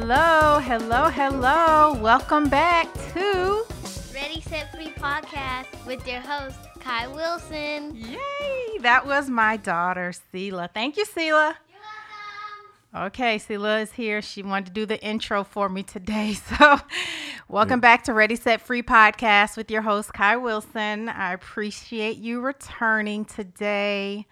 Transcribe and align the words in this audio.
Hello, 0.00 0.60
hello, 0.60 1.08
hello. 1.10 1.92
Welcome 2.00 2.48
back 2.48 2.86
to 3.14 3.64
Ready 4.14 4.40
Set 4.42 4.70
Free 4.72 4.92
podcast 4.96 5.66
with 5.88 6.06
your 6.06 6.20
host, 6.20 6.56
Kai 6.78 7.08
Wilson. 7.08 7.96
Yay! 7.96 8.78
That 8.82 9.04
was 9.04 9.28
my 9.28 9.56
daughter, 9.56 10.12
Sela. 10.32 10.72
Thank 10.72 10.98
you, 10.98 11.04
Sela. 11.04 11.56
Okay, 12.94 13.40
Sela 13.40 13.82
is 13.82 13.90
here. 13.90 14.22
She 14.22 14.44
wanted 14.44 14.66
to 14.66 14.72
do 14.72 14.86
the 14.86 15.04
intro 15.04 15.42
for 15.42 15.68
me 15.68 15.82
today. 15.82 16.36
So, 16.56 16.78
welcome 17.48 17.80
back 17.80 18.04
to 18.04 18.14
Ready 18.14 18.36
Set 18.36 18.60
Free 18.60 18.84
podcast 18.84 19.56
with 19.56 19.68
your 19.68 19.82
host, 19.82 20.12
Kai 20.12 20.36
Wilson. 20.36 21.08
I 21.08 21.32
appreciate 21.32 22.18
you 22.18 22.40
returning 22.40 23.24
today. 23.24 24.28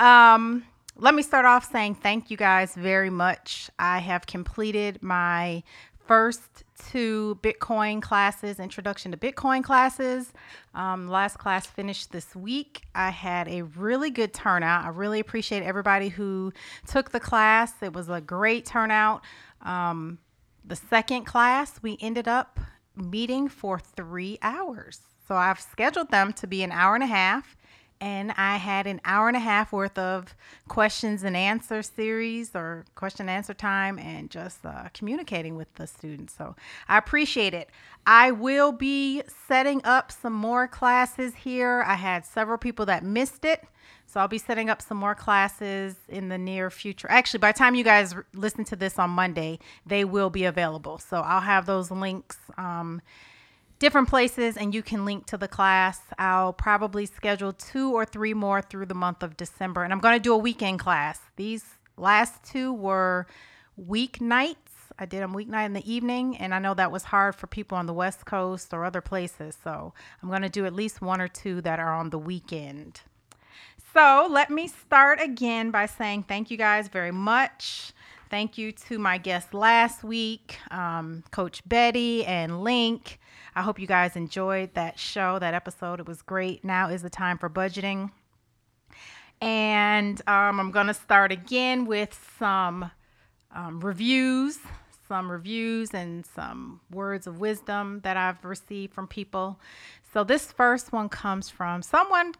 Um, 0.00 0.64
let 1.00 1.14
me 1.14 1.22
start 1.22 1.46
off 1.46 1.70
saying 1.70 1.94
thank 1.94 2.28
you 2.28 2.36
guys 2.36 2.74
very 2.74 3.10
much. 3.10 3.70
I 3.78 4.00
have 4.00 4.26
completed 4.26 5.00
my 5.00 5.62
first 6.06 6.64
two 6.90 7.38
Bitcoin 7.40 8.02
classes, 8.02 8.58
introduction 8.58 9.12
to 9.12 9.16
Bitcoin 9.16 9.62
classes. 9.62 10.32
Um, 10.74 11.06
last 11.06 11.38
class 11.38 11.66
finished 11.66 12.10
this 12.10 12.34
week. 12.34 12.82
I 12.96 13.10
had 13.10 13.46
a 13.46 13.62
really 13.62 14.10
good 14.10 14.34
turnout. 14.34 14.86
I 14.86 14.88
really 14.88 15.20
appreciate 15.20 15.62
everybody 15.62 16.08
who 16.08 16.52
took 16.88 17.12
the 17.12 17.20
class. 17.20 17.74
It 17.80 17.92
was 17.92 18.08
a 18.08 18.20
great 18.20 18.66
turnout. 18.66 19.22
Um, 19.62 20.18
the 20.64 20.76
second 20.76 21.26
class, 21.26 21.80
we 21.80 21.96
ended 22.00 22.26
up 22.26 22.58
meeting 22.96 23.48
for 23.48 23.78
three 23.78 24.38
hours. 24.42 25.00
So 25.28 25.36
I've 25.36 25.60
scheduled 25.60 26.10
them 26.10 26.32
to 26.32 26.48
be 26.48 26.64
an 26.64 26.72
hour 26.72 26.96
and 26.96 27.04
a 27.04 27.08
half 27.08 27.56
and 28.00 28.32
I 28.36 28.56
had 28.56 28.86
an 28.86 29.00
hour 29.04 29.28
and 29.28 29.36
a 29.36 29.40
half 29.40 29.72
worth 29.72 29.98
of 29.98 30.34
questions 30.68 31.22
and 31.22 31.36
answer 31.36 31.82
series 31.82 32.54
or 32.54 32.84
question 32.94 33.28
and 33.28 33.36
answer 33.36 33.54
time 33.54 33.98
and 33.98 34.30
just 34.30 34.64
uh, 34.64 34.88
communicating 34.94 35.56
with 35.56 35.72
the 35.74 35.86
students. 35.86 36.34
So 36.36 36.54
I 36.88 36.98
appreciate 36.98 37.54
it. 37.54 37.70
I 38.06 38.30
will 38.30 38.72
be 38.72 39.22
setting 39.46 39.80
up 39.84 40.12
some 40.12 40.32
more 40.32 40.68
classes 40.68 41.34
here. 41.34 41.82
I 41.86 41.94
had 41.94 42.24
several 42.24 42.58
people 42.58 42.86
that 42.86 43.04
missed 43.04 43.44
it. 43.44 43.64
So 44.06 44.20
I'll 44.20 44.28
be 44.28 44.38
setting 44.38 44.70
up 44.70 44.80
some 44.80 44.96
more 44.96 45.14
classes 45.14 45.96
in 46.08 46.30
the 46.30 46.38
near 46.38 46.70
future. 46.70 47.10
Actually, 47.10 47.40
by 47.40 47.52
the 47.52 47.58
time 47.58 47.74
you 47.74 47.84
guys 47.84 48.14
listen 48.32 48.64
to 48.66 48.76
this 48.76 48.98
on 48.98 49.10
Monday, 49.10 49.58
they 49.84 50.04
will 50.04 50.30
be 50.30 50.44
available. 50.44 50.96
So 50.96 51.18
I'll 51.18 51.42
have 51.42 51.66
those 51.66 51.90
links. 51.90 52.38
Um, 52.56 53.02
different 53.78 54.08
places 54.08 54.56
and 54.56 54.74
you 54.74 54.82
can 54.82 55.04
link 55.04 55.26
to 55.26 55.36
the 55.36 55.48
class. 55.48 56.00
I'll 56.18 56.52
probably 56.52 57.06
schedule 57.06 57.52
two 57.52 57.92
or 57.92 58.04
three 58.04 58.34
more 58.34 58.60
through 58.62 58.86
the 58.86 58.94
month 58.94 59.22
of 59.22 59.36
December. 59.36 59.84
And 59.84 59.92
I'm 59.92 60.00
going 60.00 60.16
to 60.16 60.22
do 60.22 60.34
a 60.34 60.38
weekend 60.38 60.80
class. 60.80 61.20
These 61.36 61.64
last 61.96 62.42
two 62.44 62.72
were 62.72 63.26
weeknights. 63.80 64.56
I 64.98 65.06
did 65.06 65.22
them 65.22 65.32
weeknight 65.32 65.66
in 65.66 65.74
the 65.74 65.92
evening, 65.92 66.36
and 66.38 66.52
I 66.52 66.58
know 66.58 66.74
that 66.74 66.90
was 66.90 67.04
hard 67.04 67.36
for 67.36 67.46
people 67.46 67.78
on 67.78 67.86
the 67.86 67.92
West 67.92 68.26
Coast 68.26 68.74
or 68.74 68.84
other 68.84 69.00
places. 69.00 69.56
So 69.62 69.94
I'm 70.20 70.28
going 70.28 70.42
to 70.42 70.48
do 70.48 70.66
at 70.66 70.72
least 70.72 71.00
one 71.00 71.20
or 71.20 71.28
two 71.28 71.60
that 71.60 71.78
are 71.78 71.94
on 71.94 72.10
the 72.10 72.18
weekend. 72.18 73.02
So 73.94 74.26
let 74.28 74.50
me 74.50 74.66
start 74.66 75.20
again 75.20 75.70
by 75.70 75.86
saying 75.86 76.24
thank 76.24 76.50
you 76.50 76.56
guys 76.56 76.88
very 76.88 77.12
much. 77.12 77.92
Thank 78.28 78.58
you 78.58 78.72
to 78.72 78.98
my 78.98 79.18
guests 79.18 79.54
last 79.54 80.04
week, 80.04 80.58
um, 80.70 81.24
Coach 81.30 81.62
Betty 81.66 82.24
and 82.26 82.62
Link. 82.62 83.18
I 83.58 83.62
hope 83.62 83.80
you 83.80 83.88
guys 83.88 84.14
enjoyed 84.14 84.74
that 84.74 85.00
show, 85.00 85.40
that 85.40 85.52
episode. 85.52 85.98
It 85.98 86.06
was 86.06 86.22
great. 86.22 86.64
Now 86.64 86.90
is 86.90 87.02
the 87.02 87.10
time 87.10 87.38
for 87.38 87.50
budgeting. 87.50 88.12
And 89.40 90.22
um, 90.28 90.60
I'm 90.60 90.70
going 90.70 90.86
to 90.86 90.94
start 90.94 91.32
again 91.32 91.84
with 91.84 92.16
some 92.38 92.92
um, 93.50 93.80
reviews, 93.80 94.60
some 95.08 95.28
reviews 95.28 95.92
and 95.92 96.24
some 96.24 96.82
words 96.92 97.26
of 97.26 97.40
wisdom 97.40 97.98
that 98.04 98.16
I've 98.16 98.44
received 98.44 98.94
from 98.94 99.08
people. 99.08 99.58
So 100.12 100.22
this 100.22 100.52
first 100.52 100.92
one 100.92 101.08
comes 101.08 101.50
from 101.50 101.82
someone 101.82 102.34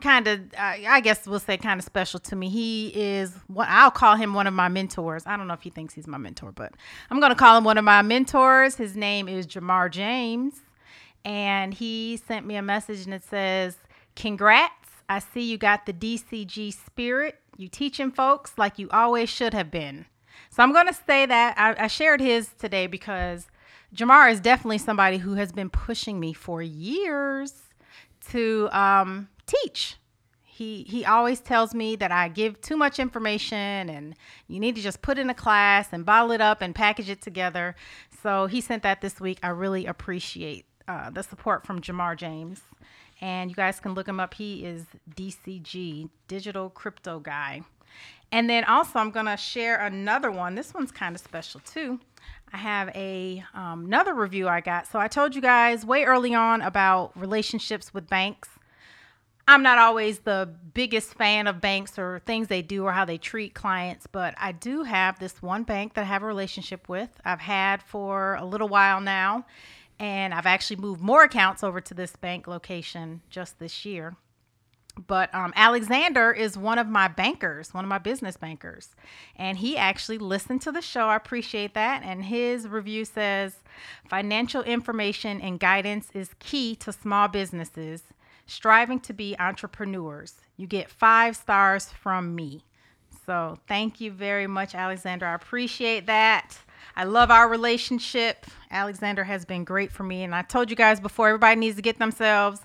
kind 0.00 0.28
of 0.28 0.40
i 0.58 1.00
guess 1.00 1.26
we'll 1.26 1.40
say 1.40 1.56
kind 1.56 1.78
of 1.78 1.84
special 1.84 2.20
to 2.20 2.36
me. 2.36 2.48
He 2.48 2.88
is 2.94 3.34
what 3.46 3.68
i'll 3.68 3.90
call 3.90 4.16
him 4.16 4.34
one 4.34 4.46
of 4.46 4.54
my 4.54 4.68
mentors. 4.68 5.26
I 5.26 5.36
don't 5.36 5.48
know 5.48 5.54
if 5.54 5.62
he 5.62 5.70
thinks 5.70 5.94
he's 5.94 6.06
my 6.06 6.18
mentor 6.18 6.52
but 6.52 6.72
i'm 7.10 7.20
going 7.20 7.30
to 7.30 7.36
call 7.36 7.56
him 7.58 7.64
one 7.64 7.78
of 7.78 7.84
my 7.84 8.02
mentors. 8.02 8.76
His 8.76 8.96
name 8.96 9.28
is 9.28 9.46
jamar 9.46 9.90
james 9.90 10.60
and 11.24 11.74
he 11.74 12.16
sent 12.16 12.46
me 12.46 12.56
a 12.56 12.62
message 12.62 13.04
and 13.04 13.14
it 13.14 13.24
says 13.24 13.76
congrats. 14.14 14.72
I 15.08 15.20
see 15.20 15.42
you 15.42 15.58
got 15.58 15.86
the 15.86 15.92
dcg 15.92 16.72
spirit. 16.72 17.40
You 17.56 17.68
teaching 17.68 18.12
folks 18.12 18.52
like 18.56 18.78
you 18.78 18.88
always 18.90 19.28
should 19.28 19.54
have 19.54 19.70
been. 19.70 20.06
So 20.50 20.62
i'm 20.62 20.72
going 20.72 20.86
to 20.86 20.94
say 20.94 21.26
that. 21.26 21.54
I, 21.58 21.84
I 21.84 21.86
shared 21.88 22.20
his 22.20 22.50
today 22.58 22.86
because 22.86 23.48
jamar 23.94 24.30
is 24.30 24.38
definitely 24.40 24.78
somebody 24.78 25.18
who 25.18 25.34
has 25.34 25.50
been 25.50 25.70
pushing 25.70 26.20
me 26.20 26.32
for 26.32 26.62
years 26.62 27.52
to 28.30 28.68
um, 28.72 29.28
teach. 29.48 29.96
He 30.44 30.84
he 30.88 31.04
always 31.04 31.40
tells 31.40 31.74
me 31.74 31.96
that 31.96 32.10
I 32.10 32.28
give 32.28 32.60
too 32.60 32.76
much 32.76 32.98
information 32.98 33.88
and 33.88 34.14
you 34.48 34.58
need 34.58 34.74
to 34.76 34.82
just 34.82 35.02
put 35.02 35.18
in 35.18 35.30
a 35.30 35.34
class 35.34 35.88
and 35.92 36.04
bottle 36.04 36.32
it 36.32 36.40
up 36.40 36.60
and 36.60 36.74
package 36.74 37.08
it 37.08 37.22
together. 37.22 37.76
So 38.22 38.46
he 38.46 38.60
sent 38.60 38.82
that 38.82 39.00
this 39.00 39.20
week. 39.20 39.38
I 39.42 39.48
really 39.48 39.86
appreciate 39.86 40.66
uh, 40.88 41.10
the 41.10 41.22
support 41.22 41.64
from 41.64 41.80
Jamar 41.80 42.16
James. 42.16 42.62
And 43.20 43.50
you 43.50 43.56
guys 43.56 43.80
can 43.80 43.94
look 43.94 44.08
him 44.08 44.20
up. 44.20 44.34
He 44.34 44.64
is 44.64 44.86
DCG, 45.16 46.08
Digital 46.28 46.70
Crypto 46.70 47.18
Guy. 47.18 47.62
And 48.30 48.48
then 48.48 48.64
also, 48.64 48.98
I'm 48.98 49.10
going 49.10 49.26
to 49.26 49.36
share 49.36 49.80
another 49.84 50.30
one. 50.30 50.54
This 50.54 50.74
one's 50.74 50.92
kind 50.92 51.14
of 51.14 51.20
special 51.20 51.60
too. 51.60 51.98
I 52.52 52.58
have 52.58 52.88
a 52.94 53.42
um, 53.54 53.86
another 53.86 54.14
review 54.14 54.48
I 54.48 54.60
got. 54.60 54.86
So 54.86 54.98
I 54.98 55.08
told 55.08 55.34
you 55.34 55.40
guys 55.40 55.84
way 55.84 56.04
early 56.04 56.34
on 56.34 56.62
about 56.62 57.12
relationships 57.16 57.92
with 57.92 58.08
banks. 58.08 58.48
I'm 59.48 59.62
not 59.62 59.78
always 59.78 60.18
the 60.18 60.46
biggest 60.74 61.14
fan 61.14 61.46
of 61.46 61.58
banks 61.58 61.98
or 61.98 62.20
things 62.26 62.48
they 62.48 62.60
do 62.60 62.84
or 62.84 62.92
how 62.92 63.06
they 63.06 63.16
treat 63.16 63.54
clients, 63.54 64.06
but 64.06 64.34
I 64.36 64.52
do 64.52 64.82
have 64.82 65.18
this 65.18 65.40
one 65.40 65.62
bank 65.62 65.94
that 65.94 66.02
I 66.02 66.04
have 66.04 66.22
a 66.22 66.26
relationship 66.26 66.86
with. 66.86 67.08
I've 67.24 67.40
had 67.40 67.82
for 67.82 68.34
a 68.34 68.44
little 68.44 68.68
while 68.68 69.00
now, 69.00 69.46
and 69.98 70.34
I've 70.34 70.44
actually 70.44 70.76
moved 70.76 71.00
more 71.00 71.22
accounts 71.22 71.64
over 71.64 71.80
to 71.80 71.94
this 71.94 72.14
bank 72.14 72.46
location 72.46 73.22
just 73.30 73.58
this 73.58 73.86
year. 73.86 74.16
But 75.06 75.34
um, 75.34 75.54
Alexander 75.56 76.30
is 76.30 76.58
one 76.58 76.76
of 76.76 76.86
my 76.86 77.08
bankers, 77.08 77.72
one 77.72 77.86
of 77.86 77.88
my 77.88 77.98
business 77.98 78.36
bankers. 78.36 78.94
And 79.34 79.56
he 79.56 79.78
actually 79.78 80.18
listened 80.18 80.60
to 80.62 80.72
the 80.72 80.82
show. 80.82 81.06
I 81.06 81.16
appreciate 81.16 81.72
that. 81.72 82.02
And 82.02 82.24
his 82.24 82.68
review 82.68 83.06
says 83.06 83.60
financial 84.10 84.62
information 84.62 85.40
and 85.40 85.58
guidance 85.58 86.10
is 86.12 86.34
key 86.38 86.74
to 86.76 86.92
small 86.92 87.28
businesses 87.28 88.02
striving 88.48 88.98
to 89.00 89.12
be 89.12 89.36
entrepreneurs. 89.38 90.34
You 90.56 90.66
get 90.66 90.90
five 90.90 91.36
stars 91.36 91.86
from 91.86 92.34
me. 92.34 92.64
So 93.24 93.58
thank 93.68 94.00
you 94.00 94.10
very 94.10 94.46
much, 94.46 94.74
Alexander. 94.74 95.26
I 95.26 95.34
appreciate 95.34 96.06
that. 96.06 96.56
I 96.96 97.04
love 97.04 97.30
our 97.30 97.48
relationship. 97.48 98.46
Alexander 98.70 99.22
has 99.22 99.44
been 99.44 99.64
great 99.64 99.92
for 99.92 100.02
me. 100.02 100.24
And 100.24 100.34
I 100.34 100.42
told 100.42 100.70
you 100.70 100.76
guys 100.76 100.98
before, 100.98 101.28
everybody 101.28 101.60
needs 101.60 101.76
to 101.76 101.82
get 101.82 101.98
themselves 101.98 102.60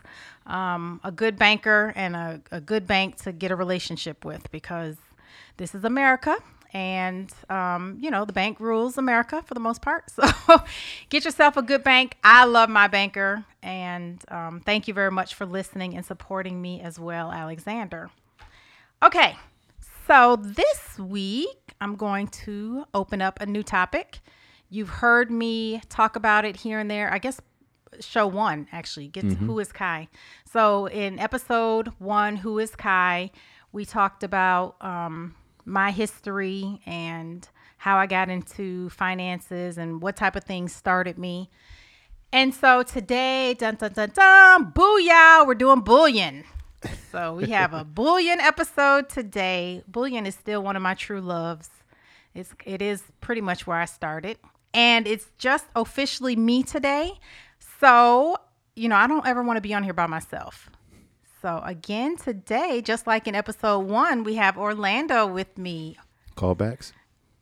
um, 0.45 0.99
a 1.03 1.11
good 1.11 1.37
banker 1.37 1.93
and 1.95 2.15
a, 2.15 2.41
a 2.51 2.61
good 2.61 2.87
bank 2.87 3.17
to 3.23 3.31
get 3.31 3.51
a 3.51 3.55
relationship 3.55 4.25
with 4.25 4.49
because 4.51 4.95
this 5.57 5.75
is 5.75 5.83
America 5.83 6.35
and 6.73 7.31
um, 7.49 7.97
you 8.01 8.09
know 8.09 8.25
the 8.25 8.33
bank 8.33 8.59
rules 8.59 8.97
america 8.97 9.43
for 9.45 9.53
the 9.53 9.59
most 9.59 9.81
part. 9.81 10.11
So 10.47 10.61
get 11.09 11.25
yourself 11.25 11.57
a 11.57 11.61
good 11.61 11.83
bank. 11.83 12.17
I 12.23 12.45
love 12.45 12.69
my 12.69 12.87
banker 12.87 13.45
and 13.61 14.23
um, 14.29 14.61
thank 14.65 14.87
you 14.87 14.93
very 14.93 15.11
much 15.11 15.35
for 15.35 15.45
listening 15.45 15.95
and 15.95 16.05
supporting 16.05 16.61
me 16.61 16.81
as 16.81 16.99
well 16.99 17.31
alexander. 17.31 18.09
Okay 19.01 19.35
so 20.07 20.35
this 20.35 20.99
week 20.99 21.73
i'm 21.79 21.95
going 21.95 22.27
to 22.27 22.85
open 22.93 23.21
up 23.21 23.39
a 23.41 23.45
new 23.45 23.63
topic. 23.63 24.19
You've 24.69 24.89
heard 24.89 25.29
me 25.29 25.81
talk 25.87 26.15
about 26.15 26.45
it 26.45 26.55
here 26.57 26.79
and 26.79 26.89
there. 26.89 27.13
I 27.13 27.19
guess 27.19 27.39
show 27.99 28.27
one 28.27 28.67
actually. 28.71 29.07
Gets 29.07 29.27
mm-hmm. 29.27 29.45
who 29.45 29.59
is 29.59 29.71
kai? 29.71 30.07
So 30.51 30.87
in 30.87 31.19
episode 31.19 31.91
one 31.99 32.37
who 32.37 32.59
is 32.59 32.75
kai? 32.75 33.31
We 33.71 33.85
talked 33.85 34.23
about 34.23 34.75
um, 34.81 35.35
my 35.65 35.91
history 35.91 36.81
and 36.85 37.47
how 37.77 37.97
I 37.97 38.05
got 38.05 38.29
into 38.29 38.89
finances 38.89 39.77
and 39.77 40.01
what 40.01 40.15
type 40.15 40.35
of 40.35 40.43
things 40.43 40.73
started 40.73 41.17
me. 41.17 41.49
And 42.31 42.53
so 42.53 42.81
today, 42.81 43.53
dun 43.53 43.75
dun 43.75 43.93
dun 43.93 44.09
dun, 44.09 44.71
booyah, 44.71 45.45
we're 45.45 45.53
doing 45.53 45.81
bullion. 45.81 46.45
So 47.11 47.35
we 47.35 47.49
have 47.51 47.73
a 47.73 47.83
bullion 47.99 48.39
episode 48.39 49.09
today. 49.09 49.83
Bullion 49.87 50.25
is 50.25 50.35
still 50.35 50.63
one 50.63 50.75
of 50.75 50.81
my 50.81 50.95
true 50.95 51.21
loves. 51.21 51.69
It's 52.33 52.53
it 52.65 52.81
is 52.81 53.03
pretty 53.21 53.41
much 53.41 53.67
where 53.67 53.77
I 53.77 53.85
started. 53.85 54.37
And 54.73 55.05
it's 55.07 55.27
just 55.37 55.65
officially 55.75 56.35
me 56.35 56.63
today. 56.63 57.13
So, 57.79 58.37
you 58.75 58.89
know, 58.89 58.95
I 58.95 59.05
don't 59.05 59.25
ever 59.27 59.43
want 59.43 59.57
to 59.57 59.61
be 59.61 59.73
on 59.73 59.83
here 59.83 59.93
by 59.93 60.07
myself. 60.07 60.69
So, 61.43 61.61
again, 61.65 62.15
today, 62.15 62.81
just 62.81 63.05
like 63.05 63.27
in 63.27 63.35
episode 63.35 63.79
one, 63.79 64.23
we 64.23 64.35
have 64.35 64.57
Orlando 64.57 65.27
with 65.27 65.57
me. 65.57 65.97
Callbacks? 66.37 66.93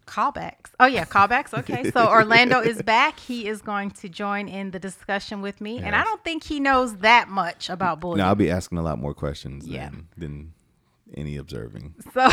callbacks. 0.08 0.72
Oh 0.80 0.88
yeah, 0.88 1.06
callbacks. 1.06 1.58
Okay, 1.58 1.90
so 1.92 2.06
Orlando 2.10 2.60
is 2.60 2.82
back. 2.82 3.18
He 3.20 3.48
is 3.48 3.62
going 3.62 3.92
to 3.92 4.10
join 4.10 4.50
in 4.50 4.72
the 4.72 4.80
discussion 4.80 5.42
with 5.42 5.62
me, 5.62 5.78
and 5.78 5.96
I 5.96 6.04
don't 6.04 6.22
think 6.24 6.44
he 6.44 6.60
knows 6.60 6.98
that 6.98 7.30
much 7.30 7.70
about 7.70 8.02
bullion. 8.02 8.18
No, 8.18 8.26
I'll 8.26 8.36
be 8.36 8.52
asking 8.52 8.78
a 8.80 8.82
lot 8.82 8.98
more 9.00 9.14
questions 9.14 9.66
Yeah. 9.68 9.90
than 9.90 10.08
than 10.18 10.54
any 11.16 11.38
observing. 11.38 11.96
So 12.14 12.28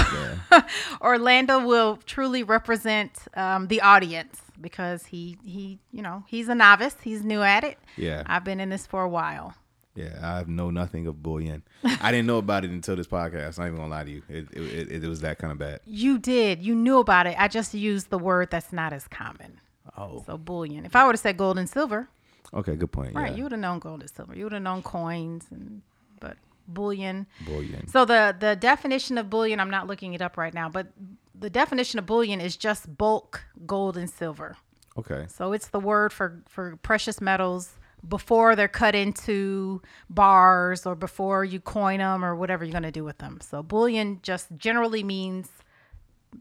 Orlando 1.00 1.64
will 1.64 1.98
truly 1.98 2.42
represent 2.42 3.12
um, 3.36 3.68
the 3.68 3.80
audience 3.82 4.40
because 4.60 5.04
he 5.06 5.36
he 5.44 5.78
you 5.92 6.02
know 6.02 6.24
he's 6.26 6.48
a 6.48 6.54
novice. 6.56 6.96
He's 7.02 7.22
new 7.22 7.42
at 7.42 7.62
it. 7.62 7.78
Yeah. 7.96 8.24
I've 8.26 8.42
been 8.42 8.58
in 8.58 8.70
this 8.70 8.86
for 8.86 9.02
a 9.02 9.08
while. 9.08 9.54
Yeah, 9.98 10.18
I 10.22 10.44
know 10.46 10.70
nothing 10.70 11.06
of 11.08 11.22
bullion. 11.22 11.62
I 11.84 12.12
didn't 12.12 12.26
know 12.26 12.38
about 12.38 12.64
it 12.64 12.70
until 12.70 12.94
this 12.96 13.08
podcast. 13.08 13.58
I'm 13.58 13.64
not 13.64 13.66
even 13.68 13.76
gonna 13.76 13.88
lie 13.90 14.04
to 14.04 14.10
you. 14.10 14.22
It 14.28 14.46
it, 14.52 14.90
it, 14.92 15.04
it 15.04 15.08
was 15.08 15.20
that 15.22 15.38
kind 15.38 15.50
of 15.52 15.58
bad. 15.58 15.80
You 15.86 16.18
did. 16.18 16.62
You 16.62 16.74
knew 16.74 16.98
about 17.00 17.26
it. 17.26 17.34
I 17.38 17.48
just 17.48 17.74
used 17.74 18.10
the 18.10 18.18
word 18.18 18.50
that's 18.50 18.72
not 18.72 18.92
as 18.92 19.08
common. 19.08 19.60
Oh, 19.96 20.22
So 20.26 20.38
bullion. 20.38 20.84
If 20.84 20.94
I 20.94 21.04
would 21.04 21.14
have 21.16 21.20
said 21.20 21.36
gold 21.36 21.58
and 21.58 21.68
silver, 21.68 22.08
okay, 22.54 22.76
good 22.76 22.92
point. 22.92 23.14
right, 23.16 23.30
yeah. 23.32 23.36
you 23.36 23.42
would 23.42 23.52
have 23.52 23.60
known 23.60 23.80
gold 23.80 24.00
and 24.02 24.08
silver. 24.10 24.36
You 24.36 24.44
would 24.44 24.52
have 24.52 24.62
known 24.62 24.82
coins 24.82 25.46
and 25.50 25.82
but 26.20 26.36
bullion. 26.68 27.26
bullying. 27.44 27.88
So 27.88 28.04
the 28.04 28.36
the 28.38 28.54
definition 28.54 29.18
of 29.18 29.28
bullion, 29.28 29.58
I'm 29.58 29.70
not 29.70 29.88
looking 29.88 30.14
it 30.14 30.22
up 30.22 30.36
right 30.36 30.54
now, 30.54 30.68
but 30.68 30.86
the 31.34 31.50
definition 31.50 31.98
of 31.98 32.06
bullion 32.06 32.40
is 32.40 32.56
just 32.56 32.96
bulk 32.96 33.44
gold 33.66 33.96
and 33.96 34.08
silver. 34.08 34.56
Okay, 34.96 35.26
So 35.28 35.52
it's 35.52 35.68
the 35.68 35.80
word 35.80 36.12
for 36.12 36.42
for 36.48 36.76
precious 36.82 37.20
metals 37.20 37.74
before 38.06 38.54
they're 38.56 38.68
cut 38.68 38.94
into 38.94 39.80
bars 40.10 40.84
or 40.86 40.94
before 40.94 41.44
you 41.44 41.60
coin 41.60 41.98
them 41.98 42.24
or 42.24 42.34
whatever 42.36 42.64
you're 42.64 42.72
going 42.72 42.82
to 42.84 42.90
do 42.92 43.04
with 43.04 43.18
them. 43.18 43.38
So 43.40 43.62
bullion 43.62 44.20
just 44.22 44.48
generally 44.56 45.02
means 45.02 45.48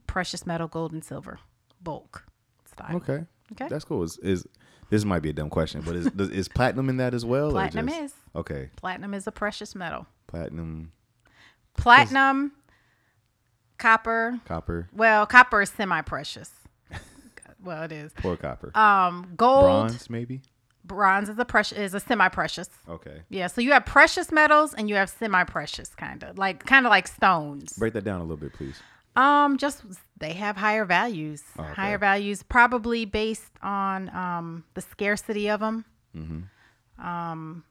precious 0.06 0.46
metal, 0.46 0.68
gold 0.68 0.92
and 0.92 1.04
silver, 1.04 1.40
bulk 1.82 2.26
style. 2.66 2.98
okay, 2.98 3.26
Okay. 3.54 3.68
That's 3.70 3.86
cool. 3.86 4.04
Is, 4.04 4.18
is 4.20 4.46
this 4.90 5.06
might 5.06 5.22
be 5.22 5.30
a 5.30 5.34
dumb 5.34 5.50
question, 5.50 5.82
but 5.82 5.96
is 5.96 6.08
is 6.32 6.48
platinum 6.50 6.90
in 6.90 6.98
that 6.98 7.14
as 7.14 7.24
well? 7.26 7.50
Platinum 7.52 7.88
just- 7.88 8.02
is. 8.02 8.14
okay. 8.36 8.70
Platinum 8.76 9.14
is 9.14 9.26
a 9.28 9.32
precious 9.32 9.74
metal. 9.76 10.06
Platinum, 10.28 10.92
Platinum, 11.78 12.52
copper. 13.78 14.40
copper, 14.46 14.90
Well, 14.94 15.26
copper 15.26 15.62
is 15.62 15.70
semi-precious. 15.70 16.50
well, 17.64 17.84
it 17.84 17.92
is. 17.92 18.12
poor 18.18 18.36
copper, 18.36 18.76
Um, 18.78 19.34
gold, 19.38 19.64
bronze, 19.90 20.10
bronze 20.88 21.30
is 21.30 21.38
a 21.40 21.46
precious 21.46 21.78
is 21.78 21.94
a 21.94 22.00
semi-precious. 22.00 22.70
Okay, 22.90 23.22
Yeah, 23.30 23.48
so 23.48 23.62
you 23.62 23.72
have 23.74 23.86
precious 23.86 24.32
metals 24.32 24.74
and 24.74 24.90
you 24.90 24.96
have 24.96 25.10
semi-precious 25.10 25.94
kind 25.96 26.24
of 26.24 26.38
like 26.38 26.66
kind 26.66 26.86
of 26.86 26.90
like 26.90 27.08
stones. 27.08 27.74
break 27.74 27.94
that 27.94 28.04
down 28.04 28.20
a 28.22 28.24
little 28.24 28.38
bit, 28.38 28.54
please. 28.54 28.80
Um, 29.16 29.58
just 29.58 29.84
they 30.18 30.34
have 30.34 30.58
higher 30.58 30.86
values. 30.86 31.44
Oh, 31.58 31.64
okay. 31.64 31.74
Higher 31.74 31.98
values, 31.98 32.44
probably 32.44 33.06
based 33.06 33.52
on 33.62 34.10
um 34.16 34.64
the 34.76 34.82
scarcity 34.82 35.50
of 35.50 35.60
them, 35.60 35.86
Mm-hmm. 36.16 37.06
um, 37.08 37.64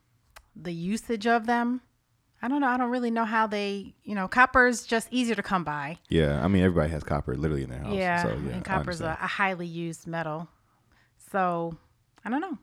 the 0.54 0.72
usage 0.72 1.26
of 1.26 1.46
them. 1.46 1.80
I 2.42 2.48
don't 2.48 2.60
know. 2.60 2.68
I 2.68 2.76
don't 2.76 2.90
really 2.90 3.10
know 3.10 3.24
how 3.24 3.46
they. 3.46 3.94
You 4.04 4.14
know, 4.14 4.28
copper 4.28 4.66
is 4.66 4.84
just 4.86 5.08
easier 5.10 5.34
to 5.36 5.42
come 5.42 5.64
by. 5.64 5.98
Yeah, 6.08 6.44
I 6.44 6.48
mean 6.48 6.62
everybody 6.62 6.90
has 6.92 7.02
copper 7.02 7.34
literally 7.36 7.62
in 7.64 7.70
their 7.70 7.80
house. 7.80 7.94
yeah, 7.94 8.22
so, 8.22 8.28
yeah 8.28 8.52
and 8.52 8.64
copper's 8.64 9.00
a, 9.00 9.16
a 9.20 9.26
highly 9.26 9.66
used 9.66 10.06
metal. 10.06 10.48
So 11.30 11.76
I 12.24 12.30
don't 12.30 12.40
know. 12.40 12.58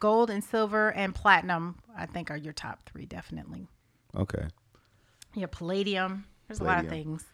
Gold 0.00 0.30
and 0.30 0.42
silver 0.44 0.92
and 0.92 1.14
platinum, 1.14 1.76
I 1.96 2.06
think, 2.06 2.30
are 2.30 2.36
your 2.36 2.52
top 2.52 2.80
three 2.86 3.06
definitely. 3.06 3.68
okay. 4.16 4.46
Yeah, 5.34 5.46
palladium. 5.50 6.24
There's 6.48 6.60
a 6.60 6.64
lot 6.64 6.82
of 6.82 6.88
things. 6.90 7.24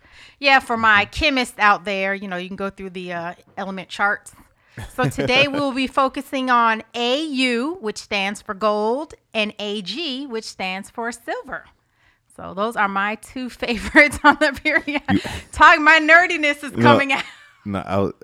Yeah, 0.41 0.59
for 0.59 0.77
my 0.77 1.05
chemists 1.05 1.59
out 1.59 1.85
there, 1.85 2.13
you 2.15 2.27
know, 2.27 2.37
you 2.37 2.49
can 2.49 2.57
go 2.57 2.69
through 2.71 2.91
the 2.91 3.13
uh, 3.13 3.35
element 3.57 3.89
charts. 3.89 4.33
So 4.95 5.05
today 5.09 5.47
we'll 5.47 5.73
be 5.73 5.87
focusing 5.87 6.51
on 6.51 6.83
AU, 6.97 7.77
which 7.81 7.99
stands 7.99 8.43
for 8.43 8.53
gold, 8.55 9.15
and 9.33 9.55
AG, 9.61 10.27
which 10.27 10.45
stands 10.45 10.91
for 10.91 11.13
silver. 11.13 11.67
So 12.37 12.53
those 12.55 12.75
are 12.75 12.89
my 12.89 13.15
two 13.15 13.49
favorites 13.63 14.19
on 14.25 14.37
the 14.41 14.53
period. 14.63 15.03
Talk, 15.53 15.79
my 15.79 16.01
nerdiness 16.01 16.65
is 16.65 16.73
coming 16.73 17.13
out. 17.13 17.23
No, 17.65 17.79
I, 17.79 17.99
was- 17.99 18.15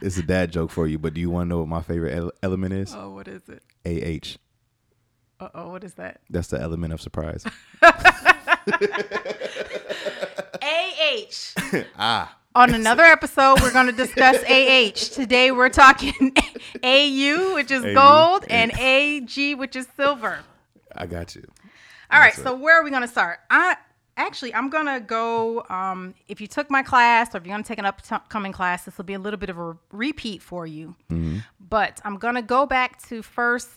it's 0.00 0.16
a 0.18 0.22
dad 0.22 0.52
joke 0.52 0.70
for 0.70 0.86
you, 0.86 0.98
but 1.00 1.12
do 1.14 1.20
you 1.20 1.28
want 1.30 1.46
to 1.46 1.48
know 1.48 1.58
what 1.58 1.68
my 1.68 1.82
favorite 1.82 2.14
ele- 2.16 2.32
element 2.44 2.72
is? 2.74 2.94
Oh, 2.94 3.10
what 3.10 3.26
is 3.26 3.42
it? 3.48 3.62
AH. 3.86 4.36
Uh 5.40 5.48
oh, 5.54 5.68
what 5.70 5.84
is 5.84 5.94
that? 5.94 6.20
That's 6.30 6.48
the 6.48 6.60
element 6.60 6.92
of 6.92 7.00
surprise. 7.00 7.44
AH. 10.62 11.54
ah, 11.98 12.36
On 12.54 12.74
another 12.74 13.04
episode, 13.04 13.60
we're 13.60 13.72
going 13.72 13.86
to 13.86 13.92
discuss 13.92 14.36
AH. 14.44 15.14
Today, 15.14 15.50
we're 15.50 15.68
talking 15.68 16.32
AU, 16.82 17.54
which 17.54 17.70
is 17.70 17.84
AU, 17.84 17.94
gold, 17.94 18.44
yeah. 18.48 18.62
and 18.62 18.78
AG, 18.78 19.54
which 19.54 19.76
is 19.76 19.86
silver. 19.96 20.40
I 20.94 21.06
got 21.06 21.34
you. 21.34 21.44
All 22.10 22.18
right, 22.18 22.34
so 22.34 22.54
where 22.54 22.80
are 22.80 22.84
we 22.84 22.90
going 22.90 23.02
to 23.02 23.08
start? 23.08 23.38
I 23.50 23.76
actually, 24.18 24.52
I'm 24.54 24.68
going 24.68 24.86
to 24.86 25.00
go. 25.00 25.64
Um, 25.70 26.14
if 26.28 26.40
you 26.40 26.46
took 26.46 26.70
my 26.70 26.82
class, 26.82 27.34
or 27.34 27.38
if 27.38 27.46
you're 27.46 27.54
going 27.54 27.62
to 27.62 27.68
take 27.68 27.78
an 27.78 27.86
upcoming 27.86 28.52
class, 28.52 28.84
this 28.84 28.98
will 28.98 29.06
be 29.06 29.14
a 29.14 29.18
little 29.18 29.38
bit 29.38 29.48
of 29.48 29.58
a 29.58 29.76
repeat 29.92 30.42
for 30.42 30.66
you. 30.66 30.94
But 31.60 32.00
I'm 32.04 32.18
going 32.18 32.34
to 32.34 32.42
go 32.42 32.66
back 32.66 33.00
to 33.08 33.22
first 33.22 33.70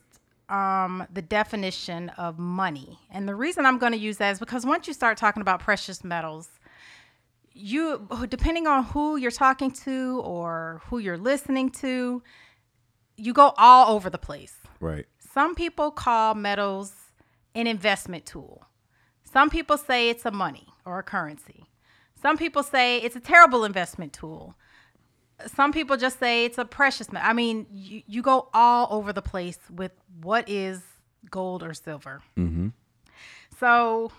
um, 0.50 1.08
the 1.14 1.22
definition 1.22 2.10
of 2.10 2.38
money, 2.38 3.00
and 3.10 3.28
the 3.28 3.36
reason 3.36 3.66
I'm 3.66 3.78
going 3.78 3.94
to 3.94 3.98
use 3.98 4.18
that 4.18 4.32
is 4.32 4.40
because 4.40 4.66
once 4.66 4.88
you 4.88 4.94
start 4.94 5.18
talking 5.18 5.42
about 5.42 5.62
precious 5.62 6.04
metals, 6.04 6.50
you 7.54 8.08
depending 8.28 8.68
on 8.68 8.84
who 8.84 9.18
you're 9.18 9.32
talking 9.32 9.72
to 9.72 10.22
or 10.26 10.82
who 10.86 10.98
you're 10.98 11.18
listening 11.18 11.70
to, 11.70 12.22
you 13.18 13.34
go 13.34 13.54
all 13.58 13.94
over 13.96 14.10
the 14.10 14.18
place. 14.18 14.56
Right. 14.80 15.06
Some 15.34 15.56
people 15.56 15.92
call 15.92 16.34
metals 16.36 16.94
an 17.56 17.68
investment 17.68 18.26
tool. 18.26 18.66
Some 19.32 19.50
people 19.50 19.78
say 19.78 20.10
it's 20.10 20.26
a 20.26 20.32
money 20.32 20.68
or 20.86 21.00
a 21.00 21.04
currency. 21.04 21.66
Some 22.22 22.38
people 22.38 22.64
say 22.64 22.98
it's 22.98 23.16
a 23.16 23.20
terrible 23.20 23.64
investment 23.64 24.14
tool. 24.14 24.56
Some 25.48 25.72
people 25.72 25.98
just 25.98 26.20
say 26.20 26.46
it's 26.46 26.58
a 26.58 26.66
precious 26.66 27.12
metal. 27.12 27.30
I 27.30 27.34
mean, 27.34 27.66
you, 27.72 28.04
you 28.06 28.22
go 28.22 28.50
all 28.54 28.88
over 28.92 29.12
the 29.12 29.22
place 29.22 29.58
with 29.74 29.92
what 30.22 30.48
is 30.48 30.82
gold 31.30 31.64
or 31.64 31.74
silver. 31.74 32.22
Mm-hmm. 32.38 32.70
So 33.60 34.12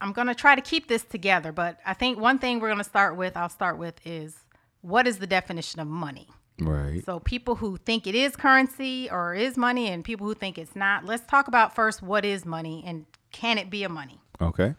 I'm 0.00 0.12
going 0.12 0.26
to 0.26 0.34
try 0.34 0.54
to 0.54 0.60
keep 0.60 0.88
this 0.88 1.02
together, 1.02 1.52
but 1.52 1.78
I 1.86 1.94
think 1.94 2.18
one 2.18 2.38
thing 2.38 2.58
we're 2.58 2.68
going 2.68 2.78
to 2.78 2.84
start 2.84 3.16
with, 3.16 3.36
I'll 3.36 3.48
start 3.48 3.78
with, 3.78 3.94
is 4.04 4.34
what 4.80 5.06
is 5.06 5.18
the 5.18 5.26
definition 5.26 5.80
of 5.80 5.86
money? 5.86 6.28
Right. 6.60 7.04
So 7.04 7.20
people 7.20 7.56
who 7.56 7.76
think 7.76 8.06
it 8.06 8.14
is 8.14 8.34
currency 8.36 9.10
or 9.10 9.34
is 9.34 9.56
money 9.56 9.88
and 9.88 10.04
people 10.04 10.26
who 10.26 10.34
think 10.34 10.58
it's 10.58 10.74
not, 10.74 11.04
let's 11.04 11.26
talk 11.26 11.48
about 11.48 11.74
first 11.74 12.02
what 12.02 12.24
is 12.24 12.44
money 12.44 12.82
and 12.86 13.06
can 13.32 13.58
it 13.58 13.70
be 13.70 13.82
a 13.84 13.88
money? 13.88 14.20
Okay. 14.40 14.74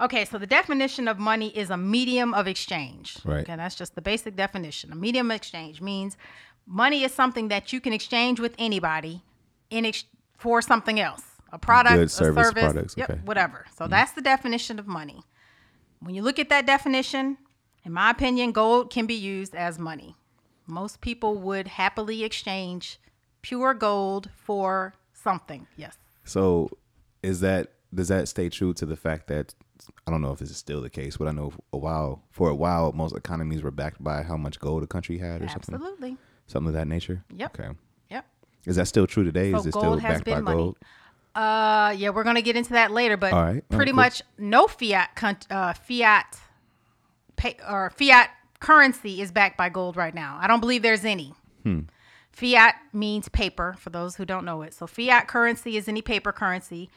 Okay, 0.00 0.24
so 0.24 0.38
the 0.38 0.46
definition 0.46 1.08
of 1.08 1.18
money 1.18 1.48
is 1.56 1.70
a 1.70 1.76
medium 1.76 2.32
of 2.32 2.46
exchange. 2.46 3.16
Right. 3.24 3.40
Okay, 3.40 3.56
that's 3.56 3.74
just 3.74 3.94
the 3.94 4.02
basic 4.02 4.36
definition. 4.36 4.92
A 4.92 4.94
medium 4.94 5.30
of 5.30 5.36
exchange 5.36 5.80
means 5.80 6.16
money 6.66 7.02
is 7.02 7.12
something 7.12 7.48
that 7.48 7.72
you 7.72 7.80
can 7.80 7.92
exchange 7.92 8.38
with 8.38 8.54
anybody 8.58 9.22
in 9.70 9.84
ex- 9.84 10.04
for 10.36 10.62
something 10.62 11.00
else. 11.00 11.24
A 11.52 11.58
product, 11.58 11.96
Goods, 11.96 12.14
a 12.14 12.16
service, 12.16 12.46
service, 12.46 12.62
products, 12.62 12.94
yep, 12.96 13.10
okay. 13.10 13.20
Whatever. 13.24 13.66
So 13.74 13.84
mm-hmm. 13.84 13.90
that's 13.90 14.12
the 14.12 14.20
definition 14.20 14.78
of 14.78 14.86
money. 14.86 15.22
When 16.00 16.14
you 16.14 16.22
look 16.22 16.38
at 16.38 16.48
that 16.50 16.66
definition, 16.66 17.38
in 17.84 17.92
my 17.92 18.10
opinion, 18.10 18.52
gold 18.52 18.90
can 18.90 19.06
be 19.06 19.14
used 19.14 19.54
as 19.54 19.78
money. 19.78 20.14
Most 20.66 21.00
people 21.00 21.36
would 21.36 21.66
happily 21.66 22.22
exchange 22.22 23.00
pure 23.42 23.74
gold 23.74 24.30
for 24.36 24.94
something. 25.12 25.66
Yes. 25.76 25.96
So, 26.24 26.70
is 27.22 27.40
that 27.40 27.72
does 27.94 28.08
that 28.08 28.28
stay 28.28 28.48
true 28.48 28.74
to 28.74 28.86
the 28.86 28.96
fact 28.96 29.26
that 29.28 29.54
I 30.06 30.10
don't 30.10 30.20
know 30.20 30.32
if 30.32 30.38
this 30.40 30.50
is 30.50 30.56
still 30.56 30.80
the 30.80 30.90
case, 30.90 31.16
but 31.16 31.28
I 31.28 31.32
know 31.32 31.52
a 31.72 31.78
while 31.78 32.22
for 32.30 32.48
a 32.50 32.54
while 32.54 32.92
most 32.92 33.16
economies 33.16 33.62
were 33.62 33.70
backed 33.70 34.02
by 34.02 34.22
how 34.22 34.36
much 34.36 34.58
gold 34.60 34.82
a 34.82 34.86
country 34.86 35.18
had 35.18 35.42
or 35.42 35.48
something, 35.48 35.74
Absolutely. 35.74 36.16
something 36.46 36.68
of 36.68 36.74
that 36.74 36.86
nature. 36.88 37.24
Yep. 37.34 37.58
Okay. 37.58 37.70
Yep. 38.10 38.26
Is 38.66 38.76
that 38.76 38.86
still 38.86 39.06
true 39.06 39.24
today? 39.24 39.52
So 39.52 39.58
is 39.58 39.66
it 39.66 39.72
still 39.72 39.96
backed 39.98 40.24
by 40.24 40.40
money. 40.40 40.56
gold? 40.56 40.76
Uh, 41.34 41.94
yeah, 41.96 42.10
we're 42.10 42.24
gonna 42.24 42.42
get 42.42 42.56
into 42.56 42.72
that 42.72 42.90
later, 42.90 43.16
but 43.16 43.32
All 43.32 43.38
right. 43.40 43.48
All 43.48 43.54
right, 43.54 43.68
pretty 43.68 43.92
cool. 43.92 43.96
much 43.96 44.22
no 44.38 44.66
fiat 44.66 45.14
con- 45.14 45.36
uh, 45.50 45.72
fiat 45.72 46.38
pay 47.36 47.56
or 47.68 47.90
fiat 47.90 48.30
currency 48.60 49.20
is 49.22 49.30
backed 49.30 49.56
by 49.56 49.68
gold 49.68 49.96
right 49.96 50.14
now. 50.14 50.36
I 50.40 50.48
don't 50.48 50.60
believe 50.60 50.82
there's 50.82 51.04
any. 51.04 51.34
Hmm. 51.62 51.80
Fiat 52.32 52.74
means 52.92 53.28
paper 53.28 53.74
for 53.78 53.90
those 53.90 54.16
who 54.16 54.24
don't 54.24 54.44
know 54.44 54.62
it. 54.62 54.74
So 54.74 54.86
fiat 54.86 55.26
currency 55.28 55.76
is 55.76 55.88
any 55.88 56.02
paper 56.02 56.32
currency. 56.32 56.90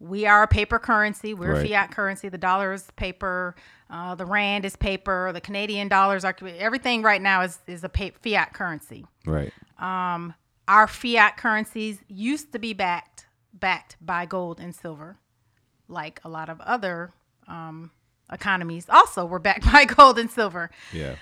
We 0.00 0.26
are 0.26 0.42
a 0.42 0.48
paper 0.48 0.78
currency. 0.78 1.34
We're 1.34 1.54
Right. 1.54 1.68
fiat 1.68 1.90
currency. 1.92 2.28
The 2.28 2.38
dollar 2.38 2.72
is 2.72 2.90
paper. 2.96 3.54
Uh, 3.88 4.14
the 4.14 4.26
rand 4.26 4.64
is 4.64 4.76
paper. 4.76 5.30
The 5.32 5.40
Canadian 5.40 5.88
dollars 5.88 6.24
are 6.24 6.34
everything 6.58 7.02
right 7.02 7.22
now 7.22 7.42
is 7.42 7.58
is 7.66 7.84
a 7.84 7.88
fiat 7.88 8.52
currency 8.52 9.06
Right. 9.26 9.52
our 10.68 10.86
fiat 10.86 11.36
currencies 11.36 11.98
used 12.08 12.52
to 12.52 12.58
be 12.58 12.72
backed 12.72 13.26
backed 13.52 13.96
by 14.00 14.26
gold 14.26 14.58
and 14.60 14.74
silver, 14.74 15.18
like 15.88 16.20
a 16.24 16.28
lot 16.28 16.48
of 16.48 16.60
other 16.62 17.12
um, 17.46 17.90
economies 18.32 18.86
also 18.88 19.24
were 19.24 19.38
backed 19.38 19.64
by 19.72 19.84
gold 19.84 20.18
and 20.18 20.30
silver. 20.30 20.70
Yeah. 20.92 21.14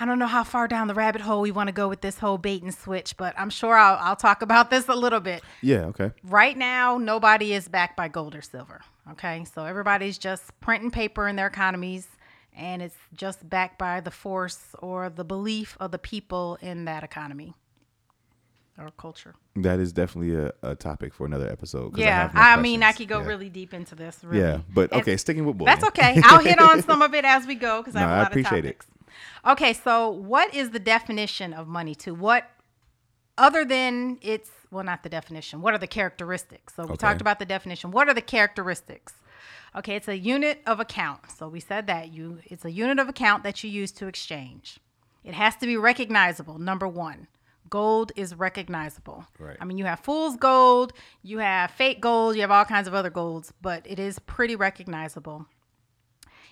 I 0.00 0.04
don't 0.06 0.18
know 0.18 0.26
how 0.26 0.42
far 0.42 0.66
down 0.68 0.88
the 0.88 0.94
rabbit 0.94 1.20
hole 1.20 1.42
we 1.42 1.50
want 1.52 1.68
to 1.68 1.72
go 1.72 1.88
with 1.88 2.00
this 2.00 2.18
whole 2.18 2.38
bait 2.38 2.62
and 2.62 2.74
switch, 2.74 3.16
but 3.16 3.34
I'm 3.38 3.50
sure 3.50 3.76
I'll, 3.76 3.98
I'll 4.00 4.16
talk 4.16 4.42
about 4.42 4.70
this 4.70 4.88
a 4.88 4.94
little 4.94 5.20
bit. 5.20 5.42
Yeah. 5.60 5.84
Okay. 5.86 6.10
Right 6.24 6.56
now, 6.56 6.96
nobody 6.98 7.52
is 7.52 7.68
backed 7.68 7.96
by 7.96 8.08
gold 8.08 8.34
or 8.34 8.42
silver. 8.42 8.80
Okay. 9.12 9.44
So 9.54 9.64
everybody's 9.64 10.18
just 10.18 10.44
printing 10.60 10.90
paper 10.90 11.28
in 11.28 11.36
their 11.36 11.46
economies, 11.46 12.08
and 12.56 12.80
it's 12.82 12.96
just 13.14 13.48
backed 13.48 13.78
by 13.78 14.00
the 14.00 14.10
force 14.10 14.74
or 14.80 15.10
the 15.10 15.24
belief 15.24 15.76
of 15.78 15.90
the 15.92 15.98
people 15.98 16.58
in 16.62 16.86
that 16.86 17.04
economy 17.04 17.54
or 18.78 18.90
culture. 18.96 19.34
That 19.56 19.78
is 19.78 19.92
definitely 19.92 20.34
a, 20.34 20.52
a 20.62 20.74
topic 20.74 21.12
for 21.12 21.26
another 21.26 21.48
episode. 21.50 21.96
Yeah. 21.98 22.30
more 22.32 22.42
I, 22.42 22.56
mean, 22.60 22.82
I 22.82 22.92
could 22.92 23.08
go 23.08 23.20
Yeah. 23.20 23.26
really 23.26 23.50
deep 23.50 23.74
into 23.74 23.94
this. 23.94 24.18
Really. 24.24 24.42
Yeah, 24.42 24.60
but 24.72 24.90
And- 24.92 25.02
okay, 25.02 25.18
sticking 25.18 25.44
with 25.44 25.58
bullion. 25.58 25.78
That's 25.78 25.86
okay. 25.90 26.20
I'll 26.24 26.38
hit 26.40 26.58
on 26.58 26.82
some 26.82 27.02
of 27.02 27.14
it 27.14 27.26
as 27.26 27.46
we 27.46 27.54
go 27.54 27.82
because 27.82 27.94
I 27.94 28.00
have 28.00 28.08
a 28.08 28.12
I 28.14 28.18
lot 28.22 28.26
appreciate 28.28 28.60
of 28.60 28.70
it. 28.70 28.86
Okay, 29.46 29.72
so 29.72 30.08
what 30.10 30.54
is 30.54 30.70
the 30.70 30.78
definition 30.78 31.52
of 31.52 31.66
money 31.68 31.94
to 31.96 32.14
what 32.14 32.50
other 33.38 33.64
than 33.64 34.18
it's 34.20 34.50
well 34.70 34.84
not 34.84 35.02
the 35.02 35.08
definition. 35.08 35.60
What 35.62 35.74
are 35.74 35.78
the 35.78 35.86
characteristics? 35.86 36.74
So 36.74 36.84
we 36.84 36.90
Okay. 36.92 36.96
talked 36.96 37.20
about 37.20 37.38
the 37.38 37.44
definition. 37.46 37.90
What 37.90 38.08
are 38.08 38.14
the 38.14 38.20
characteristics? 38.22 39.14
Okay, 39.74 39.96
it's 39.96 40.08
a 40.08 40.18
unit 40.18 40.62
of 40.66 40.80
account. 40.80 41.30
So 41.30 41.48
we 41.48 41.60
said 41.60 41.86
that 41.86 42.12
you 42.12 42.40
it's 42.44 42.64
a 42.64 42.70
unit 42.70 42.98
of 42.98 43.08
account 43.08 43.42
that 43.44 43.62
you 43.64 43.70
use 43.70 43.90
to 43.92 44.06
exchange. 44.06 44.80
It 45.24 45.34
has 45.34 45.56
to 45.56 45.66
be 45.66 45.76
recognizable. 45.76 46.58
Number 46.58 46.86
1. 46.88 47.28
Gold 47.70 48.12
is 48.16 48.34
recognizable. 48.34 49.24
Right. 49.38 49.56
I 49.60 49.64
mean, 49.64 49.78
you 49.78 49.86
have 49.86 50.00
fool's 50.00 50.36
gold, 50.36 50.92
you 51.22 51.38
have 51.38 51.70
fake 51.70 52.00
gold, 52.02 52.34
you 52.34 52.42
have 52.42 52.50
all 52.50 52.66
kinds 52.66 52.86
of 52.86 52.92
other 52.92 53.08
golds, 53.08 53.54
but 53.62 53.86
it 53.86 53.98
is 53.98 54.18
pretty 54.18 54.56
recognizable. 54.56 55.46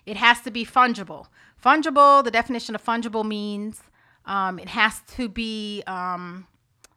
It 0.06 0.16
has 0.16 0.40
to 0.42 0.50
be 0.50 0.64
fungible. 0.64 1.26
Fungible, 1.62 2.24
the 2.24 2.30
definition 2.30 2.74
of 2.74 2.84
fungible 2.84 3.24
means 3.26 3.82
um, 4.26 4.58
it 4.58 4.68
has 4.68 5.00
to 5.16 5.28
be, 5.28 5.82
um, 5.86 6.46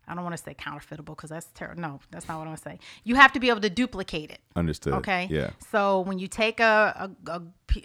I 0.08 0.16
don't 0.16 0.24
want 0.24 0.36
to 0.36 0.44
say 0.44 0.54
counterfeitable 0.54 1.16
because 1.16 1.30
that's 1.30 1.48
terrible. 1.54 1.82
No, 1.82 2.00
that's 2.12 2.28
not 2.28 2.38
what 2.38 2.46
I 2.46 2.48
want 2.50 2.58
to 2.64 2.70
say. 2.70 2.80
You 3.04 3.16
have 3.16 3.32
to 3.34 3.40
be 3.40 3.50
able 3.50 3.62
to 3.62 3.70
duplicate 3.70 4.32
it. 4.32 4.40
Understood. 4.56 4.94
Okay. 4.96 5.28
Yeah. 5.32 5.52
So 5.72 6.02
when 6.02 6.20
you 6.20 6.28
take 6.28 6.60
a 6.60 7.10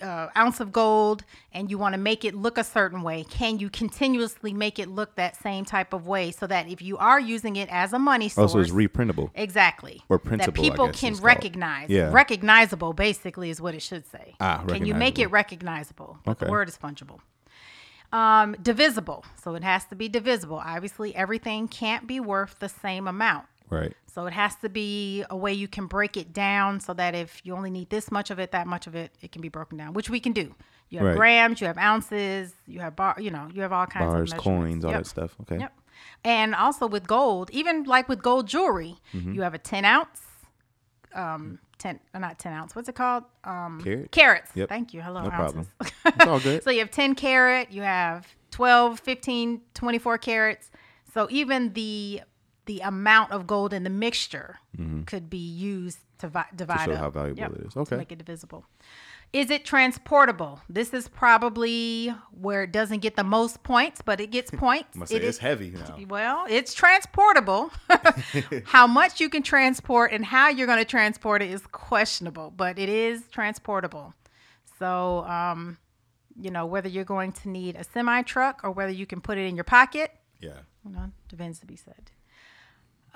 uh, 0.03 0.27
ounce 0.37 0.61
of 0.61 0.73
gold 0.73 1.25
and 1.53 1.71
you 1.71 1.79
want 1.79 1.95
to 1.95 1.99
make 1.99 2.25
it 2.25 2.35
look 2.35 2.59
a 2.59 2.65
certain 2.65 3.03
way, 3.03 3.25
can 3.25 3.59
you 3.59 3.71
continuously 3.71 4.53
make 4.53 4.79
it 4.79 4.89
look 4.89 5.15
that 5.15 5.37
same 5.37 5.65
type 5.65 5.93
of 5.93 6.07
way 6.07 6.31
so 6.31 6.47
that 6.47 6.69
if 6.69 6.83
you 6.83 6.97
are 6.99 7.21
using 7.21 7.57
it 7.57 7.69
as 7.71 7.93
a 7.93 7.99
money 7.99 8.29
source, 8.29 8.51
Also, 8.55 8.61
it's 8.61 8.71
reprintable. 8.71 9.31
Exactly. 9.35 10.03
Or 10.09 10.19
That 10.19 10.25
printable, 10.25 10.61
I 10.65 10.69
people 10.69 10.89
can 10.91 11.13
called. 11.15 11.25
recognize. 11.25 11.89
Yeah. 11.89 12.11
Recognizable, 12.13 12.93
basically, 12.93 13.51
is 13.51 13.61
what 13.61 13.75
it 13.75 13.83
should 13.83 14.07
say. 14.07 14.35
Ah, 14.41 14.65
Can 14.67 14.85
you 14.85 14.95
make 14.95 15.19
it 15.19 15.29
recognizable? 15.31 16.19
But 16.25 16.39
The 16.39 16.51
word 16.51 16.69
is 16.69 16.77
fungible. 16.77 17.21
Um, 18.13 18.57
divisible. 18.63 19.25
So 19.43 19.55
it 19.55 19.63
has 19.63 19.85
to 19.87 19.95
be 19.95 20.09
divisible. 20.09 20.57
Obviously, 20.65 21.15
everything 21.15 21.69
can't 21.69 22.07
be 22.07 22.21
worth 22.21 22.59
the 22.59 22.69
same 22.69 23.07
amount. 23.07 23.47
Right. 23.71 23.93
So 24.07 24.27
it 24.27 24.33
has 24.33 24.57
to 24.57 24.69
be 24.71 25.25
a 25.29 25.37
way 25.37 25.53
you 25.53 25.69
can 25.69 25.87
break 25.87 26.17
it 26.17 26.33
down 26.33 26.81
so 26.81 26.95
that 26.95 27.15
if 27.15 27.45
you 27.45 27.55
only 27.55 27.71
need 27.71 27.91
this 27.91 28.11
much 28.11 28.31
of 28.31 28.39
it, 28.39 28.51
that 28.53 28.67
much 28.67 28.87
of 28.87 28.95
it, 28.95 29.13
it 29.21 29.31
can 29.31 29.43
be 29.43 29.51
broken 29.51 29.77
down, 29.77 29.93
which 29.93 30.09
we 30.09 30.21
can 30.21 30.33
do. 30.33 30.55
You 30.89 31.01
have 31.01 31.09
Right. 31.09 31.17
grams, 31.17 31.61
you 31.61 31.67
have 31.67 31.77
ounces, 31.77 32.55
you 32.67 32.81
have 32.81 32.97
bar, 32.97 33.15
you 33.19 33.31
know, 33.31 33.49
you 33.53 33.61
have 33.61 33.73
all 33.75 33.85
kinds 33.87 34.15
Bars, 34.15 34.33
of 34.33 34.39
coins, 34.39 34.87
all 34.87 34.91
Yep. 34.93 35.01
that 35.01 35.07
stuff. 35.07 35.37
Okay. 35.43 35.59
Yep. 35.59 35.73
And 36.25 36.55
also 36.55 36.87
with 36.87 37.07
gold, 37.07 37.51
even 37.51 37.85
like 37.85 38.09
with 38.09 38.23
gold 38.23 38.49
jewelry, 38.49 38.97
Mm-hmm. 39.13 39.35
you 39.35 39.43
have 39.43 39.53
a 39.53 39.59
10 39.59 39.85
ounce, 39.85 40.23
um, 41.15 41.59
10, 41.79 42.01
uh, 42.15 42.19
not 42.19 42.39
10 42.39 42.53
ounce, 42.53 42.75
what's 42.77 42.89
it 42.89 42.95
called? 42.95 43.25
Um, 43.45 43.81
Carat? 43.83 44.11
Carats. 44.11 44.51
Yep. 44.55 44.69
Thank 44.69 44.93
you. 44.95 45.01
Hello, 45.03 45.23
No 45.23 45.31
problem. 45.31 45.67
It's 46.07 46.27
all 46.27 46.41
good. 46.41 46.63
so 46.65 46.71
you 46.71 46.81
have 46.81 46.91
10 46.91 47.15
carat, 47.15 47.71
you 47.71 47.83
have 47.83 48.27
12, 48.51 49.01
15, 49.01 49.61
24 49.75 50.19
carats. 50.19 50.71
So 51.15 51.27
even 51.31 51.73
the 51.75 52.23
the 52.67 52.81
amount 52.81 53.33
of 53.33 53.47
gold 53.47 53.73
in 53.73 53.83
the 53.83 53.91
mixture 53.91 54.59
could 55.07 55.31
be 55.31 55.39
used 55.39 55.99
to 56.19 56.29
vi- 56.29 56.45
divide 56.55 56.81
Mm-hmm. 56.81 56.91
show 56.91 56.93
up. 56.97 57.01
how 57.01 57.11
valuable 57.11 57.41
Yep, 57.41 57.53
it 57.53 57.67
is. 57.67 57.73
to 57.73 57.79
Okay. 57.81 57.97
make 57.97 58.13
it 58.13 58.19
divisible. 58.19 58.67
Is 59.33 59.51
it 59.51 59.65
transportable? 59.67 60.61
This 60.71 60.95
is 60.95 61.07
probably 61.09 62.15
where 62.33 62.63
it 62.63 62.73
doesn't 62.73 63.01
get 63.01 63.15
the 63.17 63.25
most 63.25 63.63
points, 63.63 64.01
but 64.03 64.21
it 64.21 64.31
gets 64.31 64.51
points. 64.67 64.97
Must 64.97 65.11
say 65.11 65.17
It 65.19 65.25
it's 65.25 65.39
heavy 65.39 65.71
now. 65.71 65.99
well, 66.09 66.47
it's 66.49 66.73
transportable. 66.73 67.71
how 68.65 68.87
much 68.87 69.21
you 69.21 69.29
can 69.29 69.43
transport 69.43 70.13
and 70.13 70.25
how 70.25 70.49
you're 70.49 70.67
going 70.67 70.79
to 70.79 70.85
transport 70.85 71.43
it 71.43 71.51
is 71.51 71.61
questionable, 71.67 72.51
but 72.57 72.79
it 72.79 72.89
is 72.89 73.25
transportable. 73.31 74.15
So, 74.79 75.25
um, 75.25 75.77
you 76.41 76.51
know, 76.51 76.65
whether 76.67 76.89
you're 76.89 77.05
going 77.05 77.33
to 77.33 77.49
need 77.49 77.77
a 77.77 77.85
semi 77.85 78.23
truck 78.23 78.61
or 78.65 78.71
whether 78.71 78.93
you 78.93 79.07
can 79.07 79.21
put 79.21 79.37
it 79.39 79.43
in 79.47 79.57
your 79.57 79.65
pocket, 79.65 80.13
Yeah. 80.41 80.61
you 80.85 80.93
know, 80.93 81.11
depends 81.29 81.59
to 81.61 81.67
be 81.67 81.77
said. 81.77 82.11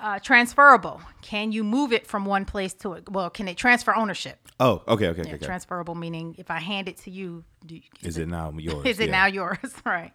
Uh, 0.03 0.19
transferable. 0.19 1.01
Can 1.23 1.53
you 1.53 1.63
move 1.63 1.93
it 1.93 2.09
from 2.09 2.25
one 2.25 2.45
place 2.45 2.75
to 2.75 2.95
it? 2.95 3.09
Well, 3.09 3.31
can 3.31 3.47
it 3.47 3.57
transfer 3.57 3.95
ownership? 3.95 4.49
Oh, 4.59 4.83
okay, 4.89 5.07
okay, 5.09 5.23
Yeah, 5.25 5.35
okay. 5.37 5.47
Transferable 5.47 5.95
meaning 5.95 6.35
if 6.39 6.51
I 6.51 6.59
hand 6.59 6.89
it 6.89 6.97
to 7.05 7.11
you, 7.11 7.45
do 7.65 7.77
you, 7.77 7.83
Is 8.03 8.19
it 8.19 8.27
now 8.29 8.53
yours? 8.59 8.85
is 8.85 8.99
it 8.99 9.07
Yeah. 9.07 9.13
now 9.13 9.27
yours? 9.27 9.59
right. 9.87 10.13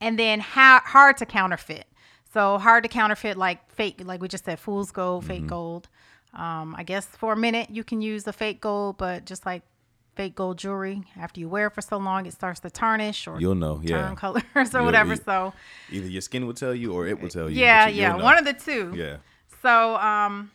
And 0.00 0.16
then 0.16 0.38
how 0.38 0.78
hard 0.80 1.16
to 1.18 1.26
counterfeit. 1.26 1.86
So 2.32 2.58
hard 2.58 2.84
to 2.84 2.88
counterfeit, 2.88 3.36
like 3.36 3.68
fake, 3.70 4.00
like 4.04 4.20
we 4.22 4.28
just 4.28 4.44
said, 4.44 4.60
fool's 4.60 4.92
gold, 4.92 5.24
fake 5.24 5.38
Mm-hmm. 5.40 5.48
gold. 5.48 5.88
Um, 6.34 6.74
I 6.78 6.84
guess 6.84 7.06
for 7.06 7.32
a 7.32 7.36
minute 7.36 7.70
you 7.70 7.82
can 7.82 8.00
use 8.02 8.24
the 8.24 8.32
fake 8.32 8.60
gold, 8.60 8.96
but 8.98 9.24
just 9.24 9.44
like 9.44 9.62
fake 10.16 10.34
gold 10.34 10.58
jewelry, 10.58 11.02
after 11.16 11.38
you 11.40 11.48
wear 11.48 11.66
it 11.68 11.74
for 11.74 11.82
so 11.82 11.96
long, 11.98 12.26
it 12.26 12.32
starts 12.32 12.60
to 12.60 12.70
tarnish 12.70 13.26
or 13.26 13.38
You'll 13.40 13.54
know, 13.54 13.80
yeah. 13.82 14.08
turn 14.08 14.16
colors 14.16 14.42
or 14.54 14.64
You'll- 14.72 14.84
whatever. 14.86 15.14
you- 15.14 15.20
so 15.24 15.52
Either 15.92 16.08
your 16.08 16.22
skin 16.22 16.46
will 16.46 16.54
tell 16.54 16.74
you 16.74 16.92
or 16.92 17.06
it 17.06 17.20
will 17.20 17.28
tell 17.28 17.48
you. 17.50 17.60
yeah, 17.60 17.86
you- 17.86 18.00
yeah, 18.02 18.16
one 18.16 18.36
of 18.38 18.44
the 18.44 18.54
two. 18.54 18.92
Yeah. 18.96 19.18
So 19.62 19.96
um, 19.96 20.50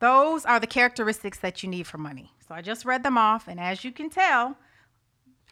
those 0.00 0.44
are 0.44 0.58
the 0.60 0.66
characteristics 0.66 1.38
that 1.38 1.62
you 1.62 1.68
need 1.68 1.86
for 1.86 1.98
money. 1.98 2.32
So 2.46 2.54
I 2.54 2.60
just 2.60 2.84
read 2.84 3.02
them 3.04 3.16
off, 3.16 3.48
and 3.48 3.58
as 3.58 3.84
you 3.84 3.92
can 3.92 4.10
tell, 4.10 4.56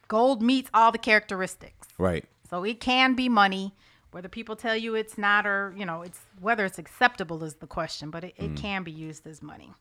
gold 0.09 0.42
meets 0.42 0.69
all 0.75 0.92
the 0.92 0.99
characteristics. 0.99 1.88
Right. 1.99 2.25
So 2.50 2.64
it 2.64 2.81
can 2.81 3.14
be 3.14 3.28
money, 3.28 3.75
whether 4.11 4.28
people 4.28 4.57
tell 4.57 4.76
you 4.76 4.95
it's 4.95 5.16
not 5.16 5.47
or, 5.47 5.73
you 5.76 5.87
know, 5.87 6.02
it's 6.02 6.21
whether 6.40 6.64
it's 6.66 6.78
acceptable 6.78 7.42
is 7.45 7.54
the 7.54 7.66
question, 7.66 8.11
but 8.11 8.25
it, 8.25 8.35
it 8.37 8.57
can 8.57 8.83
be 8.83 8.90
used 8.92 9.26
as 9.26 9.40
money. 9.42 9.73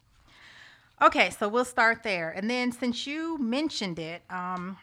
Okay, 1.01 1.31
so 1.31 1.50
we'll 1.50 1.65
start 1.65 2.03
there. 2.03 2.29
And 2.29 2.50
then 2.50 2.72
since 2.72 3.08
you 3.08 3.38
mentioned 3.39 3.98
it, 3.98 4.22
um, 4.29 4.77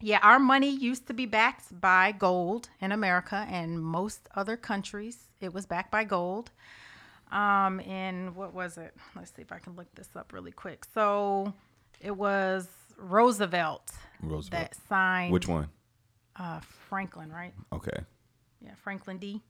yeah, 0.00 0.20
our 0.22 0.38
money 0.38 0.70
used 0.70 1.06
to 1.08 1.14
be 1.14 1.26
backed 1.26 1.80
by 1.80 2.12
gold 2.12 2.68
in 2.80 2.92
America 2.92 3.46
and 3.50 3.82
most 3.82 4.28
other 4.36 4.56
countries. 4.56 5.18
It 5.40 5.52
was 5.52 5.66
backed 5.66 5.90
by 5.90 6.04
gold. 6.04 6.52
Um, 7.32 7.80
and 7.80 8.36
what 8.36 8.54
was 8.54 8.78
it? 8.78 8.94
Let's 9.16 9.32
see 9.34 9.42
if 9.42 9.50
I 9.50 9.58
can 9.58 9.74
look 9.74 9.92
this 9.94 10.10
up 10.14 10.32
really 10.32 10.52
quick. 10.52 10.84
So 10.94 11.52
it 12.00 12.16
was 12.16 12.68
Roosevelt, 12.96 13.90
Roosevelt. 14.20 14.50
that 14.70 14.76
signed 14.88 15.32
Which 15.32 15.48
one? 15.48 15.68
uh, 16.36 16.60
Franklin, 16.88 17.32
right? 17.32 17.54
Okay. 17.72 17.98
Yeah, 18.60 18.74
Franklin 18.82 19.18
D. 19.18 19.42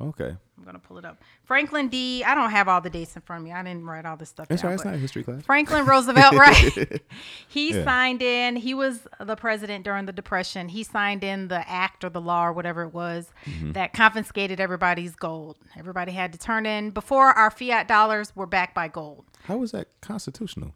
Okay. 0.00 0.28
I'm 0.58 0.64
gonna 0.64 0.78
pull 0.78 0.98
it 0.98 1.04
up. 1.04 1.20
Franklin 1.44 1.88
D. 1.88 2.22
I 2.22 2.34
don't 2.34 2.50
have 2.50 2.68
all 2.68 2.80
the 2.80 2.90
dates 2.90 3.16
in 3.16 3.22
front 3.22 3.40
of 3.40 3.44
me. 3.44 3.52
I 3.52 3.62
didn't 3.64 3.84
write 3.84 4.04
all 4.06 4.16
this 4.16 4.28
stuff 4.28 4.46
That's 4.48 4.62
down. 4.62 4.70
right. 4.70 4.74
It's 4.76 4.84
not 4.84 4.94
a 4.94 4.98
history 4.98 5.24
class. 5.24 5.42
Franklin 5.42 5.84
Roosevelt, 5.86 6.34
right? 6.34 7.02
he 7.48 7.74
Yeah. 7.74 7.84
signed 7.84 8.22
in. 8.22 8.56
He 8.56 8.74
was 8.74 9.08
the 9.20 9.34
president 9.36 9.84
during 9.84 10.06
the 10.06 10.12
Depression. 10.12 10.68
He 10.68 10.82
signed 10.84 11.24
in 11.24 11.48
the 11.48 11.68
act 11.68 12.04
or 12.04 12.10
the 12.10 12.20
law 12.20 12.46
or 12.46 12.52
whatever 12.52 12.82
it 12.82 12.94
was 12.94 13.30
Mm-hmm. 13.46 13.72
that 13.72 13.92
confiscated 13.92 14.60
everybody's 14.60 15.16
gold. 15.16 15.56
Everybody 15.76 16.12
had 16.12 16.32
to 16.32 16.38
turn 16.38 16.64
in 16.66 16.90
before 16.90 17.28
our 17.32 17.50
fiat 17.50 17.88
dollars 17.88 18.34
were 18.36 18.46
backed 18.46 18.74
by 18.74 18.86
gold. 18.88 19.24
How 19.44 19.56
was 19.56 19.72
that 19.72 19.88
constitutional? 20.00 20.74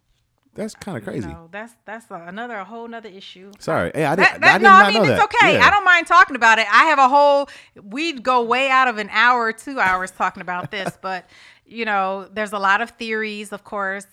That's 0.54 0.74
kind 0.74 0.98
of 0.98 1.04
crazy. 1.04 1.28
know, 1.28 1.48
that's 1.50 1.74
that's 1.86 2.10
a, 2.10 2.14
another 2.26 2.56
a 2.56 2.64
whole 2.64 2.86
nother 2.86 3.08
issue. 3.08 3.52
Sorry. 3.58 3.90
Hey, 3.94 4.04
I 4.04 4.16
didn't. 4.16 4.32
That, 4.32 4.40
that, 4.40 4.54
I 4.54 4.58
did 4.58 4.64
no, 4.64 4.68
not 4.70 4.84
I 4.84 4.88
mean 4.88 5.02
know 5.02 5.08
it's 5.08 5.20
that. 5.20 5.24
okay. 5.24 5.54
Yeah. 5.54 5.66
I 5.66 5.70
don't 5.70 5.84
mind 5.84 6.06
talking 6.06 6.36
about 6.36 6.58
it. 6.58 6.66
I 6.70 6.84
have 6.84 6.98
a 6.98 7.08
whole. 7.08 7.48
We'd 7.82 8.22
go 8.22 8.42
way 8.42 8.68
out 8.68 8.86
of 8.86 8.98
an 8.98 9.08
hour 9.10 9.52
two 9.52 9.80
hours 9.80 10.10
talking 10.10 10.42
about 10.42 10.70
this, 10.70 10.98
but 11.02 11.28
you 11.64 11.84
know, 11.86 12.28
there's 12.30 12.52
a 12.52 12.58
lot 12.58 12.82
of 12.82 12.90
theories, 12.90 13.52
of 13.52 13.64
course. 13.64 14.06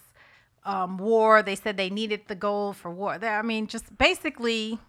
Um, 0.64 0.98
war. 0.98 1.42
They 1.44 1.56
said 1.56 1.78
they 1.78 1.90
needed 1.90 2.22
the 2.28 2.36
gold 2.36 2.78
for 2.78 2.92
war. 2.92 3.14
I 3.22 3.42
mean, 3.42 3.68
just 3.68 3.98
basically. 3.98 4.80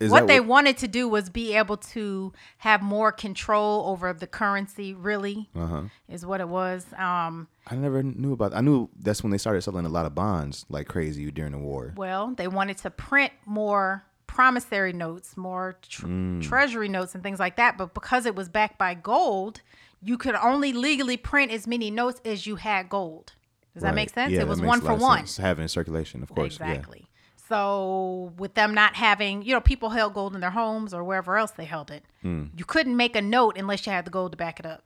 Is 0.00 0.10
what 0.10 0.26
they 0.26 0.40
what- 0.40 0.48
wanted 0.48 0.78
to 0.78 0.88
do 0.88 1.06
was 1.08 1.28
be 1.28 1.54
able 1.54 1.76
to 1.76 2.32
have 2.58 2.82
more 2.82 3.12
control 3.12 3.86
over 3.86 4.12
the 4.14 4.26
currency. 4.26 4.94
Really, 4.94 5.48
Uh-huh. 5.54 5.82
is 6.08 6.24
what 6.24 6.40
it 6.40 6.48
was. 6.48 6.86
Um, 6.96 7.48
I 7.66 7.76
never 7.76 8.02
knew 8.02 8.32
about. 8.32 8.54
I 8.54 8.60
knew 8.62 8.88
that's 8.98 9.22
when 9.22 9.30
they 9.30 9.38
started 9.38 9.60
selling 9.62 9.84
a 9.84 9.90
lot 9.90 10.06
of 10.06 10.14
bonds 10.14 10.64
like 10.70 10.88
crazy 10.88 11.30
during 11.30 11.52
the 11.52 11.58
war. 11.58 11.92
Well, 11.96 12.34
they 12.34 12.48
wanted 12.48 12.78
to 12.78 12.90
print 12.90 13.32
more 13.44 14.04
promissory 14.26 14.92
notes, 14.94 15.36
more 15.36 15.76
tr- 15.82 16.06
Mm. 16.06 16.42
treasury 16.42 16.88
notes, 16.88 17.14
and 17.14 17.22
things 17.22 17.38
like 17.38 17.56
that. 17.56 17.76
But 17.76 17.92
because 17.94 18.24
it 18.26 18.34
was 18.34 18.48
backed 18.48 18.78
by 18.78 18.94
gold, 18.94 19.60
you 20.00 20.16
could 20.16 20.34
only 20.36 20.72
legally 20.72 21.18
print 21.18 21.52
as 21.52 21.66
many 21.66 21.90
notes 21.90 22.20
as 22.24 22.46
you 22.46 22.56
had 22.56 22.88
gold. 22.88 23.34
Does 23.74 23.82
that 23.82 23.94
make 23.94 24.10
sense? 24.10 24.32
Yeah, 24.32 24.40
it 24.40 24.48
was 24.48 24.60
one 24.60 24.80
for 24.80 24.94
one. 24.94 25.18
sense. 25.18 25.36
Having 25.36 25.62
in 25.62 25.68
circulation, 25.68 26.22
of 26.22 26.30
course. 26.34 26.54
Exactly. 26.54 27.08
So 27.50 28.32
with 28.38 28.54
them 28.54 28.72
not 28.74 28.94
having, 28.94 29.42
you 29.42 29.52
know, 29.52 29.60
people 29.60 29.90
held 29.90 30.14
gold 30.14 30.34
in 30.36 30.40
their 30.40 30.50
homes 30.50 30.94
or 30.94 31.02
wherever 31.04 31.36
else 31.36 31.50
they 31.50 31.64
held 31.66 31.90
it. 31.90 32.04
You 32.22 32.64
couldn't 32.64 32.96
make 32.96 33.16
a 33.16 33.20
note 33.22 33.58
unless 33.58 33.84
you 33.86 33.92
had 33.92 34.04
the 34.06 34.10
gold 34.10 34.30
to 34.32 34.36
back 34.38 34.60
it 34.60 34.66
up. 34.66 34.84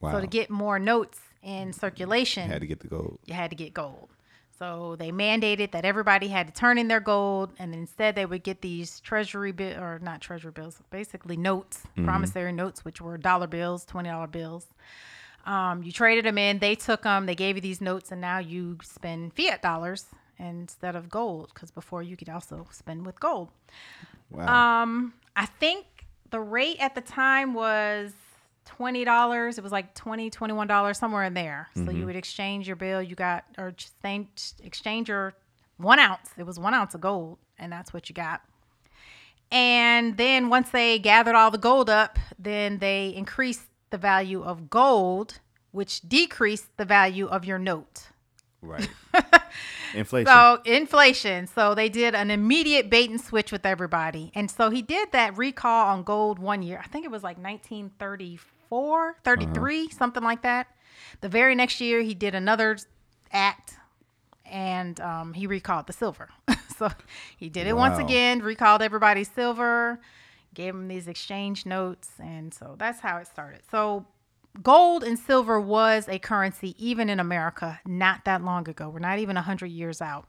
Wow. 0.00 0.12
So 0.12 0.20
to 0.20 0.26
get 0.26 0.50
more 0.50 0.78
notes 0.78 1.18
in 1.42 1.72
circulation, 1.72 2.46
you 2.46 2.52
had 2.52 2.60
to 2.60 2.66
get 2.66 2.80
the 2.80 2.88
gold. 2.88 3.20
you 3.24 3.34
had 3.34 3.50
to 3.50 3.56
get 3.56 3.72
gold. 3.72 4.10
So 4.58 4.96
they 4.96 5.10
mandated 5.10 5.72
that 5.72 5.84
everybody 5.84 6.28
had 6.28 6.46
to 6.46 6.52
turn 6.52 6.78
in 6.78 6.86
their 6.88 7.00
gold, 7.00 7.50
and 7.58 7.74
instead 7.74 8.14
they 8.14 8.26
would 8.26 8.44
get 8.44 8.60
these 8.60 9.00
treasury 9.00 9.50
bill 9.50 9.80
or 9.80 9.98
not 10.00 10.20
treasury 10.20 10.52
bills, 10.52 10.78
basically 10.90 11.36
notes, 11.36 11.82
promissory 12.04 12.52
notes, 12.52 12.84
which 12.84 13.00
were 13.00 13.16
dollar 13.18 13.46
bills, 13.48 13.84
twenty 13.84 14.08
dollar 14.10 14.28
bills. 14.28 14.66
Um, 15.46 15.82
you 15.82 15.90
traded 15.90 16.24
them 16.26 16.38
in, 16.38 16.60
they 16.60 16.76
took 16.76 17.02
them, 17.02 17.26
they 17.26 17.34
gave 17.34 17.56
you 17.56 17.60
these 17.62 17.80
notes, 17.80 18.12
and 18.12 18.20
now 18.20 18.38
you 18.38 18.78
spend 18.84 19.32
fiat 19.32 19.62
dollars 19.62 20.06
instead 20.42 20.96
of 20.96 21.08
gold 21.08 21.50
because 21.54 21.70
before 21.70 22.02
you 22.02 22.16
could 22.16 22.28
also 22.28 22.66
spend 22.70 23.06
with 23.06 23.20
gold. 23.20 23.48
Wow. 24.30 24.82
Um, 24.82 25.14
I 25.36 25.46
think 25.46 25.86
the 26.30 26.40
rate 26.40 26.78
at 26.80 26.94
the 26.94 27.00
time 27.00 27.54
was 27.54 28.12
twenty 28.64 29.04
dollars. 29.04 29.58
It 29.58 29.62
was 29.62 29.72
like 29.72 29.94
twenty, 29.94 30.30
twenty-one 30.30 30.66
dollars 30.66 30.98
somewhere 30.98 31.24
in 31.24 31.34
there. 31.34 31.68
So 31.74 31.90
you 31.90 32.06
would 32.06 32.16
exchange 32.16 32.66
your 32.66 32.76
bill. 32.76 33.02
You 33.02 33.14
got 33.14 33.44
or 33.56 33.74
exchange 34.64 35.08
your 35.08 35.34
one 35.76 35.98
ounce. 35.98 36.30
It 36.36 36.44
was 36.44 36.58
one 36.58 36.74
ounce 36.74 36.94
of 36.94 37.00
gold, 37.00 37.38
and 37.58 37.72
that's 37.72 37.92
what 37.92 38.08
you 38.08 38.14
got. 38.14 38.42
And 39.50 40.16
then 40.16 40.48
once 40.48 40.70
they 40.70 40.98
gathered 40.98 41.34
all 41.34 41.50
the 41.50 41.58
gold 41.58 41.90
up, 41.90 42.18
then 42.38 42.78
they 42.78 43.08
increased 43.14 43.66
the 43.90 43.98
value 43.98 44.42
of 44.42 44.70
gold, 44.70 45.40
which 45.72 46.00
decreased 46.00 46.74
the 46.78 46.86
value 46.86 47.26
of 47.26 47.44
your 47.44 47.58
note. 47.58 48.08
right. 48.62 48.88
Inflation. 49.94 50.26
So 50.26 50.60
inflation. 50.64 51.46
So 51.46 51.74
they 51.74 51.88
did 51.88 52.14
an 52.14 52.30
immediate 52.30 52.90
bait 52.90 53.10
and 53.10 53.20
switch 53.20 53.52
with 53.52 53.66
everybody. 53.66 54.30
And 54.34 54.50
so 54.50 54.70
he 54.70 54.82
did 54.82 55.12
that 55.12 55.36
recall 55.36 55.88
on 55.88 56.02
gold 56.02 56.38
one 56.38 56.62
year. 56.62 56.80
I 56.82 56.88
think 56.88 57.04
it 57.04 57.10
was 57.10 57.22
like 57.22 57.36
1934, 57.36 59.16
33, 59.24 59.90
something 59.90 60.22
like 60.22 60.42
that. 60.42 60.68
The 61.20 61.28
very 61.28 61.54
next 61.54 61.80
year 61.80 62.02
he 62.02 62.14
did 62.14 62.34
another 62.34 62.78
act 63.30 63.74
and 64.44 65.00
um, 65.00 65.32
he 65.32 65.46
recalled 65.46 65.86
the 65.86 65.92
silver. 65.92 66.28
so 66.76 66.90
he 67.36 67.48
did 67.48 67.66
it 67.66 67.76
once 67.76 67.98
again, 67.98 68.40
recalled 68.42 68.82
everybody's 68.82 69.30
silver, 69.30 70.00
gave 70.54 70.74
them 70.74 70.88
these 70.88 71.08
exchange 71.08 71.64
notes. 71.64 72.10
And 72.18 72.52
so 72.52 72.76
that's 72.78 73.00
how 73.00 73.18
it 73.18 73.26
started. 73.26 73.60
So 73.70 74.06
gold 74.60 75.02
and 75.04 75.18
silver 75.18 75.60
was 75.60 76.08
a 76.08 76.18
currency 76.18 76.74
even 76.78 77.08
in 77.08 77.18
America 77.20 77.80
not 77.86 78.24
that 78.24 78.42
long 78.42 78.68
ago. 78.68 78.88
We're 78.90 78.98
not 78.98 79.18
even 79.18 79.36
100 79.36 79.66
years 79.66 80.00
out. 80.02 80.26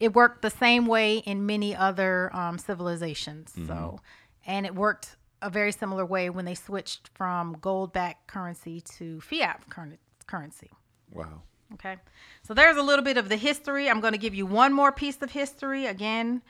It 0.00 0.14
worked 0.14 0.42
the 0.42 0.50
same 0.50 0.86
way 0.86 1.18
in 1.18 1.44
many 1.46 1.74
other 1.74 2.34
um, 2.34 2.58
civilizations. 2.58 3.52
So, 3.66 4.00
and 4.46 4.64
it 4.64 4.74
worked 4.74 5.16
a 5.42 5.50
very 5.50 5.72
similar 5.72 6.04
way 6.06 6.30
when 6.30 6.44
they 6.44 6.54
switched 6.54 7.08
from 7.14 7.56
gold 7.60 7.92
backed 7.92 8.26
currency 8.28 8.80
to 8.80 9.20
fiat 9.20 9.62
curren- 9.70 9.98
currency. 10.26 10.70
wow. 11.12 11.42
Okay. 11.74 11.96
So 12.44 12.54
there's 12.54 12.78
a 12.78 12.82
little 12.82 13.04
bit 13.04 13.18
of 13.18 13.28
the 13.28 13.36
history. 13.36 13.90
I'm 13.90 14.00
going 14.00 14.14
to 14.14 14.18
give 14.18 14.34
you 14.34 14.46
one 14.46 14.72
more 14.72 14.90
piece 14.90 15.20
of 15.20 15.32
history. 15.32 15.84
Again, 15.84 16.40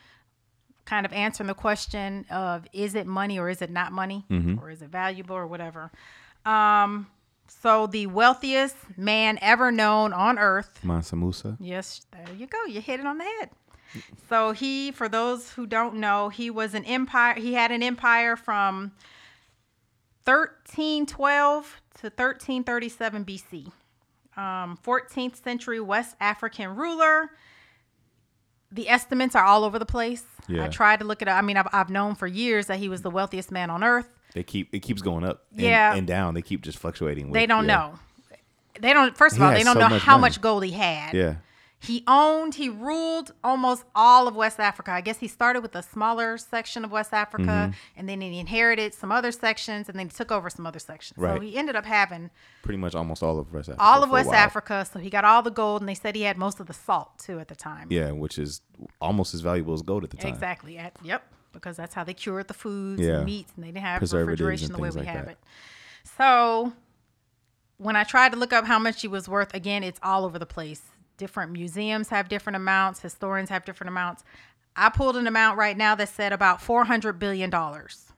kind 0.84 1.04
of 1.04 1.12
answering 1.12 1.48
the 1.48 1.54
question 1.54 2.24
of 2.30 2.66
is 2.72 2.94
it 2.94 3.04
money 3.04 3.36
or 3.36 3.50
is 3.50 3.60
it 3.60 3.68
not 3.68 3.90
money 3.90 4.24
or 4.62 4.70
is 4.70 4.80
it 4.80 4.90
valuable 4.90 5.34
or 5.34 5.46
whatever. 5.46 5.90
Um, 6.48 7.06
so 7.46 7.86
the 7.86 8.06
wealthiest 8.06 8.76
man 8.96 9.38
ever 9.42 9.70
known 9.70 10.12
on 10.12 10.38
earth. 10.38 10.80
Mansa 10.82 11.16
Musa. 11.16 11.56
Yes, 11.60 12.06
there 12.12 12.34
you 12.36 12.46
go. 12.46 12.64
You 12.64 12.80
hit 12.80 13.00
it 13.00 13.06
on 13.06 13.18
the 13.18 13.24
head. 13.24 13.50
So 14.28 14.52
he, 14.52 14.92
for 14.92 15.08
those 15.08 15.52
who 15.52 15.66
don't 15.66 15.94
know, 15.96 16.28
he 16.28 16.50
was 16.50 16.74
an 16.74 16.84
empire. 16.84 17.34
He 17.34 17.54
had 17.54 17.70
an 17.72 17.82
empire 17.82 18.36
from 18.36 18.92
1312 20.24 21.80
to 22.00 22.06
1337 22.06 23.24
BC. 23.24 23.72
Um, 24.36 24.78
14th 24.84 25.42
century 25.42 25.80
West 25.80 26.16
African 26.20 26.76
ruler. 26.76 27.30
The 28.70 28.88
estimates 28.88 29.34
are 29.34 29.42
all 29.44 29.64
over 29.64 29.78
the 29.78 29.86
place. 29.86 30.24
I 30.64 30.68
tried 30.68 31.00
to 31.00 31.06
look 31.06 31.22
it 31.22 31.28
up. 31.28 31.36
I 31.36 31.42
mean, 31.42 31.56
I've, 31.56 31.68
I've 31.72 31.90
known 31.90 32.14
for 32.14 32.26
years 32.26 32.66
that 32.66 32.78
he 32.78 32.88
was 32.88 33.02
the 33.02 33.10
wealthiest 33.10 33.50
man 33.50 33.70
on 33.70 33.82
earth. 33.82 34.08
They 34.38 34.44
keep 34.44 34.72
it 34.72 34.80
keeps 34.80 35.02
going 35.02 35.24
up. 35.24 35.42
And, 35.52 35.60
Yeah. 35.62 35.94
And 35.96 36.06
down. 36.06 36.34
They 36.34 36.42
keep 36.42 36.62
just 36.62 36.78
fluctuating. 36.78 37.26
With, 37.26 37.34
They 37.34 37.46
don't 37.46 37.66
yeah. 37.66 37.76
know. 37.76 37.98
They 38.80 38.92
don't. 38.92 39.16
First 39.16 39.34
of 39.34 39.40
He 39.40 39.44
all, 39.44 39.50
they 39.52 39.64
don't 39.64 39.74
so 39.74 39.80
know 39.80 39.88
much 39.88 40.02
how 40.02 40.12
money. 40.12 40.20
much 40.30 40.40
gold 40.40 40.62
he 40.64 40.70
had. 40.70 41.12
Yeah. 41.12 41.34
He 41.80 42.02
owned, 42.08 42.54
he 42.56 42.68
ruled 42.68 43.32
almost 43.44 43.84
all 43.94 44.26
of 44.28 44.34
West 44.36 44.58
Africa. 44.58 44.90
I 44.92 45.00
guess 45.00 45.18
he 45.18 45.28
started 45.28 45.60
with 45.62 45.74
a 45.76 45.82
smaller 45.82 46.36
section 46.38 46.84
of 46.84 46.90
West 46.92 47.12
Africa 47.12 47.44
Mm-hmm. 47.70 47.72
and 47.96 48.08
then 48.08 48.20
he 48.20 48.38
inherited 48.40 48.94
some 48.94 49.12
other 49.12 49.30
sections 49.30 49.88
and 49.88 49.96
then 49.98 50.06
he 50.08 50.12
took 50.12 50.30
over 50.32 50.50
some 50.50 50.66
other 50.66 50.80
sections. 50.80 51.16
Right. 51.18 51.36
So 51.36 51.40
he 51.40 51.56
ended 51.56 51.76
up 51.76 51.84
having 51.84 52.30
Pretty 52.62 52.78
much 52.78 52.96
almost 52.96 53.22
all 53.22 53.38
of 53.38 53.52
West 53.52 53.68
Africa. 53.68 53.82
all 53.84 54.02
of 54.02 54.10
West. 54.10 54.30
Africa. 54.32 54.86
So 54.92 54.98
he 54.98 55.08
got 55.08 55.24
all 55.24 55.42
the 55.42 55.52
gold 55.52 55.80
and 55.82 55.88
they 55.88 55.94
said 55.94 56.16
he 56.16 56.22
had 56.22 56.36
most 56.36 56.58
of 56.60 56.66
the 56.66 56.72
salt 56.74 57.16
too 57.18 57.38
at 57.38 57.46
the 57.48 57.54
time. 57.56 57.86
Yeah, 57.90 58.10
which 58.10 58.38
is 58.40 58.60
almost 59.00 59.32
as 59.34 59.40
valuable 59.40 59.74
as 59.74 59.82
gold 59.82 60.02
at 60.04 60.10
the 60.10 60.16
time. 60.16 60.32
Exactly. 60.32 60.78
At, 60.78 60.94
yep. 61.04 61.22
Because 61.58 61.76
that's 61.76 61.94
how 61.94 62.04
they 62.04 62.14
cured 62.14 62.48
the 62.48 62.54
foods 62.54 63.00
Yeah. 63.02 63.16
and 63.16 63.24
meats 63.26 63.52
and 63.56 63.64
they 63.64 63.68
didn't 63.68 63.82
have 63.84 64.00
refrigeration 64.02 64.72
the 64.72 64.78
way 64.78 64.90
we 64.90 64.96
like 65.00 65.06
have 65.06 65.26
that. 65.26 65.32
it. 65.32 65.38
So 66.16 66.72
when 67.76 67.96
I 67.96 68.04
tried 68.04 68.32
to 68.32 68.38
look 68.38 68.52
up 68.52 68.64
how 68.64 68.78
much 68.78 69.02
he 69.02 69.08
was 69.08 69.28
worth, 69.28 69.54
again, 69.54 69.82
it's 69.84 70.00
all 70.02 70.24
over 70.24 70.38
the 70.38 70.46
place. 70.46 70.82
Different 71.16 71.52
museums 71.52 72.08
have 72.10 72.28
different 72.28 72.56
amounts, 72.56 73.00
historians 73.00 73.50
have 73.50 73.64
different 73.64 73.88
amounts. 73.88 74.22
I 74.76 74.88
pulled 74.90 75.16
an 75.16 75.26
amount 75.26 75.58
right 75.58 75.76
now 75.76 75.94
that 75.96 76.08
said 76.08 76.32
about 76.32 76.62
four 76.62 76.84
hundred 76.84 77.18
billion 77.18 77.50
dollars. 77.50 78.12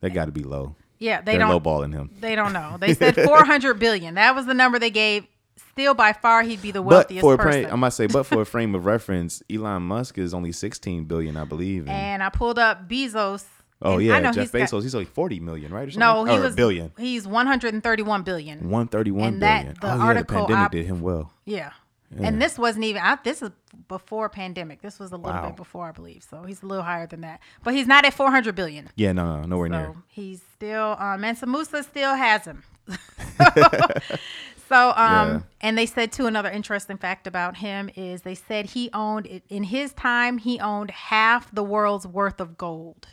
That 0.00 0.10
got 0.10 0.24
to 0.26 0.32
be 0.32 0.42
low. 0.42 0.74
Yeah, 0.98 1.20
they 1.20 1.32
They're 1.36 1.46
don't 1.46 1.62
lowballing 1.62 1.92
him. 1.92 2.10
they 2.20 2.34
don't 2.34 2.52
know. 2.52 2.76
They 2.80 2.94
said 3.00 3.14
four 3.14 3.44
hundred 3.44 3.74
billion. 3.78 4.14
That 4.14 4.34
was 4.34 4.46
the 4.46 4.54
number 4.54 4.78
they 4.78 4.90
gave. 4.90 5.26
Still 5.72 5.94
by 5.94 6.12
far 6.12 6.42
he'd 6.42 6.60
be 6.62 6.70
the 6.70 6.82
wealthiest 6.82 7.22
But 7.22 7.28
for 7.28 7.34
a 7.34 7.38
person. 7.38 7.62
frame, 7.64 7.72
I 7.72 7.76
might 7.76 7.90
say, 7.90 8.06
but 8.06 8.24
for 8.24 8.42
a 8.42 8.46
frame 8.54 8.74
of 8.74 8.84
reference, 8.86 9.42
Elon 9.50 9.82
Musk 9.82 10.18
is 10.18 10.32
only 10.34 10.52
16 10.52 11.04
billion, 11.04 11.36
I 11.36 11.44
believe. 11.44 11.82
And, 11.82 11.90
and 11.90 12.22
I 12.22 12.28
pulled 12.30 12.58
up 12.58 12.88
Bezos. 12.88 13.44
oh 13.82 13.92
and 13.98 14.00
I 14.00 14.04
yeah, 14.04 14.18
know 14.20 14.32
Jeff 14.32 14.44
he's 14.44 14.50
got- 14.50 14.60
Bezos, 14.70 14.82
he's 14.82 14.94
only 14.94 15.04
40 15.06 15.40
million, 15.40 15.72
right? 15.72 15.94
Or? 15.94 15.98
No, 15.98 16.24
he 16.24 16.36
or 16.36 16.40
was 16.40 16.52
a 16.54 16.56
billion. 16.56 16.92
He's 16.98 17.26
131 17.26 18.22
billion. 18.22 18.58
131 18.70 19.26
And 19.28 19.42
that- 19.42 19.80
the 19.80 19.92
oh 19.92 19.96
yeah, 19.96 20.02
article 20.02 20.42
the 20.42 20.46
pandemic 20.54 20.66
I- 20.66 20.72
did 20.76 20.86
him 20.86 21.00
well. 21.00 21.32
Yeah. 21.44 21.72
And 22.18 22.40
this 22.40 22.56
wasn't 22.56 22.84
even 22.84 23.02
I, 23.02 23.18
this 23.24 23.42
is 23.42 23.50
before 23.88 24.28
pandemic. 24.28 24.80
This 24.80 25.00
was 25.00 25.10
a 25.10 25.16
little 25.16 25.32
Wow. 25.32 25.48
bit 25.48 25.56
before, 25.56 25.88
I 25.88 25.92
believe. 25.92 26.22
So 26.22 26.44
he's 26.44 26.62
a 26.62 26.66
little 26.66 26.84
higher 26.84 27.06
than 27.08 27.22
that. 27.22 27.40
But 27.64 27.74
he's 27.74 27.88
not 27.88 28.04
at 28.04 28.14
400 28.14 28.54
billion. 28.54 28.88
Yeah, 28.94 29.10
no, 29.12 29.40
no, 29.40 29.46
nowhere 29.46 29.68
near. 29.68 29.92
He's 30.06 30.40
still 30.54 30.96
um 31.00 31.20
Mansa 31.20 31.46
Musa 31.46 31.82
still 31.82 32.14
has 32.14 32.44
him. 32.44 32.62
so 34.68 34.90
um 34.90 35.28
Yeah. 35.28 35.40
and 35.60 35.78
they 35.78 35.86
said 35.86 36.12
too 36.12 36.26
another 36.26 36.50
interesting 36.50 36.96
fact 36.98 37.26
about 37.26 37.56
him 37.58 37.90
is 37.96 38.22
they 38.22 38.34
said 38.34 38.66
he 38.66 38.90
owned 38.92 39.26
in 39.48 39.64
his 39.64 39.92
time 39.92 40.38
he 40.38 40.58
owned 40.60 40.90
half 40.90 41.54
the 41.54 41.62
world's 41.64 42.06
worth 42.06 42.40
of 42.40 42.56
gold. 42.58 43.08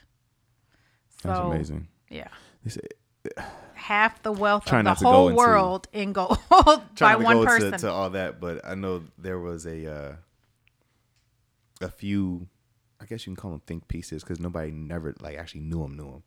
So 1.21 1.29
That's 1.29 1.39
amazing. 1.39 1.87
Yeah. 2.09 2.27
Half 3.75 4.23
the 4.23 4.31
wealth 4.31 4.71
of 4.71 4.83
the 4.83 4.93
whole 4.93 5.27
into- 5.27 5.37
world 5.37 5.87
in 5.91 6.13
gold 6.13 6.37
by 6.99 7.15
to 7.15 7.23
one 7.23 7.45
person. 7.45 7.71
To, 7.73 7.77
to 7.79 7.91
all 7.91 8.09
that, 8.11 8.39
but 8.39 8.65
I 8.65 8.75
know 8.75 9.03
there 9.17 9.39
was 9.39 9.65
a 9.65 9.91
uh, 9.93 10.15
a 11.81 11.89
few. 11.89 12.47
I 13.01 13.05
guess 13.05 13.25
you 13.27 13.31
can 13.33 13.41
call 13.41 13.51
them 13.51 13.61
think 13.67 13.89
pieces 13.89 14.23
because 14.23 14.39
nobody 14.39 14.71
never 14.71 15.13
like 15.19 15.37
actually 15.37 15.61
knew 15.61 15.83
him, 15.83 15.97
knew 15.97 16.07
him 16.07 16.23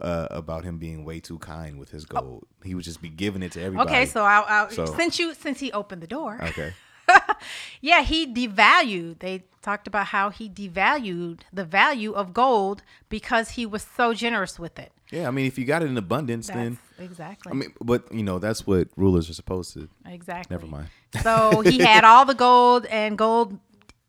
uh, 0.00 0.26
about 0.30 0.64
him 0.64 0.78
being 0.78 1.04
way 1.04 1.20
too 1.20 1.38
kind 1.38 1.78
with 1.78 1.90
his 1.90 2.04
gold. 2.04 2.46
He 2.64 2.74
would 2.74 2.84
just 2.84 3.00
be 3.00 3.08
giving 3.08 3.42
it 3.42 3.52
to 3.52 3.62
everybody. 3.62 3.88
Okay, 3.90 4.06
so 4.06 4.24
I'll, 4.24 4.44
I'll 4.48 4.70
So- 4.70 4.86
since 4.86 5.18
you 5.18 5.34
since 5.34 5.58
he 5.60 5.72
opened 5.72 6.02
the 6.02 6.06
door, 6.06 6.38
okay, 6.42 6.72
yeah, 7.80 8.02
he 8.02 8.26
devalued. 8.32 9.20
They 9.20 9.44
talked 9.62 9.86
about 9.86 10.06
how 10.08 10.30
he 10.30 10.48
devalued 10.48 11.40
the 11.52 11.64
value 11.64 12.12
of 12.12 12.32
gold 12.34 12.82
because 13.08 13.50
he 13.50 13.66
was 13.66 13.86
so 13.96 14.14
generous 14.14 14.58
with 14.58 14.78
it. 14.78 14.92
yeah. 15.10 15.26
I 15.28 15.30
mean, 15.30 15.46
if 15.46 15.58
you 15.58 15.64
got 15.64 15.82
it 15.82 15.86
in 15.90 15.96
abundance, 15.96 16.46
That's 16.48 16.56
then 16.58 16.78
exactly. 16.98 17.50
I 17.50 17.54
mean, 17.54 17.72
but 17.80 18.12
you 18.12 18.22
know 18.22 18.38
that's 18.38 18.66
what 18.66 18.88
rulers 18.96 19.30
are 19.30 19.34
supposed 19.34 19.72
to. 19.74 19.88
exactly. 20.06 20.54
Never 20.54 20.66
mind. 20.66 20.88
so 21.22 21.60
he 21.64 21.78
had 21.78 22.04
all 22.04 22.24
the 22.24 22.34
gold, 22.34 22.86
and 22.86 23.16
gold 23.16 23.58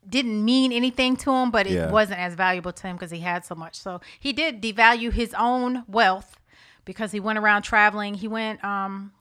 didn't 0.08 0.44
mean 0.44 0.72
anything 0.72 1.16
to 1.18 1.32
him, 1.32 1.50
but 1.50 1.66
it 1.66 1.72
Yeah. 1.74 1.90
wasn't 1.90 2.20
as 2.20 2.34
valuable 2.34 2.72
to 2.72 2.86
him 2.86 2.96
because 2.96 3.10
he 3.10 3.20
had 3.20 3.44
so 3.44 3.54
much. 3.54 3.74
So 3.76 4.00
he 4.18 4.32
did 4.32 4.62
devalue 4.62 5.12
his 5.12 5.34
own 5.38 5.84
wealth 5.86 6.38
because 6.84 7.12
he 7.12 7.20
went 7.20 7.38
around 7.38 7.62
traveling. 7.62 8.14
He 8.14 8.28
went, 8.28 8.62
um, 8.64 9.12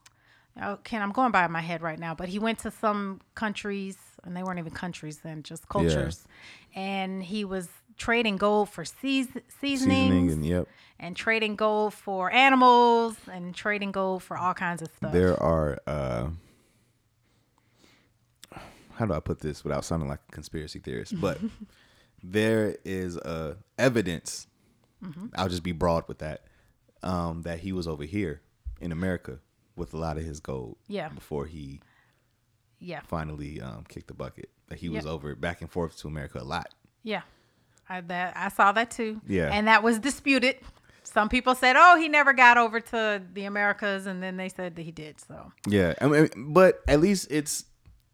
okay, 0.61 0.97
I'm 0.97 1.11
going 1.11 1.31
by 1.31 1.45
my 1.47 1.61
head 1.61 1.81
right 1.81 1.99
now, 1.99 2.15
but 2.15 2.29
he 2.29 2.39
went 2.39 2.59
to 2.59 2.71
some 2.71 3.21
countries, 3.35 3.97
and 4.23 4.35
they 4.35 4.43
weren't 4.43 4.59
even 4.59 4.71
countries 4.71 5.17
then, 5.19 5.43
just 5.43 5.67
cultures, 5.69 6.25
and 6.75 7.23
he 7.23 7.43
was 7.45 7.69
trading 7.97 8.37
gold 8.37 8.69
for 8.69 8.85
seas- 8.85 9.27
seasonings 9.59 9.59
Seasoning 9.59 10.31
and 10.31 10.45
yep, 10.45 10.67
and 10.99 11.15
trading 11.15 11.55
gold 11.55 11.93
for 11.93 12.31
animals 12.31 13.15
and 13.31 13.55
trading 13.55 13.91
gold 13.91 14.21
for 14.23 14.37
all 14.37 14.53
kinds 14.53 14.81
of 14.81 14.89
stuff. 14.95 15.11
there 15.11 15.41
are. 15.41 15.79
uh 15.87 16.27
how 18.97 19.05
do 19.05 19.13
I 19.13 19.19
put 19.19 19.39
this 19.39 19.63
without 19.63 19.85
sounding 19.85 20.09
like 20.09 20.19
a 20.27 20.31
conspiracy 20.31 20.79
theorist? 20.79 21.19
But 21.19 21.39
there 22.23 22.75
is 22.85 23.17
uh, 23.17 23.55
evidence. 23.77 24.47
Mm-hmm. 25.03 25.27
I'll 25.35 25.49
just 25.49 25.63
be 25.63 25.71
broad 25.71 26.05
with 26.07 26.19
that. 26.19 26.43
Um, 27.03 27.43
that 27.43 27.59
he 27.59 27.71
was 27.71 27.87
over 27.87 28.03
here 28.03 28.41
in 28.81 28.91
America 28.91 29.39
with 29.75 29.93
a 29.93 29.97
lot 29.97 30.17
of 30.17 30.23
his 30.23 30.39
gold. 30.39 30.77
Yeah. 30.87 31.09
Before 31.09 31.45
he 31.45 31.79
Yeah. 32.79 33.01
finally 33.07 33.61
um, 33.61 33.85
kicked 33.87 34.07
the 34.07 34.13
bucket, 34.15 34.49
that 34.69 34.79
he 34.79 34.89
was 34.89 35.05
over 35.05 35.35
back 35.35 35.61
and 35.61 35.69
forth 35.71 35.97
to 35.99 36.07
America 36.07 36.39
a 36.39 36.43
lot. 36.43 36.73
Yeah. 37.03 37.21
I 37.87 38.01
that 38.01 38.35
I 38.35 38.49
saw 38.49 38.71
that 38.73 38.91
too. 38.91 39.21
Yeah. 39.27 39.49
And 39.53 39.67
that 39.67 39.83
was 39.83 39.99
disputed. 39.99 40.57
Some 41.03 41.29
people 41.29 41.55
said, 41.55 41.77
"Oh, 41.79 41.97
he 41.97 42.09
never 42.09 42.33
got 42.33 42.57
over 42.57 42.81
to 42.81 43.21
the 43.33 43.45
Americas," 43.45 44.07
and 44.07 44.21
then 44.21 44.35
they 44.35 44.49
said 44.49 44.75
that 44.75 44.81
he 44.81 44.91
did. 44.91 45.21
So 45.21 45.53
Yeah, 45.65 45.93
I 46.01 46.07
mean, 46.07 46.27
but 46.51 46.81
at 46.87 46.99
least 46.99 47.27
it's 47.31 47.63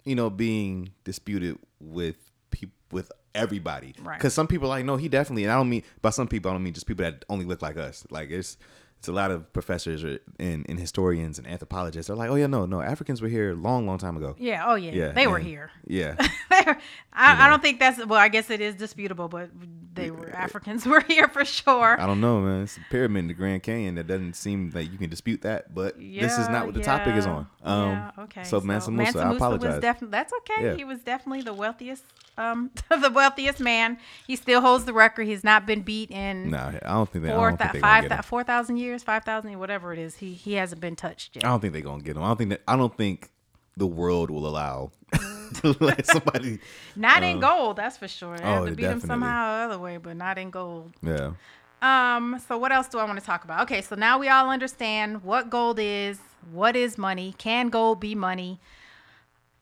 you 0.06 0.16
know 0.16 0.30
being 0.30 0.90
disputed 1.04 1.58
with 1.80 2.18
people 2.52 2.76
with 2.92 3.12
everybody. 3.36 3.96
Right. 4.02 4.18
Because 4.18 4.34
some 4.34 4.48
people 4.48 4.68
are 4.68 4.78
like, 4.78 4.86
no, 4.86 4.96
he 4.96 5.10
definitely. 5.10 5.44
And 5.44 5.52
I 5.52 5.56
don't 5.56 5.70
mean 5.70 5.84
by 6.02 6.12
some 6.12 6.28
people, 6.28 6.52
I 6.52 6.54
don't 6.54 6.64
mean 6.64 6.74
just 6.74 6.86
people 6.86 7.04
that 7.04 7.26
only 7.30 7.46
look 7.46 7.62
like 7.62 7.78
us. 7.78 8.06
Like 8.10 8.30
it's 8.30 8.58
it's 9.04 9.10
a 9.10 9.12
lot 9.12 9.32
of 9.32 9.52
professors 9.52 10.02
or, 10.02 10.18
and, 10.40 10.66
and 10.70 10.80
historians 10.80 11.38
and 11.38 11.46
anthropologists. 11.46 12.08
They're 12.08 12.16
like, 12.16 12.30
oh 12.30 12.36
yeah, 12.36 12.48
no, 12.48 12.66
no, 12.66 12.80
Africans 12.80 13.22
were 13.22 13.28
here 13.28 13.52
a 13.52 13.54
long, 13.54 13.86
long 13.86 13.98
time 13.98 14.16
ago. 14.16 14.34
yeah, 14.40 14.64
oh 14.66 14.76
yeah, 14.76 14.94
Yeah, 14.94 15.12
they 15.12 15.28
were 15.28 15.40
here. 15.40 15.72
Yeah, 15.86 16.16
They 16.50 16.62
were- 16.66 16.78
I, 17.12 17.46
I 17.46 17.50
don't 17.50 17.62
think 17.62 17.80
that's 17.80 18.04
well. 18.06 18.18
I 18.18 18.30
guess 18.30 18.50
it 18.50 18.62
is 18.62 18.76
disputable, 18.76 19.28
but 19.28 19.50
they 19.94 20.10
were 20.10 20.30
Africans 20.30 20.86
were 20.92 21.02
here 21.02 21.28
for 21.28 21.44
sure. 21.44 22.00
I 22.00 22.06
don't 22.06 22.22
know, 22.22 22.40
man. 22.40 22.64
It's 22.64 22.78
a 22.78 22.80
pyramid 22.90 23.20
in 23.24 23.28
the 23.28 23.34
Grand 23.34 23.62
Canyon. 23.62 23.96
That 23.96 24.08
doesn't 24.08 24.38
seem 24.38 24.72
like 24.74 24.90
you 24.90 24.98
can 24.98 25.10
dispute 25.10 25.42
that. 25.42 25.76
But 25.76 26.00
this 26.00 26.38
is 26.38 26.48
not 26.48 26.66
what 26.66 26.74
the 26.74 26.82
topic 26.82 27.16
is 27.16 27.26
on. 27.26 27.46
Um, 27.62 27.90
yeah, 27.90 28.12
okay. 28.20 28.44
So 28.46 28.62
Mansa 28.62 28.90
Musa, 28.92 29.18
Mansa 29.18 29.20
I 29.20 29.36
apologize. 29.36 29.82
That's 30.02 30.32
okay. 30.34 30.64
Yeah. 30.64 30.76
He 30.76 30.86
was 30.86 31.00
definitely 31.00 31.42
the 31.42 31.54
wealthiest, 31.54 32.06
um, 32.38 32.72
the 32.90 33.12
wealthiest 33.14 33.60
man. 33.60 33.98
He 34.28 34.36
still 34.36 34.62
holds 34.62 34.86
the 34.86 34.94
record. 34.94 35.28
He's 35.28 35.44
not 35.44 35.66
been 35.66 35.82
beat 35.82 36.12
in 36.12 36.52
no, 36.52 36.80
I 36.84 36.90
don't 36.90 37.10
think 37.10 37.26
they. 37.26 37.32
Four, 37.32 37.50
don't 37.50 37.58
think 37.58 37.60
thou- 37.60 37.74
they 37.74 37.80
gonna 37.82 38.02
five, 38.02 38.10
get 38.10 38.26
four 38.26 38.44
thousand 38.44 38.78
years, 38.78 39.04
five 39.04 39.24
thousand, 39.24 39.58
whatever 39.60 39.94
it 39.94 40.00
is. 40.00 40.18
He 40.18 40.34
he 40.34 40.54
hasn't 40.54 40.82
been 40.82 40.96
touched 40.96 41.36
yet. 41.36 41.46
I 41.46 41.50
don't 41.50 41.60
think 41.60 41.74
they're 41.74 41.82
gonna 41.82 42.04
get 42.04 42.16
him. 42.16 42.24
I 42.24 42.28
don't 42.28 42.38
think 42.38 42.50
that. 42.52 42.62
I 42.68 42.76
don't 42.76 42.96
think 42.96 43.30
the 43.76 43.88
world 43.88 44.30
will 44.30 44.48
allow 44.48 44.92
to 45.62 45.76
let 45.80 46.06
somebody. 46.06 46.60
Not 46.96 47.24
in 47.24 47.40
gold, 47.40 47.78
that's 47.78 47.98
for 47.98 48.08
sure. 48.08 48.38
They 48.38 48.44
have 48.44 48.64
oh, 48.64 48.66
to 48.66 48.72
beat 48.76 48.84
him 48.84 49.00
definitely. 49.00 49.08
somehow 49.08 49.66
other 49.66 49.80
way, 49.80 49.98
but 49.98 50.16
not 50.16 50.38
in 50.38 50.50
gold. 50.50 50.94
Yeah. 51.02 51.34
Um, 51.82 52.42
so 52.48 52.58
what 52.58 52.72
else 52.72 52.88
do 52.88 52.98
I 52.98 53.04
want 53.04 53.20
to 53.20 53.26
talk 53.26 53.44
about? 53.44 53.64
Okay, 53.64 53.82
so 53.82 53.96
now 53.96 54.18
we 54.18 54.30
all 54.30 54.50
understand 54.50 55.24
what 55.24 55.50
gold 55.50 55.80
is, 55.80 56.20
what 56.52 56.76
is 56.76 56.98
money, 56.98 57.36
can 57.38 57.70
gold 57.70 58.00
be 58.00 58.16
money? 58.16 58.60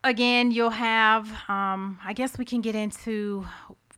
Again, 0.04 0.52
you'll 0.52 0.72
have 0.72 1.32
um, 1.48 2.00
I 2.04 2.14
guess 2.14 2.38
we 2.38 2.46
can 2.46 2.62
get 2.62 2.76
into 2.76 3.46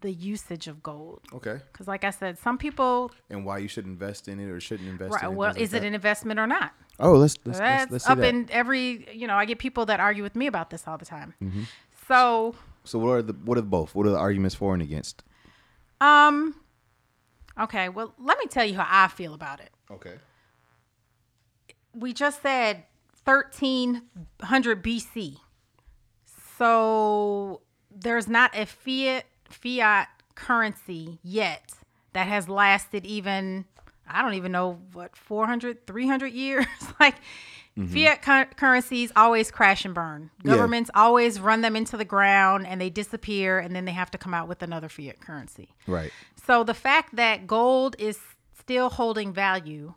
the 0.02 0.12
usage 0.12 0.68
of 0.68 0.84
gold. 0.84 1.22
Okay. 1.34 1.60
Because 1.72 1.88
like 1.88 2.04
I 2.04 2.10
said, 2.10 2.38
some 2.38 2.58
people 2.58 3.12
And 3.30 3.46
why 3.46 3.60
you 3.60 3.70
should 3.70 3.86
invest 3.86 4.28
in 4.28 4.38
it 4.40 4.50
or 4.50 4.60
shouldn't 4.60 4.90
invest 4.90 5.16
in 5.24 5.32
it? 5.32 5.34
well, 5.34 5.52
is 5.52 5.56
like 5.56 5.64
it 5.64 5.72
that? 5.72 5.84
an 5.88 5.94
investment 5.96 6.40
or 6.42 6.48
not? 6.48 6.74
Oh, 7.00 7.14
let's 7.14 7.38
let's 7.46 7.60
That's 7.60 7.84
let's, 7.84 7.92
let's 7.92 8.06
see 8.06 8.12
up 8.12 8.18
that. 8.20 8.28
in 8.28 8.50
every 8.52 9.08
you 9.14 9.28
know, 9.28 9.36
I 9.36 9.46
get 9.46 9.60
people 9.60 9.86
that 9.86 10.00
argue 10.02 10.22
with 10.24 10.36
me 10.36 10.46
about 10.48 10.72
this 10.72 10.88
all 10.88 10.98
the 10.98 11.06
time. 11.06 11.34
Mm-hmm. 11.42 11.64
So 12.08 12.54
so 12.84 13.00
what 13.00 13.10
are 13.12 13.22
the 13.22 13.34
what 13.34 13.58
are 13.58 13.62
both? 13.62 13.96
What 13.96 14.06
are 14.06 14.10
the 14.12 14.18
arguments 14.18 14.56
for 14.56 14.74
and 14.74 14.84
against? 14.84 15.24
um 16.02 16.56
okay, 17.58 17.88
well 17.88 18.14
let 18.20 18.38
me 18.40 18.46
tell 18.48 18.66
you 18.66 18.76
how 18.78 18.86
I 18.90 19.08
feel 19.08 19.34
about 19.34 19.62
it. 19.62 19.70
Okay. 19.90 20.16
we 21.94 22.12
just 22.12 22.42
said 22.42 22.84
1300 23.24 24.84
BC. 24.84 25.38
So 26.64 27.60
there's 27.94 28.30
not 28.30 28.58
a 28.58 28.66
fiat 28.66 29.26
fiat 29.50 30.08
currency 30.34 31.20
yet 31.22 31.74
that 32.14 32.28
has 32.28 32.48
lasted 32.48 33.06
even 33.06 33.66
I 34.08 34.22
don't 34.22 34.36
even 34.36 34.54
know 34.54 34.80
what 34.94 35.14
400 35.18 35.86
300 35.86 36.28
years 36.32 36.66
like 37.02 37.16
mm-hmm. 37.78 37.88
fiat 37.88 38.22
cur- 38.22 38.50
currencies 38.56 39.12
always 39.14 39.52
crash 39.52 39.84
and 39.84 39.94
burn. 39.94 40.30
Yeah. 40.42 40.54
Governments 40.54 40.90
always 40.96 41.38
run 41.42 41.60
them 41.60 41.76
into 41.76 41.98
the 41.98 42.06
ground 42.06 42.66
and 42.66 42.80
they 42.80 42.90
disappear 42.90 43.60
and 43.60 43.76
then 43.76 43.84
they 43.84 43.92
have 43.92 44.10
to 44.12 44.18
come 44.18 44.34
out 44.34 44.48
with 44.48 44.64
another 44.64 44.88
fiat 44.88 45.20
currency. 45.20 45.76
Right. 45.86 46.12
So 46.48 46.64
the 46.64 46.74
fact 46.74 47.18
that 47.18 47.46
gold 47.46 47.98
is 48.00 48.20
still 48.58 48.90
holding 48.90 49.34
value 49.34 49.96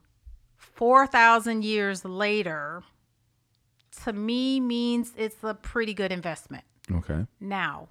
4,000 0.57 1.64
years 1.64 2.05
later 2.05 2.83
to 4.05 4.13
me 4.13 4.61
means 4.61 5.13
it's 5.17 5.43
a 5.43 5.55
pretty 5.55 5.95
good 5.95 6.13
investment. 6.13 6.65
Okay. 6.91 7.27
Now, 7.41 7.89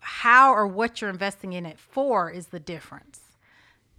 how 0.00 0.52
or 0.52 0.66
what 0.66 1.00
you're 1.00 1.10
investing 1.10 1.52
in 1.52 1.66
it 1.66 1.78
for 1.78 2.30
is 2.30 2.48
the 2.48 2.60
difference. 2.60 3.20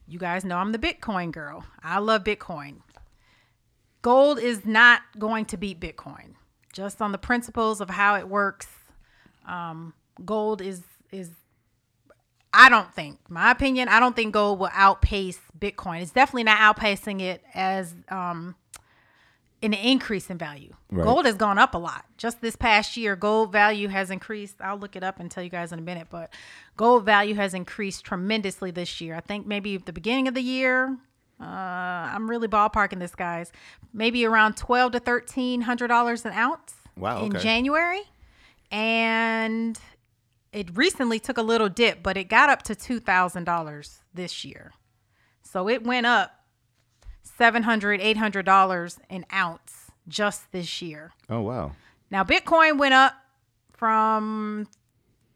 You 0.08 0.20
guys 0.20 0.44
know 0.44 0.58
I'm 0.58 0.72
the 0.72 0.80
Bitcoin 0.80 1.32
girl. 1.32 1.66
I 1.84 2.00
love 2.00 2.24
Bitcoin. 2.24 2.78
Gold 4.02 4.40
is 4.40 4.66
not 4.66 5.02
going 5.18 5.46
to 5.46 5.58
beat 5.58 5.80
Bitcoin. 5.80 6.34
Just 6.74 7.02
on 7.02 7.12
the 7.12 7.18
principles 7.18 7.82
of 7.82 7.90
how 7.90 8.16
it 8.16 8.28
works, 8.28 8.68
um, 9.48 9.94
gold 10.24 10.62
is 10.62 10.84
is 11.12 11.32
I 12.54 12.70
don't 12.70 12.92
think, 12.94 13.20
my 13.30 13.52
opinion, 13.52 13.90
I 13.90 14.00
don't 14.00 14.16
think 14.16 14.34
gold 14.34 14.60
will 14.60 14.70
outpace 14.74 15.40
Bitcoin. 15.58 16.02
It's 16.02 16.12
definitely 16.12 16.46
not 16.46 16.58
outpacing 16.58 17.22
it 17.22 17.44
as 17.54 17.94
um, 18.10 18.56
an 19.62 19.74
increase 19.74 20.30
in 20.30 20.38
value. 20.38 20.74
Right. 20.92 21.04
Gold 21.04 21.26
has 21.26 21.36
gone 21.36 21.58
up 21.58 21.76
a 21.76 21.78
lot. 21.78 22.06
Just 22.18 22.42
this 22.42 22.56
past 22.56 22.96
year, 22.96 23.16
gold 23.16 23.52
value 23.52 23.90
has 23.90 24.10
increased. 24.10 24.56
I'll 24.62 24.78
look 24.78 24.96
it 24.96 25.04
up 25.04 25.20
and 25.20 25.30
tell 25.30 25.44
you 25.44 25.50
guys 25.50 25.72
in 25.72 25.80
a 25.80 25.82
minute, 25.82 26.08
but 26.10 26.34
gold 26.78 27.06
value 27.06 27.36
has 27.36 27.54
increased 27.54 28.06
tremendously 28.06 28.72
this 28.72 29.02
year. 29.02 29.16
I 29.16 29.20
think 29.20 29.46
maybe 29.46 29.76
at 29.76 29.86
the 29.86 29.94
beginning 29.94 30.28
of 30.28 30.34
the 30.34 30.42
year, 30.42 30.98
uh, 31.42 31.44
I'm 31.44 32.30
really 32.30 32.48
ballparking 32.48 33.00
this, 33.00 33.16
guys. 33.16 33.52
Maybe 33.94 34.26
around 34.26 34.56
twelve 34.56 34.92
to 34.94 35.00
thirteen 35.00 35.62
hundred 35.62 35.88
dollars 35.88 36.26
an 36.26 36.34
ounce 36.34 36.74
Wow, 36.96 37.26
in 37.26 37.36
okay. 37.36 37.44
January, 37.44 38.02
and 38.72 39.80
it 40.52 40.76
recently 40.76 41.20
took 41.20 41.38
a 41.38 41.42
little 41.42 41.70
dip, 41.70 42.04
but 42.04 42.18
it 42.18 42.26
got 42.26 42.50
up 42.50 42.62
to 42.64 42.76
two 42.76 43.00
thousand 43.00 43.46
dollars 43.46 44.00
this 44.14 44.44
year. 44.44 44.72
So 45.42 45.68
it 45.68 45.84
went 45.84 46.06
up 46.06 46.39
seven 47.40 47.64
hundred, 47.64 48.02
eight 48.02 48.18
hundred 48.18 48.46
dollars 48.46 49.00
an 49.10 49.26
ounce 49.34 49.90
just 50.08 50.52
this 50.52 50.82
year. 50.82 51.12
Oh 51.30 51.42
wow. 51.42 51.72
Now 52.12 52.24
Bitcoin 52.24 52.78
went 52.78 52.94
up 52.94 53.14
from 53.72 54.68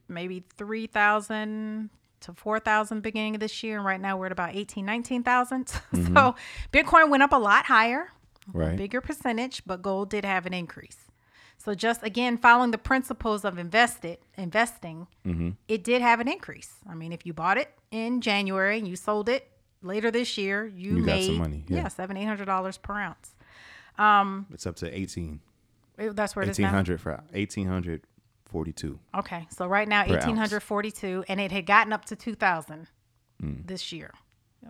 maybe 0.07 0.43
3,000 0.57 1.89
to 2.19 2.33
4,000 2.33 3.01
beginning 3.01 3.35
of 3.35 3.39
this 3.39 3.63
year 3.63 3.77
and 3.77 3.85
right 3.85 3.99
now 3.99 4.17
we're 4.17 4.25
at 4.27 4.31
about 4.31 4.53
18, 4.53 4.85
19,000. 4.85 5.67
so 5.69 5.79
mm-hmm. 5.93 6.77
Bitcoin 6.77 7.09
went 7.09 7.23
up 7.23 7.31
a 7.31 7.37
lot 7.37 7.65
higher, 7.65 8.09
Right. 8.51 8.75
bigger 8.75 8.99
percentage, 8.99 9.63
but 9.65 9.81
gold 9.81 10.09
did 10.09 10.25
have 10.25 10.45
an 10.45 10.53
increase. 10.53 10.97
So 11.57 11.73
just 11.73 12.03
again 12.03 12.37
following 12.37 12.71
the 12.71 12.77
principles 12.77 13.45
of 13.45 13.57
invested 13.57 14.17
investing, 14.37 15.07
mm-hmm. 15.25 15.51
it 15.69 15.83
did 15.85 16.01
have 16.01 16.19
an 16.19 16.27
increase. 16.27 16.73
I 16.89 16.93
mean, 16.95 17.13
if 17.13 17.25
you 17.25 17.31
bought 17.31 17.57
it 17.57 17.69
in 17.91 18.19
January 18.19 18.77
and 18.77 18.87
you 18.87 18.97
sold 18.97 19.29
it 19.29 19.49
later 19.83 20.09
this 20.11 20.37
year, 20.37 20.65
you, 20.65 20.97
You 20.97 21.05
got 21.05 21.05
made 21.05 21.25
some 21.25 21.37
money, 21.37 21.63
yeah. 21.67 21.77
yeah, 21.77 21.87
seven 21.89 22.17
eight 22.17 22.25
hundred 22.25 22.45
dollars 22.45 22.77
per 22.77 22.93
ounce. 22.99 23.35
It's 24.53 24.65
up 24.65 24.75
to 24.77 24.97
18. 24.97 25.39
It- 25.97 26.15
That's 26.15 26.35
where 26.35 26.43
it 26.43 26.49
is 26.49 26.57
now. 26.59 26.73
1800 26.73 26.99
for 26.99 27.11
1842. 27.33 28.99
Okay, 29.19 29.47
so 29.49 29.67
right 29.67 29.87
now 29.87 30.03
eighteen 30.03 30.37
hundred 30.37 30.61
forty-two, 30.61 31.23
and 31.27 31.39
it 31.39 31.51
had 31.51 31.65
gotten 31.65 31.93
up 31.93 32.05
to 32.05 32.15
two 32.15 32.35
thousand 32.35 32.87
Mm. 33.41 33.65
this 33.67 33.91
year, 33.91 34.13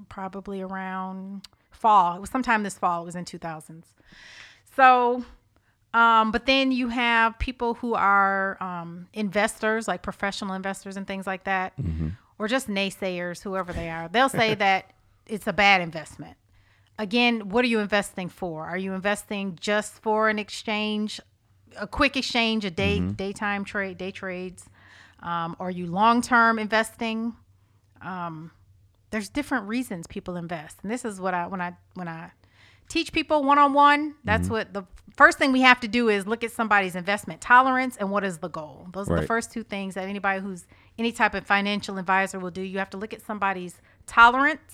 probably 0.09 0.61
around 0.61 1.45
fall. 1.71 2.15
It 2.15 2.21
was 2.21 2.29
sometime 2.29 2.63
this 2.63 2.77
fall. 2.77 3.01
It 3.03 3.05
was 3.05 3.15
in 3.15 3.25
two 3.25 3.37
thousands. 3.37 3.85
So, 4.75 5.23
um, 5.93 6.31
but 6.31 6.45
then 6.45 6.71
you 6.71 6.87
have 6.87 7.37
people 7.39 7.75
who 7.75 7.93
are 7.93 8.57
um, 8.63 9.07
investors, 9.13 9.87
like 9.87 10.01
professional 10.01 10.55
investors 10.55 10.97
and 10.97 11.05
things 11.05 11.27
like 11.27 11.43
that, 11.43 11.75
Mm-hmm. 11.77 12.09
or 12.39 12.47
just 12.47 12.67
naysayers, 12.69 13.43
whoever 13.43 13.73
they 13.73 13.89
are. 13.89 14.07
They'll 14.07 14.29
say 14.29 14.55
that 14.65 14.91
it's 15.27 15.47
a 15.47 15.53
bad 15.53 15.81
investment. 15.81 16.37
Again, 16.99 17.49
what 17.49 17.65
are 17.65 17.67
you 17.67 17.79
investing 17.79 18.29
for? 18.29 18.65
Are 18.65 18.77
you 18.77 18.93
investing 18.93 19.57
just 19.59 19.93
for 20.01 20.29
an 20.29 20.37
exchange, 20.37 21.19
a 21.77 21.87
quick 21.87 22.15
exchange, 22.15 22.65
a 22.65 22.71
day 22.71 22.99
daytime 22.99 23.65
trade, 23.65 23.97
day 23.97 24.11
trades? 24.11 24.65
Um, 25.21 25.55
are 25.59 25.71
you 25.71 25.87
long 25.87 26.21
term 26.21 26.59
investing? 26.59 27.33
Um, 28.01 28.51
there's 29.09 29.29
different 29.29 29.67
reasons 29.67 30.05
people 30.07 30.35
invest, 30.35 30.79
and 30.83 30.91
this 30.91 31.05
is 31.05 31.19
what 31.19 31.33
I 31.33 31.47
when 31.47 31.61
I 31.61 31.73
when 31.95 32.07
I 32.07 32.31
teach 32.89 33.11
people 33.11 33.43
one 33.43 33.57
on 33.57 33.73
one. 33.73 34.15
That's 34.23 34.43
Mm-hmm. 34.45 34.51
what 34.53 34.73
the 34.73 34.83
first 35.15 35.37
thing 35.37 35.51
we 35.51 35.61
have 35.61 35.79
to 35.79 35.87
do 35.87 36.09
is 36.09 36.27
look 36.27 36.43
at 36.43 36.51
somebody's 36.51 36.95
investment 36.95 37.39
tolerance 37.41 37.95
and 37.97 38.11
what 38.11 38.23
is 38.23 38.39
the 38.39 38.49
goal. 38.49 38.87
Those 38.93 39.09
are 39.09 39.19
the 39.21 39.27
first 39.27 39.51
two 39.51 39.63
things 39.63 39.93
that 39.95 40.07
anybody 40.07 40.41
who's 40.41 40.65
any 40.99 41.11
type 41.11 41.33
of 41.33 41.45
financial 41.45 41.97
advisor 41.97 42.39
will 42.39 42.51
do. 42.51 42.61
You 42.61 42.77
have 42.79 42.89
to 42.91 42.97
look 42.97 43.13
at 43.13 43.21
somebody's 43.21 43.79
tolerance, 44.07 44.73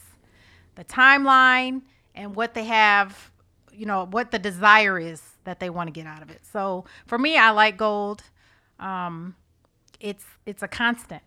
the 0.75 0.84
timeline, 0.86 1.82
and 2.15 2.36
what 2.36 2.53
they 2.53 2.65
have, 2.65 3.32
you 3.71 3.86
know, 3.86 4.05
what 4.05 4.32
the 4.32 4.39
desire 4.39 4.99
is 4.99 5.21
that 5.43 5.60
they 5.60 5.69
want 5.69 5.88
to 5.88 5.91
get 5.91 6.05
out 6.05 6.21
of 6.21 6.29
it. 6.29 6.41
So 6.51 6.86
for 7.08 7.17
me, 7.17 7.38
I 7.38 7.51
like 7.51 7.77
gold. 7.77 8.23
Um, 8.79 9.36
it's 9.99 10.25
it's 10.45 10.63
a 10.63 10.67
constant. 10.67 11.23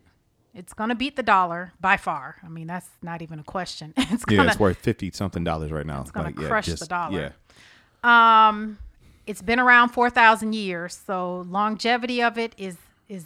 It's 0.55 0.75
gonna 0.75 0.95
beat 0.95 1.17
the 1.17 1.23
dollar 1.23 1.73
by 1.81 1.97
far. 1.97 2.37
I 2.45 2.49
mean, 2.49 2.67
that's 2.67 2.89
not 3.03 3.23
even 3.23 3.39
a 3.39 3.45
question. 3.45 3.95
It's 3.97 4.25
Yeah, 4.29 4.39
gonna 4.39 4.51
it's 4.51 4.61
worth 4.61 4.79
fifty 4.79 5.11
something 5.11 5.45
dollars 5.45 5.71
right 5.71 5.87
now. 5.87 6.03
It's 6.03 6.11
gonna 6.11 6.33
crush 6.33 6.67
the 6.67 6.87
dollar. 6.87 7.33
Yeah, 8.05 8.49
um 8.49 8.79
it's 9.25 9.41
been 9.41 9.61
around 9.61 9.91
4000 9.91 10.53
years, 10.53 11.01
so 11.07 11.47
longevity 11.49 12.23
of 12.23 12.39
it 12.39 12.55
is 12.59 12.77
is 13.09 13.25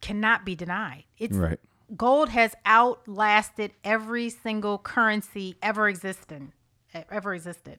cannot 0.00 0.44
be 0.44 0.54
denied. 0.54 1.04
It's 1.18 1.36
right. 1.36 1.58
Gold 1.94 2.30
has 2.30 2.54
outlasted 2.64 3.72
every 3.84 4.30
single 4.30 4.78
currency 4.78 5.56
ever 5.62 5.88
existed 5.88 6.50
ever 7.10 7.34
existed 7.34 7.78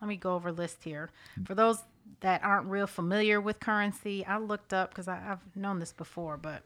let 0.00 0.08
me 0.08 0.16
go 0.16 0.34
over 0.34 0.50
list 0.50 0.82
here 0.82 1.10
for 1.44 1.54
those 1.54 1.82
that 2.20 2.42
aren't 2.42 2.66
real 2.66 2.86
familiar 2.86 3.40
with 3.40 3.60
currency 3.60 4.24
i 4.26 4.38
looked 4.38 4.72
up 4.72 4.90
because 4.90 5.06
i've 5.06 5.38
known 5.54 5.78
this 5.78 5.92
before 5.92 6.36
but 6.36 6.62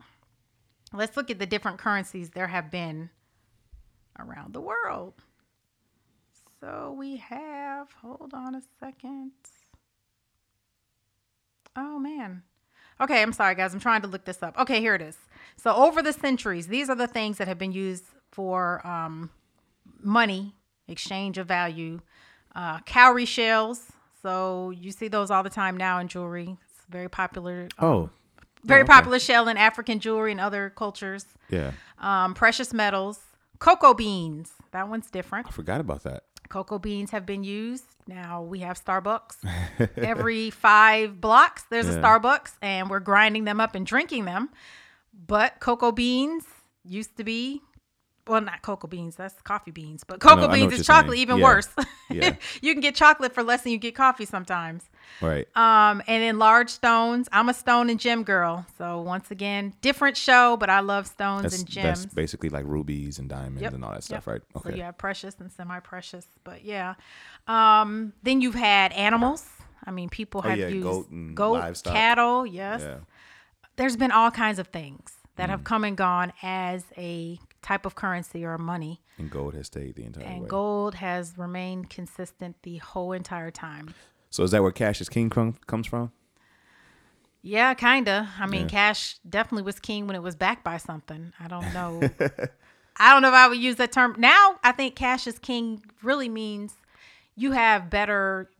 let's 0.92 1.16
look 1.16 1.30
at 1.30 1.38
the 1.38 1.46
different 1.46 1.78
currencies 1.78 2.30
there 2.30 2.46
have 2.46 2.70
been 2.70 3.10
around 4.18 4.54
the 4.54 4.60
world 4.60 5.14
so 6.60 6.94
we 6.96 7.16
have 7.16 7.92
hold 8.00 8.32
on 8.32 8.54
a 8.54 8.62
second 8.80 9.32
oh 11.76 11.98
man 11.98 12.42
Okay, 13.00 13.22
I'm 13.22 13.32
sorry, 13.32 13.54
guys. 13.54 13.72
I'm 13.72 13.80
trying 13.80 14.02
to 14.02 14.08
look 14.08 14.24
this 14.24 14.42
up. 14.42 14.58
Okay, 14.58 14.80
here 14.80 14.94
it 14.94 15.02
is. 15.02 15.16
So, 15.60 15.74
over 15.74 16.02
the 16.02 16.12
centuries, 16.12 16.68
these 16.68 16.88
are 16.88 16.94
the 16.94 17.06
things 17.08 17.38
that 17.38 17.48
have 17.48 17.58
been 17.58 17.72
used 17.72 18.04
for 18.30 18.86
um, 18.86 19.30
money, 20.00 20.54
exchange 20.86 21.36
of 21.38 21.46
value. 21.48 22.00
Uh, 22.54 22.80
cowrie 22.80 23.24
shells. 23.24 23.92
So, 24.22 24.70
you 24.70 24.90
see 24.92 25.08
those 25.08 25.30
all 25.30 25.42
the 25.42 25.50
time 25.50 25.76
now 25.76 25.98
in 25.98 26.08
jewelry. 26.08 26.56
It's 26.64 26.84
very 26.88 27.08
popular. 27.08 27.68
um, 27.78 27.88
Oh, 27.88 28.10
very 28.64 28.82
okay. 28.82 28.88
popular 28.92 29.18
shell 29.18 29.48
in 29.48 29.56
African 29.56 29.98
jewelry 30.00 30.32
and 30.32 30.40
other 30.40 30.70
cultures. 30.70 31.26
yeah. 31.48 31.72
Um, 31.98 32.34
precious 32.34 32.72
metals, 32.72 33.18
cocoa 33.58 33.94
beans. 33.94 34.52
That 34.72 34.88
one's 34.88 35.10
different. 35.10 35.46
I 35.48 35.50
forgot 35.50 35.80
about 35.80 36.04
that. 36.04 36.24
Cocoa 36.48 36.78
beans 36.78 37.10
have 37.10 37.26
been 37.26 37.42
used. 37.44 37.84
Now 38.06 38.42
we 38.42 38.60
have 38.60 38.82
Starbucks. 38.82 39.36
Every 39.96 40.50
five 40.68 41.20
blocks, 41.20 41.64
there's 41.70 41.88
a 41.88 41.98
Starbucks, 42.00 42.52
and 42.62 42.88
we're 42.88 43.00
grinding 43.00 43.44
them 43.44 43.60
up 43.60 43.74
and 43.74 43.84
drinking 43.86 44.24
them. 44.24 44.50
But 45.26 45.60
cocoa 45.60 45.92
beans 45.92 46.44
used 46.84 47.16
to 47.16 47.24
be, 47.24 47.60
well, 48.26 48.40
not 48.40 48.62
cocoa 48.62 48.86
beans, 48.86 49.16
that's 49.16 49.34
coffee 49.42 49.70
beans, 49.72 50.04
but 50.04 50.20
cocoa 50.20 50.46
know 50.46 50.52
beans 50.52 50.72
is 50.72 50.86
chocolate, 50.86 51.14
saying. 51.16 51.22
even 51.22 51.38
Yeah. 51.38 51.44
worse. 51.44 51.68
Yeah. 52.10 52.36
you 52.62 52.72
can 52.72 52.80
get 52.80 52.94
chocolate 52.94 53.34
for 53.34 53.42
less 53.42 53.62
than 53.62 53.72
you 53.72 53.78
get 53.78 53.94
coffee 53.94 54.24
sometimes. 54.26 54.88
Right. 55.20 55.46
Um, 55.56 56.02
and 56.06 56.22
then 56.22 56.38
large 56.38 56.70
stones. 56.70 57.28
I'm 57.32 57.48
a 57.48 57.54
stone 57.54 57.90
and 57.90 57.98
gem 57.98 58.22
girl. 58.22 58.64
So 58.76 59.00
once 59.00 59.30
again, 59.30 59.74
different 59.80 60.16
show, 60.16 60.56
but 60.56 60.70
I 60.70 60.80
love 60.80 61.06
stones 61.06 61.42
That's, 61.42 61.58
and 61.58 61.64
that's 61.66 61.74
gems. 62.02 62.06
basically 62.14 62.48
like 62.50 62.64
rubies 62.66 63.18
and 63.18 63.28
diamonds 63.28 63.62
Yep, 63.62 63.74
and 63.74 63.84
all 63.84 63.92
that 63.92 64.04
stuff, 64.04 64.24
yep. 64.26 64.34
right? 64.34 64.42
So 64.62 64.68
Okay. 64.68 64.76
you 64.78 64.82
have 64.84 64.96
precious 64.98 65.34
and 65.40 65.50
semi-precious, 65.50 66.26
but 66.44 66.64
yeah. 66.64 66.94
Um, 67.46 68.12
then 68.22 68.40
you've 68.40 68.54
had 68.54 68.92
animals. 68.92 69.46
I 69.84 69.90
mean, 69.90 70.08
people 70.10 70.42
Oh, 70.44 70.48
have 70.48 70.58
yeah, 70.58 70.68
used 70.68 70.82
goat 70.86 71.08
and 71.10 71.34
goat, 71.36 71.52
livestock. 71.54 71.92
cattle. 71.94 72.46
Yes. 72.46 72.82
Yeah. 72.82 72.98
There's 73.78 73.96
been 73.96 74.10
all 74.10 74.30
kinds 74.30 74.58
of 74.58 74.68
things 74.68 75.14
that 75.36 75.46
Mm. 75.48 75.50
have 75.52 75.64
come 75.64 75.84
and 75.84 75.96
gone 75.96 76.32
as 76.42 76.84
a 76.96 77.38
type 77.62 77.86
of 77.86 77.94
currency 77.94 78.44
or 78.44 78.58
money, 78.58 79.00
And 79.18 79.30
gold 79.30 79.54
has 79.54 79.66
stayed 79.68 79.94
the 79.96 80.04
entire 80.04 80.24
time. 80.24 80.32
and 80.32 80.42
way. 80.42 80.48
gold 80.48 80.96
has 80.96 81.38
remained 81.38 81.88
consistent 81.88 82.56
the 82.62 82.76
whole 82.78 83.12
entire 83.12 83.50
time. 83.50 83.94
So 84.30 84.42
is 84.42 84.50
that 84.50 84.62
where 84.62 84.72
cash 84.72 85.00
is 85.00 85.08
king 85.08 85.30
comes 85.30 85.86
from? 85.86 86.12
Yeah, 87.40 87.72
kinda. 87.74 88.28
I 88.38 88.46
mean, 88.46 88.62
Yeah. 88.62 88.68
cash 88.68 89.18
definitely 89.28 89.62
was 89.62 89.78
king 89.78 90.06
when 90.06 90.16
it 90.16 90.22
was 90.22 90.34
backed 90.36 90.64
by 90.64 90.76
something. 90.76 91.32
I 91.40 91.48
don't 91.48 91.72
know. 91.72 92.10
I 92.96 93.12
don't 93.12 93.22
know 93.22 93.28
if 93.28 93.34
I 93.34 93.46
would 93.48 93.58
use 93.58 93.76
that 93.76 93.92
term. 93.92 94.16
Now, 94.18 94.56
I 94.64 94.72
think 94.72 94.96
cash 94.96 95.26
is 95.26 95.38
king 95.38 95.82
really 96.02 96.28
means 96.28 96.74
you 97.36 97.52
have 97.52 97.90
better. 97.90 98.50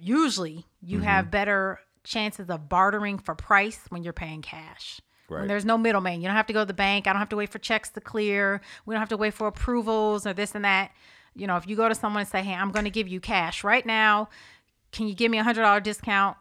Usually, 0.00 0.66
you 0.82 0.98
Mm-hmm. 0.98 1.06
have 1.06 1.30
better 1.30 1.80
chances 2.04 2.48
of 2.50 2.68
bartering 2.68 3.18
for 3.18 3.34
price 3.34 3.80
when 3.88 4.02
you're 4.04 4.12
paying 4.12 4.42
cash. 4.42 5.00
When 5.28 5.48
there's 5.48 5.64
no 5.64 5.78
middleman, 5.78 6.20
you 6.20 6.28
don't 6.28 6.36
have 6.36 6.46
to 6.46 6.52
go 6.52 6.60
to 6.60 6.66
the 6.66 6.74
bank. 6.74 7.06
I 7.06 7.12
don't 7.12 7.18
have 7.18 7.30
to 7.30 7.36
wait 7.36 7.48
for 7.50 7.58
checks 7.58 7.88
to 7.90 8.00
clear. 8.00 8.60
We 8.86 8.94
don't 8.94 9.00
have 9.00 9.08
to 9.08 9.16
wait 9.16 9.32
for 9.34 9.46
approvals 9.48 10.26
or 10.26 10.34
this 10.34 10.54
and 10.54 10.64
that. 10.64 10.92
You 11.34 11.46
know, 11.46 11.56
if 11.56 11.66
you 11.66 11.74
go 11.76 11.88
to 11.88 11.94
someone 11.94 12.20
and 12.20 12.28
say, 12.28 12.42
"Hey, 12.42 12.54
I'm 12.54 12.70
going 12.70 12.84
to 12.84 12.90
give 12.90 13.08
you 13.08 13.20
cash 13.20 13.64
right 13.64 13.84
now. 13.84 14.28
Can 14.92 15.08
you 15.08 15.14
give 15.14 15.30
me 15.30 15.38
a 15.38 15.42
hundred 15.42 15.62
dollar 15.62 15.80
discount?" 15.80 16.36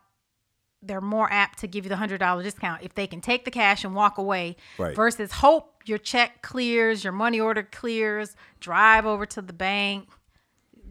they're 0.85 0.99
more 0.99 1.31
apt 1.31 1.59
to 1.59 1.65
give 1.65 1.85
you 1.85 1.89
the 1.89 1.95
hundred 1.95 2.17
dollar 2.17 2.43
discount 2.43 2.83
if 2.83 2.93
they 2.93 3.07
can 3.07 3.21
take 3.21 3.45
the 3.45 3.51
cash 3.51 3.85
and 3.85 3.95
walk 3.95 4.17
away 4.17 4.57
Right. 4.77 4.93
versus 4.93 5.31
hope 5.31 5.81
your 5.85 5.97
check 5.97 6.41
clears, 6.41 7.05
your 7.05 7.13
money 7.13 7.39
order 7.39 7.63
clears, 7.63 8.35
drive 8.59 9.05
over 9.05 9.25
to 9.27 9.41
the 9.41 9.53
bank, 9.53 10.09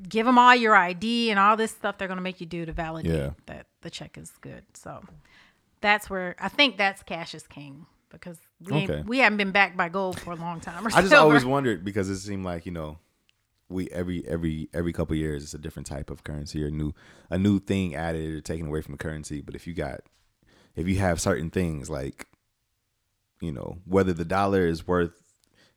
give 0.08 0.24
them 0.24 0.38
all 0.38 0.54
your 0.56 0.74
ID 0.74 1.30
and 1.30 1.38
all 1.38 1.58
this 1.58 1.72
stuff 1.72 1.98
they're 1.98 2.08
going 2.08 2.16
to 2.16 2.22
make 2.22 2.40
you 2.40 2.46
do 2.46 2.64
to 2.64 2.72
validate 2.72 3.12
Yeah. 3.12 3.30
that 3.44 3.66
the 3.82 3.90
check 3.90 4.16
is 4.18 4.32
good. 4.40 4.64
So 4.74 5.02
that's 5.80 6.08
where 6.08 6.34
I 6.40 6.48
think 6.48 6.76
that's 6.76 7.02
cash 7.02 7.34
is 7.34 7.46
king 7.46 7.86
because 8.10 8.38
we 8.60 8.84
Okay. 8.84 9.02
we 9.06 9.18
haven't 9.18 9.38
been 9.38 9.52
backed 9.52 9.76
by 9.76 9.88
gold 9.88 10.18
for 10.20 10.32
a 10.32 10.36
long 10.36 10.60
time. 10.60 10.84
Or 10.86 10.88
I 10.88 11.00
just 11.00 11.08
silver. 11.10 11.16
always 11.16 11.44
wondered 11.44 11.84
because 11.84 12.08
it 12.08 12.18
seemed 12.18 12.44
like 12.44 12.66
you 12.66 12.72
know, 12.72 12.98
we 13.68 13.88
every 13.90 14.26
every 14.26 14.68
every 14.72 14.92
couple 14.92 15.16
years 15.16 15.42
it's 15.42 15.54
a 15.54 15.58
different 15.58 15.86
type 15.86 16.10
of 16.10 16.24
currency 16.24 16.62
or 16.62 16.70
new 16.70 16.92
a 17.30 17.38
new 17.38 17.58
thing 17.58 17.94
added 17.94 18.34
or 18.34 18.40
taken 18.40 18.66
away 18.68 18.80
from 18.80 18.92
the 18.92 18.98
currency. 18.98 19.40
But 19.40 19.54
if 19.54 19.66
you 19.66 19.74
got 19.74 20.00
if 20.76 20.86
you 20.88 20.96
have 20.98 21.20
certain 21.20 21.50
things 21.50 21.90
like 21.90 22.26
you 23.40 23.52
know 23.52 23.78
whether 23.84 24.12
the 24.12 24.24
dollar 24.24 24.66
is 24.66 24.86
worth 24.86 25.12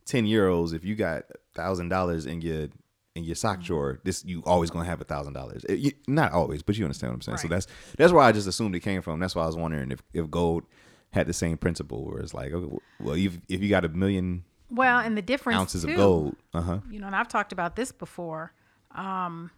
ten 0.06 0.26
euros, 0.26 0.74
if 0.74 0.84
you 0.84 0.96
got 0.96 1.24
thousand 1.54 1.90
dollars 1.90 2.26
in 2.26 2.42
your 2.42 2.68
in 3.16 3.24
your 3.24 3.36
sock 3.36 3.58
Mm-hmm. 3.58 3.66
drawer, 3.66 4.00
this 4.04 4.24
you 4.26 4.44
always 4.46 4.70
gonna 4.70 4.86
have 4.86 5.02
a 5.02 5.06
thousand 5.06 5.34
dollars. 5.34 5.66
Not 6.08 6.34
always, 6.34 6.62
but 6.62 6.78
you 6.78 6.84
understand 6.86 7.12
what 7.12 7.16
I'm 7.16 7.22
saying. 7.22 7.38
So 7.38 7.48
that's 7.48 7.68
that's 7.98 8.12
where 8.14 8.24
I 8.24 8.32
just 8.32 8.48
assumed 8.48 8.76
it 8.76 8.82
came 8.82 9.02
from. 9.02 9.20
That's 9.20 9.36
why 9.36 9.44
I 9.44 9.48
was 9.48 9.56
wondering 9.56 9.92
if 9.92 10.04
if 10.14 10.30
gold 10.30 10.64
had 11.12 11.28
the 11.28 11.34
same 11.34 11.58
principle, 11.58 12.06
where 12.06 12.20
it's 12.20 12.34
like, 12.34 12.52
okay, 12.52 12.78
well, 13.00 13.16
if 13.16 13.38
if 13.48 13.62
you 13.62 13.70
got 13.70 13.86
a 13.86 13.90
million 13.90 14.44
well, 14.70 15.00
and 15.00 15.18
the 15.18 15.22
difference 15.22 15.58
ounces 15.60 15.84
too, 15.84 15.92
of 15.92 15.96
gold. 15.96 16.36
Uh 16.54 16.62
huh. 16.62 16.80
you 16.92 17.00
know, 17.00 17.08
and 17.08 17.16
I've 17.16 17.30
talked 17.30 17.54
about 17.54 17.76
this 17.76 17.92
before. 17.92 18.52
Um, 18.94 19.52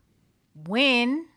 when, 0.68 1.28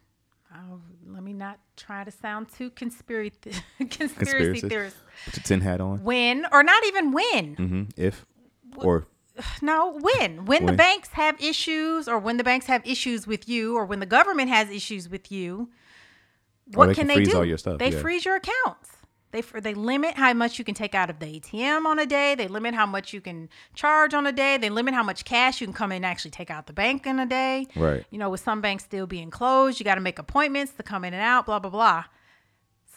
let 1.07 1.23
me 1.23 1.33
not 1.33 1.59
try 1.77 2.05
to 2.05 2.11
sound 2.11 2.49
too 2.51 2.71
conspiracy 2.83 3.53
conspiracy 3.91 4.69
theorist. 4.69 4.97
Put 5.25 5.37
your 5.37 5.43
tin 5.45 5.61
hat 5.61 5.81
on. 5.81 6.03
When, 6.03 6.47
or 6.53 6.63
not 6.63 6.85
even 6.87 7.13
when. 7.13 7.57
Mm-hmm. 7.57 7.83
If 7.97 8.27
or 8.77 9.07
No, 9.63 9.99
when. 10.01 10.45
When 10.45 10.67
the 10.67 10.73
banks 10.73 11.11
have 11.11 11.41
issues, 11.41 12.09
or 12.09 12.19
when 12.19 12.37
the 12.37 12.45
banks 12.45 12.67
have 12.67 12.87
issues 12.87 13.27
with 13.27 13.49
you, 13.49 13.77
or 13.77 13.85
when 13.85 14.01
the 14.01 14.07
government 14.07 14.49
has 14.51 14.71
issues 14.71 15.09
with 15.09 15.31
you. 15.31 15.69
Oh, 15.71 16.79
what 16.79 16.85
Oh, 16.85 16.87
they 16.89 16.95
can, 16.95 17.01
can 17.03 17.09
they 17.09 17.15
freeze 17.17 17.29
do? 17.29 17.37
all 17.37 17.45
your 17.45 17.59
stuff, 17.59 17.79
They 17.79 17.91
yeah. 17.91 18.01
freeze 18.01 18.25
your 18.25 18.37
accounts. 18.37 18.91
They 19.33 19.43
they 19.61 19.75
limit 19.75 20.15
how 20.17 20.33
much 20.33 20.59
you 20.59 20.65
can 20.65 20.75
take 20.75 20.95
out 20.95 21.09
of 21.09 21.21
the 21.21 21.27
ATM 21.27 21.87
on 21.87 22.01
a 22.01 22.07
day. 22.07 22.35
They 22.35 22.49
limit 22.49 22.75
how 22.75 22.87
much 22.87 23.13
you 23.13 23.21
can 23.21 23.49
charge 23.75 24.13
on 24.13 24.27
a 24.27 24.33
day. 24.33 24.57
They 24.57 24.71
limit 24.71 24.93
how 24.93 25.05
much 25.05 25.25
cash 25.25 25.61
you 25.61 25.69
can 25.69 25.75
come 25.75 25.93
in 25.93 25.97
and 25.97 26.07
actually 26.07 26.33
take 26.33 26.51
out 26.51 26.67
the 26.67 26.73
bank 26.73 27.07
in 27.07 27.21
a 27.21 27.27
day. 27.27 27.69
Right. 27.77 28.05
You 28.11 28.19
know, 28.19 28.29
with 28.29 28.41
some 28.41 28.61
banks 28.61 28.85
still 28.85 29.07
being 29.07 29.31
closed, 29.31 29.79
you 29.79 29.85
got 29.85 29.95
to 29.95 30.01
make 30.01 30.19
appointments 30.19 30.73
to 30.73 30.83
come 30.83 31.05
in 31.05 31.15
and 31.15 31.23
out. 31.23 31.47
Blah 31.47 31.61
blah 31.61 31.71
blah. 31.71 32.05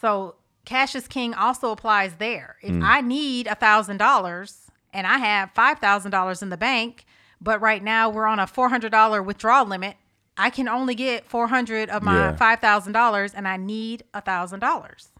So 0.00 0.34
cash 0.64 0.96
is 0.96 1.06
king 1.06 1.34
also 1.34 1.70
applies 1.70 2.16
there. 2.16 2.56
If 2.62 2.74
hmm. 2.74 2.82
I 2.82 3.00
need 3.00 3.46
a 3.46 3.54
thousand 3.54 3.98
dollars 3.98 4.63
and 4.94 5.06
I 5.06 5.18
have 5.18 5.50
five 5.54 5.78
thousand 5.80 6.10
dollars 6.12 6.40
in 6.42 6.48
the 6.48 6.56
bank, 6.56 7.04
but 7.40 7.60
right 7.60 7.82
now 7.82 8.08
we're 8.08 8.26
on 8.26 8.38
a 8.38 8.46
four 8.46 8.70
hundred 8.70 8.90
dollar 8.92 9.22
withdrawal 9.22 9.66
limit, 9.66 9.96
I 10.38 10.48
can 10.50 10.68
only 10.68 10.94
get 10.94 11.26
four 11.26 11.48
hundred 11.48 11.90
of 11.90 12.02
my 12.02 12.14
Yeah. 12.14 12.36
five 12.36 12.60
thousand 12.60 12.92
dollars, 12.94 13.34
and 13.34 13.46
I 13.46 13.56
need 13.58 14.04
a 14.14 14.20
thousand 14.22 14.60
dollars. 14.60 15.10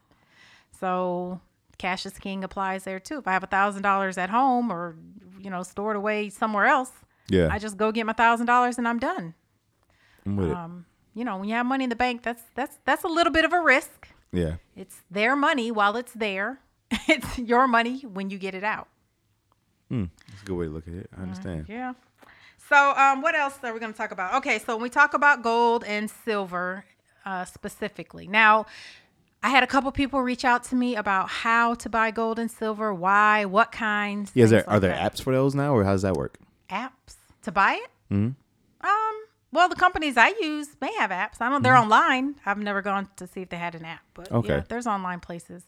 So 0.79 1.41
cash 1.79 2.07
is 2.07 2.19
king 2.19 2.45
applies 2.45 2.85
there 2.85 3.01
too. 3.01 3.19
If 3.19 3.29
I 3.29 3.33
have 3.33 3.43
a 3.45 3.49
thousand 3.49 3.83
dollars 3.83 4.17
at 4.19 4.31
home 4.31 4.71
or 4.73 4.97
you 5.41 5.51
know 5.51 5.63
stored 5.63 5.97
away 5.97 6.31
somewhere 6.31 6.67
else, 6.67 6.91
yeah, 7.29 7.49
I 7.51 7.59
just 7.59 7.77
go 7.77 7.93
get 7.93 8.07
my 8.07 8.13
thousand 8.13 8.47
dollars 8.47 8.79
and 8.79 8.87
I'm 8.89 8.99
done. 8.99 9.35
I'm 10.27 10.37
with 10.37 10.51
Um, 10.53 10.87
you 11.15 11.25
know, 11.25 11.37
when 11.39 11.49
you 11.49 11.55
have 11.55 11.67
money 11.67 11.85
in 11.85 11.91
the 11.91 11.97
bank, 11.97 12.23
that's 12.23 12.43
that's 12.55 12.79
that's 12.85 13.05
a 13.05 13.09
little 13.09 13.33
bit 13.33 13.45
of 13.45 13.53
a 13.53 13.61
risk. 13.61 14.09
Yeah. 14.33 14.57
It's 14.75 14.97
their 15.11 15.37
money 15.37 15.71
while 15.71 15.97
it's 15.97 16.13
there. 16.13 16.59
it's 17.09 17.39
your 17.39 17.69
money 17.69 18.01
when 18.01 18.31
you 18.31 18.39
get 18.39 18.55
it 18.55 18.65
out. 18.65 18.89
Hmm. 19.89 20.05
That's 20.29 20.43
a 20.43 20.45
good 20.47 20.55
way 20.57 20.65
to 20.67 20.71
look 20.71 20.89
at 20.89 20.95
it. 20.95 21.11
I 21.17 21.23
understand. 21.23 21.67
Yeah. 21.69 21.95
So, 22.69 22.93
um, 22.97 23.21
what 23.21 23.35
else 23.35 23.59
are 23.63 23.73
we 23.75 23.81
going 23.81 23.93
to 23.93 23.97
talk 23.97 24.11
about? 24.11 24.35
Okay, 24.37 24.59
so 24.59 24.75
when 24.77 24.83
we 24.83 24.89
talk 24.91 25.13
about 25.15 25.43
gold 25.43 25.85
and 25.85 26.11
silver 26.11 26.85
uh, 27.27 27.45
specifically, 27.45 28.27
now 28.27 28.65
I 29.43 29.51
had 29.51 29.63
a 29.63 29.67
couple 29.67 29.93
people 29.93 30.23
reach 30.23 30.45
out 30.45 30.65
to 30.65 30.75
me 30.75 30.97
about 30.97 31.29
how 31.29 31.75
to 31.75 31.89
buy 31.91 32.11
gold 32.11 32.39
and 32.39 32.51
silver, 32.51 32.95
why, 32.95 33.45
what 33.45 33.71
kinds. 33.73 34.31
Yeah. 34.35 34.45
Is 34.45 34.51
there 34.51 34.69
are 34.69 34.81
there 34.81 34.91
that. 34.93 35.13
apps 35.13 35.23
for 35.23 35.33
those 35.35 35.55
now, 35.55 35.75
or 35.75 35.85
how 35.85 35.93
does 35.93 36.03
that 36.03 36.15
work? 36.15 36.39
apps 36.71 37.17
to 37.43 37.53
buy 37.53 37.75
it? 37.75 37.91
hmm 38.09 38.29
Um, 38.81 39.15
well, 39.53 39.69
the 39.69 39.77
companies 39.77 40.17
I 40.17 40.29
use 40.41 40.69
may 40.81 40.93
have 40.95 41.11
apps. 41.11 41.37
I 41.41 41.51
don't. 41.51 41.63
They're 41.63 41.77
online. 41.77 42.37
I've 42.47 42.59
never 42.59 42.81
gone 42.81 43.09
to 43.17 43.27
see 43.27 43.43
if 43.43 43.51
they 43.51 43.59
had 43.59 43.75
an 43.75 43.85
app, 43.85 44.01
but 44.15 44.25
Mm-hmm. 44.27 44.37
Okay. 44.37 44.55
yeah, 44.57 44.63
there's 44.69 44.87
online 44.87 45.21
places. 45.21 45.65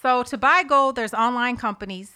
So 0.00 0.22
to 0.22 0.38
buy 0.38 0.62
gold, 0.62 0.94
there's 0.94 1.12
online 1.12 1.56
companies, 1.56 2.12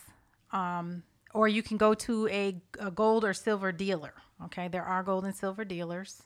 um, 0.53 1.03
or 1.35 1.49
you 1.49 1.63
can 1.63 1.77
go 1.77 1.95
to 1.95 2.29
a, 2.29 2.57
a 2.79 2.91
gold 2.91 3.25
or 3.25 3.33
silver 3.35 3.73
dealer. 3.73 4.15
Okay, 4.45 4.69
there 4.69 4.85
are 4.85 5.03
gold 5.03 5.25
and 5.25 5.35
silver 5.35 5.65
dealers. 5.65 6.23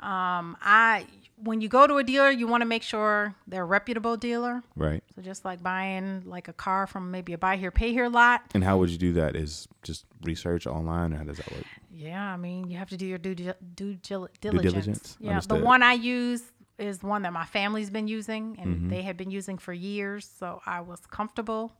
Um, 0.00 0.56
I 0.60 1.06
when 1.36 1.60
you 1.60 1.68
go 1.68 1.86
to 1.86 1.96
a 1.96 2.02
dealer, 2.04 2.30
you 2.30 2.46
want 2.48 2.62
to 2.62 2.66
make 2.66 2.82
sure 2.82 3.34
they're 3.46 3.62
a 3.62 3.66
reputable 3.66 4.16
dealer. 4.16 4.62
Right. 4.74 5.02
So 5.14 5.22
just 5.22 5.44
like 5.44 5.62
buying 5.62 6.22
like 6.24 6.48
a 6.48 6.52
car 6.52 6.86
from 6.86 7.10
maybe 7.10 7.32
a 7.34 7.38
buy 7.38 7.56
here 7.56 7.70
pay 7.70 7.92
here 7.92 8.08
lot. 8.08 8.42
And 8.54 8.64
how 8.64 8.78
would 8.78 8.90
you 8.90 8.98
do 8.98 9.12
that? 9.14 9.36
Is 9.36 9.68
just 9.82 10.04
research 10.22 10.66
online, 10.66 11.12
or 11.12 11.18
how 11.18 11.24
does 11.24 11.36
that 11.36 11.52
work? 11.52 11.64
Yeah, 11.94 12.22
I 12.32 12.36
mean 12.36 12.68
you 12.68 12.78
have 12.78 12.88
to 12.90 12.96
do 12.96 13.06
your 13.06 13.18
due 13.18 13.34
due, 13.36 13.54
due 13.74 14.28
diligence. 14.40 14.72
diligence, 14.72 15.16
Yeah, 15.20 15.30
understood. 15.32 15.60
the 15.60 15.64
one 15.64 15.82
I 15.84 15.92
use 15.92 16.42
is 16.78 17.02
one 17.02 17.22
that 17.22 17.32
my 17.32 17.44
family's 17.44 17.90
been 17.90 18.08
using 18.08 18.56
and 18.60 18.74
Mm-hmm. 18.76 18.88
they 18.88 19.02
had 19.02 19.16
been 19.16 19.30
using 19.30 19.56
for 19.58 19.72
years, 19.72 20.28
so 20.38 20.60
I 20.66 20.80
was 20.80 21.00
comfortable 21.06 21.74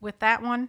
with 0.00 0.18
that 0.20 0.40
one. 0.42 0.68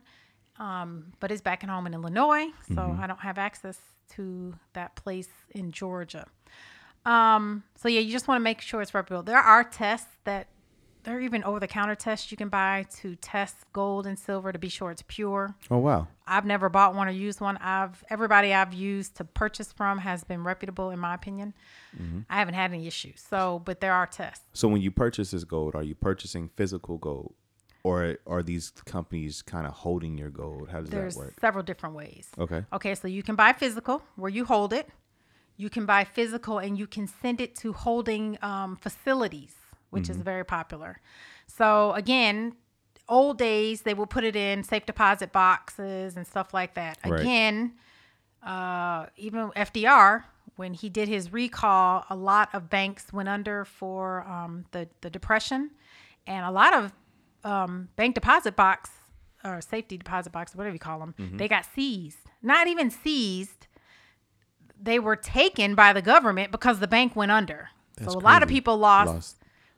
Um, 0.59 1.13
but 1.19 1.31
it's 1.31 1.41
back 1.41 1.63
at 1.63 1.69
home 1.69 1.85
in 1.87 1.93
Illinois, 1.93 2.47
so 2.67 2.75
Mm-hmm. 2.75 3.01
I 3.01 3.07
don't 3.07 3.19
have 3.19 3.37
access 3.37 3.77
to 4.15 4.53
that 4.73 4.95
place 4.95 5.29
in 5.51 5.71
Georgia. 5.71 6.25
Um, 7.05 7.63
so 7.75 7.87
yeah, 7.87 7.99
you 7.99 8.11
just 8.11 8.27
want 8.27 8.39
to 8.39 8.43
make 8.43 8.61
sure 8.61 8.81
it's 8.81 8.93
reputable. 8.93 9.23
There 9.23 9.37
are 9.37 9.63
tests 9.63 10.09
that 10.25 10.47
there 11.03 11.15
are 11.15 11.21
even 11.21 11.41
over 11.45 11.59
the 11.59 11.67
counter 11.67 11.95
tests 11.95 12.31
you 12.31 12.37
can 12.37 12.49
buy 12.49 12.85
to 12.97 13.15
test 13.17 13.55
gold 13.71 14.05
and 14.05 14.19
silver 14.19 14.51
to 14.51 14.59
be 14.59 14.67
sure 14.67 14.91
it's 14.91 15.03
pure. 15.07 15.55
Oh 15.71 15.77
wow. 15.77 16.07
I've 16.25 16.43
never 16.45 16.67
bought 16.67 16.95
one 16.95 17.07
or 17.07 17.11
used 17.11 17.39
one. 17.39 17.55
I've 17.57 18.03
everybody 18.09 18.53
I've 18.53 18.73
used 18.73 19.15
to 19.17 19.23
purchase 19.23 19.71
from 19.71 19.99
has 19.99 20.25
been 20.25 20.43
reputable 20.43 20.89
in 20.89 20.99
my 20.99 21.13
opinion. 21.13 21.53
I 22.29 22.35
haven't 22.39 22.55
had 22.55 22.71
any 22.73 22.85
issues. 22.87 23.23
So, 23.27 23.61
but 23.63 23.79
there 23.79 23.93
are 23.93 24.05
tests. 24.05 24.43
So 24.53 24.67
when 24.67 24.81
you 24.81 24.91
purchase 24.91 25.31
this 25.31 25.45
gold, 25.45 25.75
are 25.75 25.83
you 25.83 25.95
purchasing 25.95 26.49
physical 26.57 26.97
gold, 26.97 27.33
or 27.83 28.17
are 28.25 28.43
these 28.43 28.71
companies 28.85 29.41
kind 29.41 29.65
of 29.67 29.73
holding 29.73 30.17
your 30.17 30.29
gold? 30.29 30.69
How 30.69 30.81
does 30.81 30.89
There's 30.89 31.15
that 31.15 31.19
work? 31.19 31.33
several 31.39 31.63
different 31.63 31.95
ways. 31.95 32.29
Okay. 32.37 32.63
Okay, 32.73 32.95
so 32.95 33.07
you 33.07 33.23
can 33.23 33.35
buy 33.35 33.53
physical 33.53 34.01
where 34.15 34.29
you 34.31 34.45
hold 34.45 34.73
it. 34.73 34.89
You 35.55 35.69
can 35.69 35.85
buy 35.85 36.03
physical 36.03 36.59
and 36.59 36.77
you 36.77 36.85
can 36.87 37.07
send 37.07 37.41
it 37.41 37.55
to 37.57 37.73
holding 37.73 38.37
um, 38.41 38.75
facilities, 38.75 39.55
which 39.89 40.03
Mm-hmm. 40.03 40.11
is 40.11 40.17
very 40.21 40.45
popular. 40.45 40.99
So 41.47 41.93
again, 41.93 42.55
old 43.09 43.37
days 43.37 43.81
they 43.83 43.93
will 43.93 44.05
put 44.05 44.23
it 44.23 44.35
in 44.35 44.63
safe 44.63 44.85
deposit 44.85 45.31
boxes 45.31 46.15
and 46.17 46.27
stuff 46.27 46.53
like 46.53 46.73
that. 46.75 46.97
Right. 47.05 47.21
Again, 47.21 47.73
uh, 48.45 49.07
even 49.15 49.49
FDR 49.55 50.23
when 50.57 50.73
he 50.73 50.89
did 50.89 51.07
his 51.07 51.31
recall, 51.33 52.03
a 52.09 52.15
lot 52.15 52.49
of 52.53 52.69
banks 52.69 53.11
went 53.13 53.29
under 53.29 53.63
for 53.65 54.23
um, 54.27 54.65
the 54.71 54.87
the 55.01 55.09
depression, 55.09 55.71
and 56.25 56.45
a 56.45 56.51
lot 56.51 56.73
of 56.73 56.91
um, 57.43 57.89
bank 57.95 58.15
deposit 58.15 58.55
box 58.55 58.89
or 59.43 59.61
safety 59.61 59.97
deposit 59.97 60.31
box, 60.31 60.55
whatever 60.55 60.73
you 60.73 60.79
call 60.79 60.99
them, 60.99 61.13
Mm-hmm. 61.17 61.37
they 61.37 61.47
got 61.47 61.65
seized. 61.65 62.17
Not 62.41 62.67
even 62.67 62.89
seized. 62.91 63.67
They 64.81 64.99
were 64.99 65.15
taken 65.15 65.73
by 65.75 65.93
the 65.93 66.01
government 66.01 66.51
because 66.51 66.79
the 66.79 66.87
bank 66.87 67.15
went 67.15 67.31
under. 67.31 67.69
That's 67.97 68.13
so 68.13 68.19
a 68.19 68.21
lot 68.21 68.43
of 68.43 68.49
people 68.49 68.77
lost, 68.77 69.13
Lost. 69.13 69.37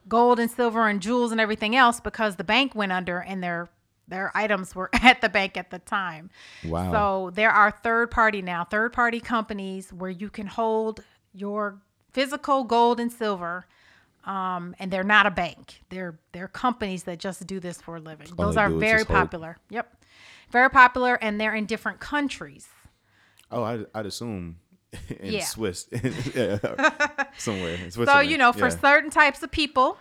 gold 0.10 0.39
and 0.39 0.52
silver 0.52 0.88
and 0.88 1.02
jewels 1.02 1.32
and 1.32 1.39
everything 1.39 1.76
else 1.76 2.00
because 2.02 2.36
the 2.36 2.43
bank 2.43 2.76
went 2.76 2.91
under 2.91 3.19
and 3.19 3.41
their 3.43 3.69
their 4.10 4.32
items 4.36 4.74
were 4.76 4.89
at 5.04 5.22
the 5.22 5.30
bank 5.30 5.56
at 5.56 5.69
the 5.69 5.80
time. 5.80 6.30
Wow. 6.65 6.91
So 6.91 7.30
there 7.34 7.52
are 7.52 7.69
third 7.72 8.10
party 8.12 8.41
now, 8.41 8.63
third 8.65 8.91
party 8.91 9.19
companies 9.19 9.93
where 9.93 10.10
you 10.10 10.30
can 10.30 10.48
hold 10.48 11.04
your 11.34 11.78
physical 12.12 12.63
gold 12.63 13.00
and 13.00 13.12
silver. 13.12 13.67
Um, 14.26 14.76
and 14.80 14.92
they're 14.92 15.04
not 15.04 15.26
a 15.26 15.32
bank. 15.32 15.82
They're 15.90 16.20
they're 16.34 16.48
companies 16.50 17.04
that 17.04 17.20
just 17.20 17.46
do 17.48 17.60
this 17.60 17.82
for 17.82 17.96
a 17.96 18.00
living. 18.00 18.28
All 18.38 18.46
Those 18.48 18.58
are 18.58 18.70
very 18.70 19.06
popular. 19.06 19.58
Yep. 19.70 19.96
Very 20.52 20.70
popular 20.70 21.16
and 21.22 21.40
they're 21.40 21.56
in 21.56 21.66
different 21.66 22.00
countries. 22.00 22.68
Oh, 23.52 23.64
I'd, 23.64 23.86
I'd 23.96 24.06
assume 24.06 24.58
in 25.22 25.34
Yeah. 25.34 25.44
Swiss, 25.46 25.88
somewhere. 27.38 27.76
In 27.76 27.92
So, 27.92 28.20
you 28.20 28.38
know, 28.38 28.52
for 28.52 28.68
Yeah. 28.68 28.78
certain 28.78 29.10
types 29.10 29.42
of 29.44 29.52
people, 29.52 29.98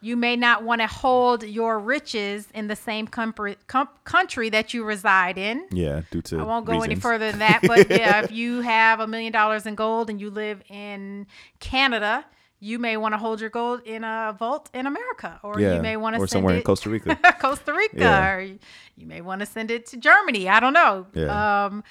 you 0.00 0.16
may 0.16 0.36
not 0.36 0.62
want 0.62 0.80
to 0.80 0.86
hold 0.86 1.42
your 1.42 1.78
riches 1.80 2.46
in 2.54 2.68
the 2.68 2.76
same 2.76 3.08
compr- 3.08 3.56
com- 3.66 3.88
country 4.04 4.48
that 4.50 4.72
you 4.72 4.84
reside 4.84 5.36
in. 5.36 5.66
yeah, 5.72 6.02
due 6.12 6.22
to 6.22 6.38
I 6.38 6.44
won't 6.44 6.64
go 6.66 6.82
any 6.82 6.94
further 6.94 7.30
than 7.30 7.40
that, 7.40 7.60
but 7.66 7.90
yeah, 7.90 8.22
if 8.22 8.30
you 8.30 8.60
have 8.60 9.00
a 9.00 9.06
million 9.08 9.32
dollars 9.32 9.66
in 9.66 9.74
gold 9.74 10.08
and 10.08 10.20
you 10.20 10.30
live 10.30 10.62
in 10.70 11.26
Canada, 11.58 12.24
you 12.60 12.78
may 12.78 12.96
want 12.96 13.14
to 13.14 13.18
hold 13.18 13.40
your 13.40 13.50
gold 13.50 13.82
in 13.84 14.02
a 14.04 14.34
vault 14.38 14.68
in 14.74 14.86
America, 14.86 15.38
or 15.42 15.60
Yeah, 15.60 15.76
you 15.76 15.82
may 15.82 15.96
want 15.96 16.16
to 16.16 16.22
or 16.22 16.26
send 16.26 16.30
somewhere 16.40 16.54
it 16.54 16.58
in 16.58 16.64
Costa 16.64 16.90
Rica. 16.90 17.16
Costa 17.40 17.72
Rica, 17.72 17.96
Yeah. 17.98 18.30
or 18.32 18.40
you, 18.40 18.58
you 18.96 19.06
may 19.06 19.20
want 19.20 19.40
to 19.40 19.46
send 19.46 19.70
it 19.70 19.86
to 19.86 19.96
Germany. 19.96 20.48
I 20.48 20.58
don't 20.60 20.72
know. 20.72 21.06
Yeah. 21.14 21.64
Um, 21.66 21.84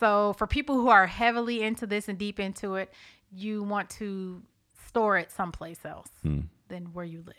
so 0.00 0.32
for 0.38 0.46
people 0.46 0.76
who 0.76 0.88
are 0.88 1.06
heavily 1.06 1.62
into 1.62 1.86
this 1.86 2.08
and 2.08 2.18
deep 2.18 2.40
into 2.40 2.76
it, 2.76 2.92
you 3.30 3.62
want 3.62 3.90
to 3.90 4.42
store 4.88 5.18
it 5.18 5.30
someplace 5.30 5.84
else 5.84 6.08
Hmm. 6.22 6.40
than 6.68 6.86
where 6.92 7.04
you 7.04 7.22
live. 7.26 7.36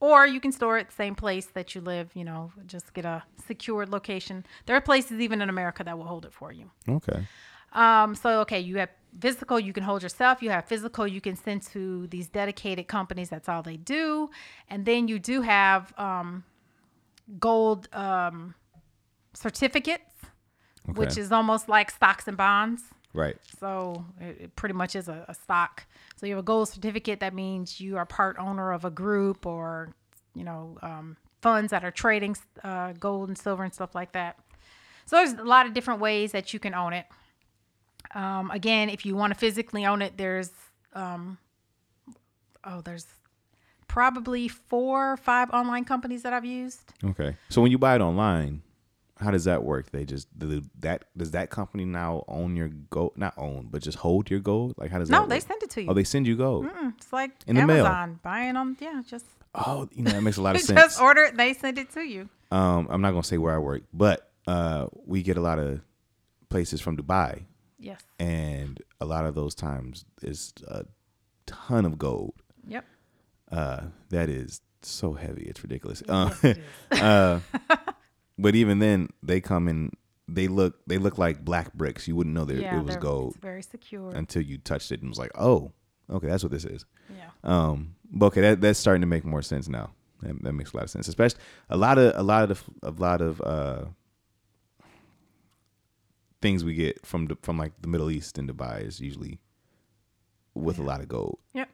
Or 0.00 0.26
you 0.26 0.38
can 0.40 0.52
store 0.52 0.78
it 0.78 0.92
same 0.92 1.14
place 1.16 1.46
that 1.54 1.74
you 1.74 1.80
live, 1.80 2.10
you 2.14 2.24
know, 2.24 2.52
just 2.66 2.94
get 2.94 3.04
a 3.04 3.24
secured 3.46 3.88
location. 3.88 4.46
There 4.66 4.76
are 4.76 4.80
places 4.80 5.20
even 5.20 5.42
in 5.42 5.48
America 5.48 5.82
that 5.84 5.98
will 5.98 6.06
hold 6.06 6.24
it 6.24 6.32
for 6.32 6.52
you. 6.52 6.70
Okay. 6.88 7.26
Um, 7.72 8.14
so 8.14 8.40
okay, 8.42 8.60
you 8.60 8.78
have 8.78 8.90
physical, 9.20 9.58
you 9.58 9.72
can 9.72 9.82
hold 9.82 10.02
yourself. 10.02 10.42
You 10.42 10.50
have 10.50 10.66
physical, 10.66 11.06
you 11.06 11.20
can 11.20 11.36
send 11.36 11.62
to 11.72 12.06
these 12.08 12.28
dedicated 12.28 12.88
companies. 12.88 13.28
That's 13.28 13.48
all 13.48 13.62
they 13.62 13.76
do. 13.76 14.30
And 14.68 14.84
then 14.84 15.08
you 15.08 15.18
do 15.18 15.42
have 15.42 15.92
um, 15.98 16.44
gold 17.38 17.88
um, 17.92 18.54
certificates, 19.34 20.14
which 20.94 21.18
is 21.18 21.32
almost 21.32 21.68
like 21.68 21.90
stocks 21.90 22.28
and 22.28 22.36
bonds. 22.36 22.82
Right. 23.14 23.36
So 23.58 24.04
it, 24.20 24.36
it 24.40 24.56
pretty 24.56 24.74
much 24.74 24.94
is 24.94 25.08
a, 25.08 25.24
a 25.28 25.34
stock. 25.34 25.86
So 26.16 26.26
you 26.26 26.34
have 26.34 26.40
a 26.40 26.46
gold 26.46 26.68
certificate. 26.68 27.20
That 27.20 27.34
means 27.34 27.80
you 27.80 27.96
are 27.96 28.06
part 28.06 28.36
owner 28.38 28.72
of 28.72 28.84
a 28.84 28.90
group 28.90 29.46
or, 29.46 29.94
you 30.34 30.44
know, 30.44 30.78
um, 30.82 31.16
funds 31.40 31.70
that 31.70 31.84
are 31.84 31.90
trading 31.90 32.36
uh, 32.62 32.92
gold 32.92 33.28
and 33.28 33.38
silver 33.38 33.64
and 33.64 33.72
stuff 33.72 33.94
like 33.94 34.12
that. 34.12 34.38
So 35.06 35.16
there's 35.16 35.32
a 35.32 35.44
lot 35.44 35.66
of 35.66 35.72
different 35.72 36.00
ways 36.00 36.32
that 36.32 36.52
you 36.52 36.60
can 36.60 36.74
own 36.74 36.92
it. 36.92 37.06
Um, 38.14 38.50
again, 38.50 38.88
if 38.88 39.04
you 39.06 39.14
want 39.16 39.32
to 39.32 39.38
physically 39.38 39.84
own 39.86 40.02
it, 40.02 40.16
there's 40.16 40.50
um, 40.94 41.38
oh, 42.64 42.80
there's 42.80 43.06
probably 43.86 44.48
four 44.48 45.12
or 45.12 45.16
five 45.16 45.50
online 45.50 45.84
companies 45.84 46.22
that 46.22 46.32
I've 46.32 46.44
used. 46.44 46.92
Okay. 47.04 47.36
So 47.48 47.60
when 47.62 47.70
you 47.70 47.78
buy 47.78 47.94
it 47.96 48.00
online, 48.00 48.62
how 49.18 49.30
does 49.30 49.44
that 49.44 49.62
work? 49.64 49.90
They 49.90 50.04
just 50.04 50.26
do 50.38 50.62
that. 50.80 51.04
Does 51.16 51.32
that 51.32 51.50
company 51.50 51.84
now 51.84 52.24
own 52.28 52.56
your 52.56 52.68
gold? 52.68 53.12
Not 53.16 53.34
own, 53.36 53.68
but 53.70 53.82
just 53.82 53.98
hold 53.98 54.30
your 54.30 54.40
gold. 54.40 54.74
Like 54.78 54.90
how 54.90 54.98
does 54.98 55.10
No, 55.10 55.20
that? 55.22 55.28
they 55.28 55.40
send 55.40 55.62
it 55.62 55.70
to 55.70 55.82
you. 55.82 55.90
Oh, 55.90 55.94
they 55.94 56.04
send 56.04 56.26
you 56.26 56.36
gold. 56.36 56.66
Mm, 56.66 56.94
it's 56.96 57.12
like 57.12 57.32
In 57.46 57.56
the 57.56 57.66
mail. 57.66 57.84
Buying 58.22 58.54
them. 58.54 58.76
Yeah, 58.80 59.02
just 59.06 59.24
Oh, 59.54 59.88
you 59.92 60.04
know 60.04 60.10
that 60.12 60.22
makes 60.22 60.36
a 60.36 60.42
lot 60.42 60.54
of 60.56 60.62
sense. 60.62 60.78
just 60.78 61.00
order 61.00 61.22
it. 61.24 61.36
They 61.36 61.52
send 61.54 61.78
it 61.78 61.90
to 61.92 62.02
you. 62.02 62.28
Um, 62.50 62.86
I'm 62.90 63.00
not 63.02 63.10
gonna 63.10 63.22
say 63.24 63.38
where 63.38 63.54
I 63.54 63.58
work, 63.58 63.82
but 63.92 64.30
uh, 64.46 64.86
we 65.06 65.22
get 65.22 65.36
a 65.36 65.40
lot 65.40 65.58
of 65.58 65.80
places 66.48 66.80
from 66.80 66.96
Dubai, 66.96 67.42
Yes. 67.78 68.00
and 68.18 68.80
a 69.00 69.04
lot 69.06 69.24
of 69.26 69.34
those 69.34 69.54
times 69.54 70.04
is 70.22 70.52
a 70.66 70.84
ton 71.46 71.84
of 71.84 71.96
gold. 71.98 72.34
Yep. 72.66 72.84
Uh, 73.52 73.82
that 74.10 74.28
is 74.28 74.60
so 74.82 75.12
heavy, 75.14 75.44
it's 75.44 75.62
ridiculous. 75.62 76.02
Uh, 76.08 76.30
Yes, 76.42 76.44
it 76.44 76.58
is. 76.92 77.00
uh, 77.02 77.40
but 78.38 78.54
even 78.54 78.78
then, 78.78 79.08
they 79.22 79.40
come 79.40 79.68
in. 79.68 79.92
They 80.30 80.46
look. 80.48 80.78
They 80.86 80.98
look 80.98 81.16
like 81.18 81.44
black 81.44 81.72
bricks. 81.72 82.06
You 82.06 82.14
wouldn't 82.16 82.34
know 82.34 82.44
that 82.44 82.56
yeah, 82.56 82.78
it 82.78 82.84
was 82.84 82.96
gold 82.96 83.32
It's 83.34 83.40
very 83.42 83.62
secure. 83.62 84.10
until 84.14 84.42
you 84.42 84.58
touched 84.58 84.92
it 84.92 85.00
and 85.00 85.08
was 85.08 85.18
like, 85.18 85.30
"Oh, 85.34 85.72
okay, 86.10 86.26
that's 86.26 86.42
what 86.42 86.52
this 86.52 86.64
is." 86.66 86.84
yeah. 87.16 87.30
Um, 87.44 87.94
but 88.12 88.26
okay, 88.26 88.40
that 88.42 88.60
that's 88.60 88.78
starting 88.78 89.00
to 89.00 89.06
make 89.06 89.24
more 89.24 89.40
sense 89.42 89.68
now. 89.68 89.90
That, 90.22 90.42
that 90.42 90.52
makes 90.52 90.72
a 90.72 90.76
lot 90.76 90.82
of 90.84 90.90
sense. 90.90 91.08
Especially 91.08 91.40
a 91.70 91.76
lot 91.78 91.96
of 91.96 92.12
a 92.16 92.22
lot 92.22 92.50
of 92.50 92.62
a 92.82 92.90
lot 92.90 93.20
of 93.22 93.40
uh 93.40 93.84
things 96.40 96.64
we 96.64 96.74
get 96.74 97.04
from 97.06 97.26
the, 97.26 97.36
from 97.42 97.58
like 97.58 97.72
the 97.80 97.88
Middle 97.88 98.10
East 98.10 98.38
and 98.38 98.48
Dubai 98.48 98.86
is 98.86 99.00
usually 99.00 99.38
with 100.54 100.78
a 100.78 100.82
lot 100.82 101.00
of 101.00 101.08
gold. 101.08 101.38
Yep. 101.54 101.68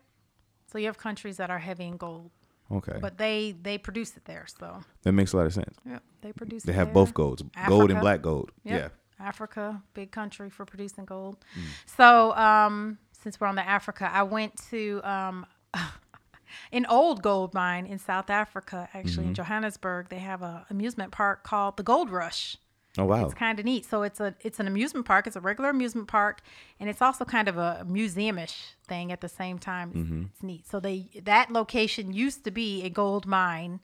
So 0.70 0.78
you 0.78 0.86
have 0.86 0.98
countries 0.98 1.36
that 1.36 1.50
are 1.50 1.58
heavy 1.60 1.84
in 1.86 1.96
gold, 1.96 2.30
Okay, 2.72 2.98
but 3.00 3.18
they 3.18 3.54
they 3.62 3.78
produce 3.78 4.16
it 4.16 4.24
there. 4.24 4.46
So 4.58 4.82
that 5.02 5.12
makes 5.12 5.32
a 5.32 5.36
lot 5.36 5.46
of 5.46 5.52
sense. 5.54 5.76
yep, 5.86 6.02
they 6.22 6.32
produce. 6.32 6.62
They 6.64 6.72
have 6.72 6.88
there. 6.88 6.94
both 6.94 7.14
golds, 7.14 7.42
gold 7.68 7.90
and 7.90 8.00
black 8.00 8.22
gold. 8.22 8.50
Yep. 8.64 8.80
Yeah. 8.80 8.88
Africa, 9.24 9.80
big 9.94 10.10
country 10.10 10.50
for 10.50 10.64
producing 10.64 11.04
gold. 11.04 11.36
Mm. 11.56 11.62
So, 11.96 12.32
um, 12.34 12.98
since 13.12 13.40
we're 13.40 13.46
on 13.46 13.54
the 13.54 13.66
Africa, 13.66 14.10
I 14.12 14.24
went 14.24 14.56
to 14.70 15.00
um, 15.04 15.46
an 16.72 16.84
old 16.86 17.22
gold 17.22 17.54
mine 17.54 17.86
in 17.86 17.98
South 18.00 18.28
Africa, 18.28 18.88
actually 18.92 19.12
Mm-hmm. 19.24 19.28
in 19.28 19.34
Johannesburg. 19.34 20.08
They 20.08 20.18
have 20.18 20.42
a 20.42 20.66
amusement 20.68 21.12
park 21.12 21.44
called 21.44 21.76
the 21.76 21.84
Gold 21.84 22.10
Rush. 22.10 22.56
Oh 22.96 23.04
wow. 23.04 23.24
It's 23.24 23.34
kind 23.34 23.58
of 23.58 23.64
neat. 23.64 23.84
So 23.84 24.02
it's 24.02 24.20
a 24.20 24.34
it's 24.40 24.60
an 24.60 24.66
amusement 24.68 25.04
park. 25.06 25.26
It's 25.26 25.36
a 25.36 25.40
regular 25.40 25.70
amusement 25.70 26.06
park, 26.08 26.42
and 26.78 26.88
it's 26.88 27.02
also 27.02 27.24
kind 27.24 27.48
of 27.48 27.56
a 27.58 27.84
museumish 27.88 28.74
thing 28.86 29.10
at 29.10 29.20
the 29.20 29.28
same 29.28 29.58
time. 29.58 29.90
It's, 29.90 29.98
Mm-hmm. 29.98 30.22
it's 30.32 30.42
neat. 30.42 30.66
So 30.66 30.78
they 30.80 31.08
that 31.24 31.50
location 31.50 32.12
used 32.12 32.44
to 32.44 32.50
be 32.50 32.84
a 32.84 32.90
gold 32.90 33.26
mine 33.26 33.80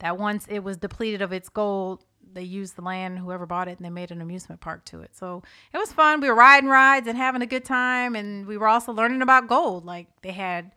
that 0.00 0.18
once 0.18 0.46
it 0.48 0.60
was 0.60 0.76
depleted 0.76 1.22
of 1.22 1.32
its 1.32 1.48
gold, 1.48 2.04
they 2.32 2.42
used 2.42 2.76
the 2.76 2.82
land, 2.82 3.18
whoever 3.20 3.46
bought 3.46 3.68
it, 3.68 3.78
and 3.78 3.84
they 3.86 3.90
made 3.90 4.10
an 4.10 4.20
amusement 4.20 4.60
park 4.60 4.84
to 4.86 5.02
it. 5.02 5.16
So 5.16 5.42
it 5.72 5.78
was 5.78 5.92
fun. 5.92 6.20
We 6.20 6.28
were 6.28 6.34
riding 6.34 6.68
rides 6.68 7.06
and 7.06 7.16
having 7.16 7.42
a 7.42 7.46
good 7.46 7.64
time, 7.64 8.16
and 8.16 8.46
we 8.46 8.56
were 8.56 8.68
also 8.68 8.92
learning 8.92 9.22
about 9.22 9.46
gold. 9.48 9.84
Like 9.84 10.08
they 10.22 10.32
had 10.32 10.72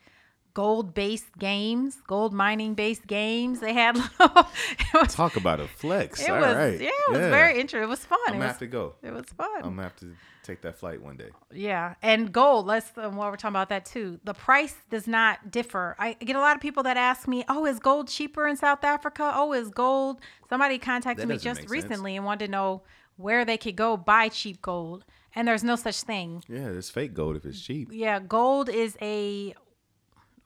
gold 0.54 0.93
based 0.93 1.38
games, 1.38 1.97
gold 2.08 2.34
mining 2.34 2.74
based 2.74 3.08
games. 3.08 3.60
They 3.60 3.74
had 3.74 3.97
it 4.20 4.45
was, 4.93 5.14
Talk 5.14 5.36
about 5.36 5.60
a 5.60 5.68
flex. 5.68 6.22
it 6.22 6.30
All 6.30 6.39
was 6.39 6.56
right. 6.56 6.80
yeah, 6.80 6.89
it 6.89 7.12
was 7.12 7.20
very 7.20 7.60
interesting. 7.60 7.84
It 7.84 7.89
was 7.89 8.06
fun. 8.06 8.20
I'm 8.28 8.34
gonna 8.34 8.45
was, 8.45 8.52
have 8.52 8.60
to 8.60 8.68
go. 8.68 8.95
it 9.02 9.12
was 9.14 9.26
fun. 9.38 9.49
I'm 9.58 9.72
gonna 9.76 9.84
have 9.84 9.95
to 9.97 10.16
take 10.43 10.62
that 10.62 10.78
flight 10.78 11.02
one 11.02 11.18
day. 11.18 11.30
Yeah, 11.54 11.95
and 12.02 12.32
gold. 12.32 12.66
Let's 12.66 12.91
um, 12.97 13.16
while 13.16 13.30
we're 13.30 13.38
talking 13.38 13.54
about 13.56 13.70
that 13.70 13.86
too. 13.86 14.20
The 14.24 14.34
price 14.34 14.76
does 14.89 15.08
not 15.08 15.52
differ. 15.52 15.95
I 15.99 16.14
get 16.14 16.36
a 16.36 16.39
lot 16.39 16.56
of 16.56 16.62
people 16.62 16.84
that 16.84 16.97
ask 16.97 17.28
me, 17.28 17.43
"Oh, 17.47 17.66
is 17.66 17.80
gold 17.80 18.08
cheaper 18.08 18.47
in 18.47 18.56
South 18.58 18.84
Africa? 18.84 19.32
Oh, 19.36 19.54
is 19.54 19.70
gold?" 19.70 20.20
Somebody 20.49 20.80
contacted 20.80 21.28
me 21.28 21.38
just 21.38 21.62
sense. 21.62 21.72
recently 21.72 22.16
and 22.16 22.26
wanted 22.26 22.47
to 22.47 22.52
know 22.52 22.84
where 23.18 23.45
they 23.45 23.58
could 23.58 23.76
go 23.76 23.97
buy 23.97 24.30
cheap 24.30 24.62
gold, 24.62 25.06
and 25.36 25.47
there's 25.47 25.64
no 25.64 25.76
such 25.76 26.02
thing. 26.02 26.43
Yeah, 26.49 26.68
it's 26.70 26.89
fake 26.89 27.14
gold 27.14 27.36
if 27.36 27.45
it's 27.45 27.62
cheap. 27.62 27.89
Yeah, 27.91 28.20
gold 28.20 28.68
is 28.68 28.97
a 29.02 29.54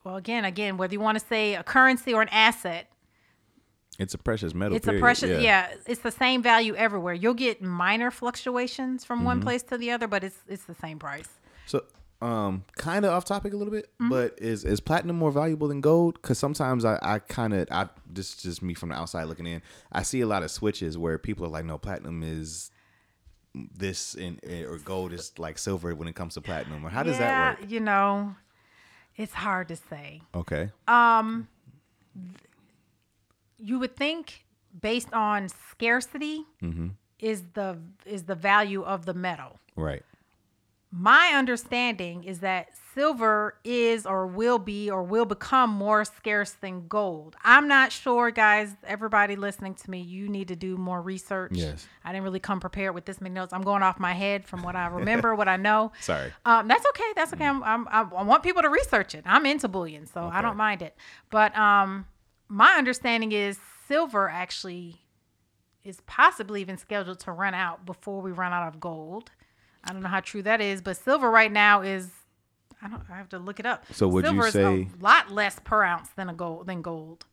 well, 0.05 0.15
again, 0.15 0.45
again, 0.45 0.77
whether 0.77 0.93
you 0.93 1.01
want 1.01 1.19
to 1.19 1.25
say 1.25 1.55
a 1.55 1.63
currency 1.63 2.13
or 2.13 2.21
an 2.21 2.29
asset, 2.29 2.87
It's 3.99 4.13
a 4.13 4.17
precious 4.17 4.53
metal. 4.53 4.75
it's 4.77 4.85
period. 4.85 4.99
a 4.99 5.01
precious. 5.01 5.41
Yeah. 5.43 5.73
it's 5.87 6.01
the 6.01 6.11
same 6.11 6.41
value 6.41 6.75
everywhere. 6.75 7.13
You'll 7.13 7.33
get 7.33 7.61
minor 7.61 8.11
fluctuations 8.11 9.03
from 9.03 9.19
Mm-hmm. 9.19 9.25
one 9.25 9.41
place 9.41 9.63
to 9.63 9.77
the 9.77 9.91
other, 9.91 10.07
but 10.07 10.23
it's 10.23 10.37
it's 10.47 10.63
the 10.65 10.75
same 10.75 10.99
price. 10.99 11.27
So, 11.65 11.83
um, 12.21 12.63
kind 12.77 13.03
of 13.05 13.11
off 13.11 13.25
topic 13.25 13.53
a 13.53 13.57
little 13.57 13.71
bit, 13.73 13.85
Mm-hmm. 13.99 14.09
but 14.09 14.37
is 14.39 14.63
is 14.63 14.79
platinum 14.79 15.15
more 15.17 15.31
valuable 15.31 15.67
than 15.67 15.81
gold? 15.81 16.15
Because 16.21 16.37
sometimes 16.37 16.85
I, 16.85 16.99
I 17.01 17.19
kind 17.19 17.53
of 17.53 17.67
I 17.71 17.89
this 18.07 18.35
is 18.35 18.43
just 18.43 18.61
me 18.61 18.73
from 18.75 18.89
the 18.89 18.95
outside 18.95 19.23
looking 19.25 19.47
in. 19.47 19.61
I 19.91 20.03
see 20.03 20.21
a 20.21 20.27
lot 20.27 20.43
of 20.43 20.51
switches 20.51 20.97
where 20.97 21.17
people 21.17 21.45
are 21.45 21.49
like, 21.49 21.65
no, 21.65 21.77
platinum 21.77 22.21
is 22.23 22.69
this 23.53 24.15
and 24.15 24.39
or 24.69 24.77
gold 24.79 25.13
is 25.13 25.31
like 25.39 25.57
silver 25.57 25.95
when 25.95 26.07
it 26.09 26.15
comes 26.15 26.33
to 26.33 26.41
platinum. 26.41 26.85
Or 26.85 26.89
how 26.89 27.03
does 27.03 27.15
yeah, 27.17 27.53
that 27.53 27.61
work? 27.61 27.71
You 27.71 27.79
know, 27.79 28.35
it's 29.17 29.33
hard 29.33 29.67
to 29.69 29.75
say. 29.75 30.21
Okay. 30.33 30.69
Um, 30.87 31.47
you 33.57 33.79
would 33.79 33.95
think 33.95 34.45
based 34.81 35.11
on 35.13 35.49
scarcity 35.71 36.43
Mm-hmm. 36.61 36.87
is 37.19 37.43
the 37.53 37.77
is 38.05 38.23
the 38.23 38.35
value 38.35 38.83
of 38.83 39.05
the 39.05 39.13
metal. 39.13 39.59
Right. 39.75 40.03
My 40.97 41.33
understanding 41.35 42.23
is 42.23 42.39
that 42.39 42.69
silver 42.93 43.57
is 43.65 44.05
or 44.05 44.25
will 44.25 44.57
be 44.57 44.89
or 44.89 45.03
will 45.03 45.25
become 45.25 45.69
more 45.69 46.05
scarce 46.05 46.51
than 46.51 46.87
gold. 46.87 47.35
I'm 47.43 47.67
not 47.67 47.91
sure, 47.91 48.31
guys. 48.31 48.73
Everybody 48.85 49.35
listening 49.35 49.73
to 49.75 49.91
me, 49.91 49.99
you 49.99 50.29
need 50.29 50.47
to 50.47 50.55
do 50.55 50.77
more 50.77 51.01
research. 51.01 51.51
Yes. 51.53 51.85
I 52.05 52.13
didn't 52.13 52.23
really 52.23 52.39
come 52.39 52.61
prepared 52.61 52.95
with 52.95 53.03
this 53.03 53.19
many 53.19 53.35
notes. 53.35 53.51
I'm 53.51 53.63
going 53.63 53.83
off 53.83 53.99
my 53.99 54.13
head 54.13 54.47
from 54.47 54.63
what 54.63 54.77
I 54.77 54.87
remember, 54.87 55.35
what 55.35 55.49
I 55.49 55.57
know. 55.57 55.91
Sorry. 55.99 56.31
Um, 56.45 56.69
that's 56.69 56.85
okay. 56.87 57.11
That's 57.13 57.33
okay. 57.33 57.45
I'm, 57.45 57.61
I'm, 57.63 57.87
I 57.89 58.07
I 58.15 58.23
want 58.23 58.43
people 58.43 58.61
to 58.61 58.69
research 58.69 59.15
it. 59.15 59.23
I'm 59.25 59.45
into 59.45 59.67
bullion, 59.67 60.05
so 60.05 60.29
I 60.31 60.41
don't 60.41 60.55
mind 60.55 60.81
it. 60.81 60.95
But 61.29 61.55
um, 61.57 62.05
my 62.47 62.75
understanding 62.77 63.33
is 63.33 63.59
silver 63.87 64.29
actually 64.29 65.01
is 65.83 65.99
possibly 66.07 66.61
even 66.61 66.77
scheduled 66.77 67.19
to 67.19 67.31
run 67.33 67.53
out 67.53 67.85
before 67.85 68.21
we 68.21 68.31
run 68.31 68.53
out 68.53 68.67
of 68.67 68.79
gold. 68.79 69.29
I 69.85 69.93
don't 69.93 70.01
know 70.01 70.09
how 70.09 70.19
true 70.19 70.41
that 70.43 70.61
is, 70.61 70.81
but 70.81 70.97
silver 70.97 71.29
right 71.29 71.51
now 71.51 71.81
is. 71.81 72.09
I 72.81 72.87
don't. 72.89 73.01
I 73.09 73.17
have 73.17 73.29
to 73.29 73.39
look 73.39 73.59
it 73.59 73.65
up. 73.65 73.85
So 73.91 74.07
would 74.07 74.25
you 74.25 74.31
silver 74.31 74.51
say- 74.51 74.81
is 74.81 74.93
a 74.99 75.03
lot 75.03 75.31
less 75.31 75.59
per 75.63 75.83
ounce 75.83 76.09
than 76.15 76.29
a 76.29 76.33
gold 76.33 76.67
than 76.67 76.81
gold? 76.81 77.25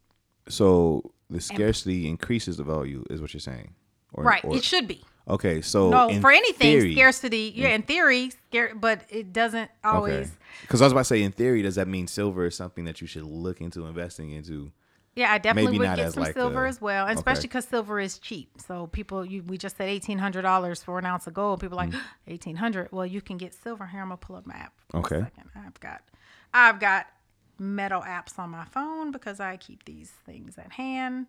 So 0.48 1.12
the 1.30 1.40
scarcity 1.40 2.08
increases 2.08 2.56
the 2.56 2.64
value, 2.64 3.04
is 3.10 3.20
what 3.20 3.32
you're 3.32 3.40
saying. 3.40 3.74
Or, 4.12 4.24
right. 4.24 4.44
or- 4.44 4.56
it 4.56 4.64
should 4.64 4.86
be. 4.86 5.02
okay. 5.28 5.60
So 5.62 5.88
No, 5.88 6.20
for 6.20 6.30
anything, 6.30 6.78
theory- 6.78 6.92
scarcity. 6.94 7.52
Yeah, 7.54 7.70
mm. 7.70 7.74
in 7.76 7.82
theory, 7.82 8.30
scare, 8.48 8.74
but 8.74 9.02
it 9.08 9.32
doesn't 9.32 9.70
always. 9.82 10.30
Because 10.62 10.82
I 10.82 10.84
was 10.84 10.92
about 10.92 11.00
to 11.02 11.04
say, 11.06 11.22
in 11.22 11.32
theory, 11.32 11.62
does 11.62 11.76
that 11.76 11.88
mean 11.88 12.06
silver 12.06 12.46
is 12.46 12.54
something 12.56 12.84
that 12.84 13.00
you 13.00 13.06
should 13.06 13.22
look 13.24 13.60
into 13.60 13.86
investing 13.86 14.30
into? 14.30 14.72
Yeah, 15.14 15.30
I 15.30 15.36
definitely 15.38 15.72
Maybe 15.78 15.88
would 15.90 15.96
get 15.96 16.12
some 16.14 16.22
like 16.22 16.32
silver 16.34 16.64
a- 16.64 16.68
as 16.70 16.80
well, 16.80 17.02
and 17.06 17.12
okay. 17.12 17.18
especially 17.20 17.42
because 17.48 17.66
silver 17.66 18.00
is 18.00 18.18
cheap. 18.18 18.48
So 18.66 18.86
people, 18.86 19.24
you, 19.26 19.42
we 19.42 19.58
just 19.58 19.76
said 19.76 19.88
eighteen 19.90 20.16
hundred 20.18 20.42
dollars 20.42 20.82
for 20.82 20.98
an 20.98 21.04
ounce 21.04 21.26
of 21.26 21.34
gold. 21.34 21.60
People 21.60 21.78
are 21.78 21.86
like 21.86 21.94
eighteen 22.26 22.56
hundred. 22.56 22.88
Well, 22.92 23.04
you 23.04 23.20
can 23.20 23.36
get 23.36 23.52
silver 23.52 23.86
here. 23.86 24.00
I'm 24.00 24.06
gonna 24.08 24.16
pull 24.16 24.36
up 24.36 24.46
my 24.46 24.54
app. 24.54 24.72
for 24.90 24.96
a 24.96 25.00
Okay. 25.00 25.20
second. 25.20 25.50
I've 25.54 25.78
got, 25.80 26.00
I've 26.54 26.80
got 26.80 27.06
metal 27.58 28.00
apps 28.00 28.38
on 28.38 28.48
my 28.50 28.64
phone 28.64 29.10
because 29.12 29.38
I 29.38 29.58
keep 29.58 29.84
these 29.84 30.10
things 30.24 30.56
at 30.56 30.72
hand. 30.72 31.26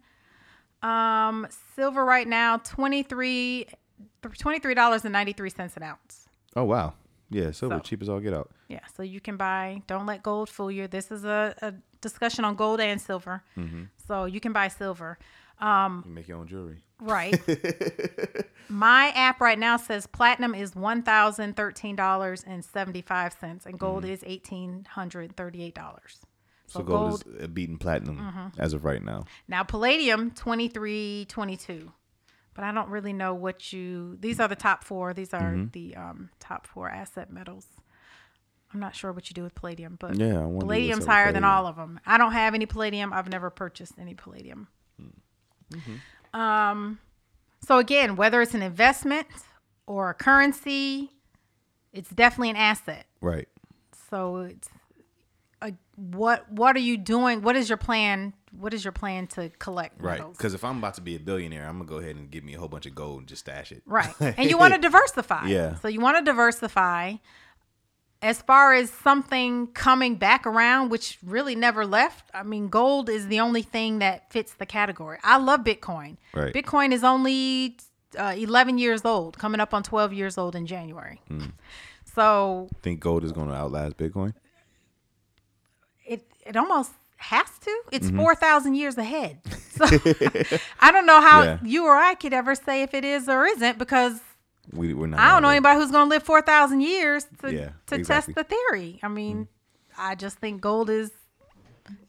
Um, 0.82 1.48
silver 1.76 2.04
right 2.06 2.28
now 2.28 2.58
twenty 2.58 3.04
three, 3.04 3.68
twenty 4.38 4.60
three 4.60 4.74
dollars 4.74 5.04
and 5.06 5.12
ninety 5.14 5.34
three 5.34 5.50
cents 5.50 5.76
an 5.78 5.84
ounce. 5.84 6.28
Oh 6.56 6.64
wow, 6.64 6.94
yeah, 7.30 7.52
silver 7.52 7.76
So- 7.78 7.82
cheap 7.82 8.02
as 8.02 8.10
all 8.10 8.20
get 8.20 8.34
out. 8.34 8.50
Yeah, 8.70 8.80
so 8.96 9.04
you 9.04 9.20
can 9.20 9.38
buy. 9.38 9.82
Don't 9.88 10.06
let 10.06 10.24
gold 10.24 10.50
fool 10.50 10.72
you. 10.72 10.88
This 10.88 11.12
is 11.12 11.26
a, 11.26 11.54
a 11.62 11.74
discussion 12.04 12.46
on 12.46 12.56
gold 12.56 12.80
and 12.80 13.02
silver. 13.02 13.42
Mm-hmm. 13.58 13.86
So 14.08 14.26
you 14.26 14.40
can 14.40 14.54
buy 14.54 14.68
silver. 14.68 15.18
Um, 15.60 16.04
You 16.06 16.12
make 16.14 16.28
your 16.28 16.38
own 16.38 16.48
jewelry. 16.48 16.84
Right. 17.00 17.40
My 18.70 19.10
app 19.16 19.42
right 19.42 19.58
now 19.60 19.78
says 19.78 20.08
platinum 20.08 20.56
is 20.56 20.76
one 20.76 21.04
thousand 21.04 21.56
thirteen 21.56 21.96
dollars 21.96 22.44
and 22.46 22.64
seventy 22.64 23.02
five 23.02 23.34
cents, 23.40 23.66
and 23.66 23.78
gold 23.80 24.06
is 24.06 24.24
eighteen 24.26 24.86
hundred 24.90 25.36
thirty 25.36 25.64
eight 25.64 25.76
dollars. 25.76 26.20
So, 26.68 26.82
gold, 26.82 27.24
is 27.28 27.44
uh, 27.44 27.48
beating 27.48 27.78
platinum 27.78 28.18
Mm-hmm. 28.18 28.60
as 28.62 28.74
of 28.74 28.84
right 28.86 29.04
now. 29.04 29.26
Now 29.48 29.64
palladium 29.64 30.32
twenty 30.32 30.70
three 30.70 31.26
twenty 31.30 31.56
two, 31.58 31.92
but 32.56 32.64
I 32.64 32.72
don't 32.72 32.90
really 32.90 33.14
know 33.14 33.34
what 33.34 33.72
you. 33.74 34.18
These 34.20 34.40
are 34.40 34.48
the 34.48 34.56
top 34.56 34.84
four. 34.84 35.14
These 35.14 35.34
are 35.34 35.68
the 35.72 35.96
um, 35.96 36.30
top 36.40 36.66
four 36.66 36.90
asset 36.90 37.32
metals. 37.32 37.68
I'm 38.74 38.80
not 38.80 38.96
sure 38.96 39.12
what 39.12 39.30
you 39.30 39.34
do 39.34 39.44
with 39.44 39.54
palladium, 39.56 39.98
but 40.00 40.16
Yeah, 40.16 40.48
palladium's 40.60 41.06
higher 41.06 41.32
than 41.32 41.44
all 41.44 41.68
of 41.68 41.76
them. 41.76 42.00
I 42.06 42.18
don't 42.18 42.32
have 42.32 42.56
any 42.56 42.66
palladium. 42.66 43.14
I've 43.14 43.30
never 43.30 43.50
purchased 43.50 43.94
any 44.00 44.16
palladium. 44.16 44.68
Mm-hmm. 45.72 46.40
Um, 46.40 47.00
so 47.66 47.78
again, 47.78 48.16
whether 48.16 48.42
it's 48.42 48.54
an 48.54 48.62
investment 48.62 49.28
or 49.86 50.10
a 50.10 50.14
currency, 50.14 51.12
it's 51.92 52.10
definitely 52.10 52.52
an 52.52 52.56
asset. 52.56 53.06
Right. 53.22 53.48
So 54.10 54.38
it's 54.38 54.70
a, 55.62 55.74
what 55.96 56.52
what 56.52 56.76
are 56.76 56.82
you 56.82 56.98
doing? 56.98 57.42
What 57.42 57.56
is 57.56 57.70
your 57.70 57.78
plan? 57.78 58.34
What 58.52 58.74
is 58.74 58.84
your 58.84 58.92
plan 58.92 59.28
to 59.28 59.50
collect 59.60 60.02
Right. 60.02 60.22
Because 60.32 60.54
if 60.54 60.64
I'm 60.64 60.78
about 60.78 60.96
to 60.96 61.02
be 61.02 61.16
a 61.16 61.20
billionaire, 61.20 61.68
I'm 61.68 61.78
gonna 61.78 61.90
go 61.90 61.98
ahead 61.98 62.16
and 62.16 62.30
give 62.30 62.44
me 62.44 62.54
a 62.54 62.60
whole 62.60 62.68
bunch 62.68 62.86
of 62.86 62.96
gold 62.96 63.20
and 63.20 63.28
just 63.28 63.42
stash 63.42 63.72
it. 63.72 63.84
Right. 63.86 64.14
And 64.20 64.50
you 64.50 64.58
want 64.60 64.74
to 64.74 64.80
diversify. 64.80 65.48
Yeah. 65.48 65.76
So 65.76 65.88
you 65.88 66.02
want 66.02 66.18
to 66.18 66.24
diversify. 66.24 67.16
As 68.24 68.42
far 68.42 68.74
as 68.74 68.90
something 68.90 69.68
coming 69.74 70.16
back 70.16 70.48
around, 70.48 70.90
which 70.90 71.20
really 71.24 71.56
never 71.56 71.86
left, 71.86 72.30
I 72.34 72.44
mean, 72.44 72.70
gold 72.70 73.10
is 73.10 73.28
the 73.28 73.40
only 73.42 73.62
thing 73.62 74.00
that 74.00 74.32
fits 74.32 74.54
the 74.54 74.66
category. 74.66 75.18
I 75.24 75.38
love 75.38 75.60
Bitcoin. 75.66 76.16
Right. 76.34 76.54
Bitcoin 76.54 76.94
is 76.94 77.04
only 77.04 77.78
uh, 78.18 78.34
11 78.38 78.78
years 78.78 79.04
old, 79.04 79.38
coming 79.38 79.60
up 79.60 79.74
on 79.74 79.84
12 79.84 80.14
years 80.14 80.38
old 80.38 80.56
in 80.56 80.66
January. 80.66 81.20
Hmm. 81.28 81.48
So 82.16 82.70
Think 82.82 83.00
gold 83.02 83.24
is 83.24 83.32
gonna 83.34 83.54
outlast 83.54 83.98
Bitcoin? 83.98 84.34
it 86.06 86.26
it 86.46 86.56
almost 86.56 86.92
has 87.18 87.48
to. 87.62 87.72
It's 87.92 88.08
Mm-hmm. 88.08 88.18
4,000 88.20 88.76
years 88.76 88.98
ahead. 88.98 89.40
So 89.74 89.86
I 90.80 90.92
don't 90.92 91.08
know 91.08 91.20
how 91.20 91.42
Yeah. 91.42 91.58
you 91.64 91.86
or 91.86 91.96
I 91.96 92.14
could 92.14 92.32
ever 92.32 92.54
say 92.54 92.84
if 92.84 92.94
it 92.94 93.04
is 93.04 93.28
or 93.28 93.48
isn't 93.48 93.80
because 93.80 94.22
We 94.72 94.94
we're 94.94 95.08
not. 95.08 95.20
I 95.20 95.32
don't 95.32 95.42
know 95.44 95.50
anybody 95.50 95.80
who's 95.80 95.92
going 95.92 96.06
to 96.06 96.10
live 96.10 96.24
4,000 96.24 96.82
years 96.82 97.26
to, 97.42 97.54
Yeah, 97.54 97.70
to 97.88 97.96
exactly. 97.96 98.34
test 98.34 98.50
the 98.50 98.56
theory. 98.56 99.00
I 99.04 99.08
mean, 99.10 99.46
mm. 99.46 99.48
I 99.98 100.16
just 100.16 100.38
think 100.38 100.62
gold 100.62 100.90
is 100.90 101.12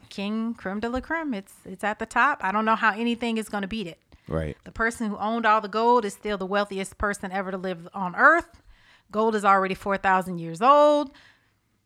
king 0.09 0.55
creme 0.55 0.81
de 0.81 0.89
la 0.89 1.01
creme. 1.01 1.35
It's 1.35 1.53
it's 1.65 1.83
at 1.85 1.99
the 1.99 2.07
top. 2.07 2.45
I 2.45 2.53
don't 2.53 2.65
know 2.65 2.77
how 2.77 2.93
anything 2.93 3.37
is 3.39 3.49
going 3.49 3.63
to 3.63 3.69
beat 3.69 3.87
it. 3.87 3.99
Right. 4.29 4.57
The 4.65 4.73
person 4.73 5.11
who 5.11 5.17
owned 5.19 5.45
all 5.45 5.61
the 5.61 5.69
gold 5.69 6.05
is 6.05 6.15
still 6.15 6.39
the 6.39 6.47
wealthiest 6.47 6.97
person 6.97 7.31
ever 7.33 7.51
to 7.51 7.59
live 7.59 7.89
on 7.93 8.15
earth. 8.17 8.63
Gold 9.11 9.35
is 9.35 9.45
already 9.45 9.75
4,000 9.75 10.39
years 10.39 10.63
old. 10.63 11.11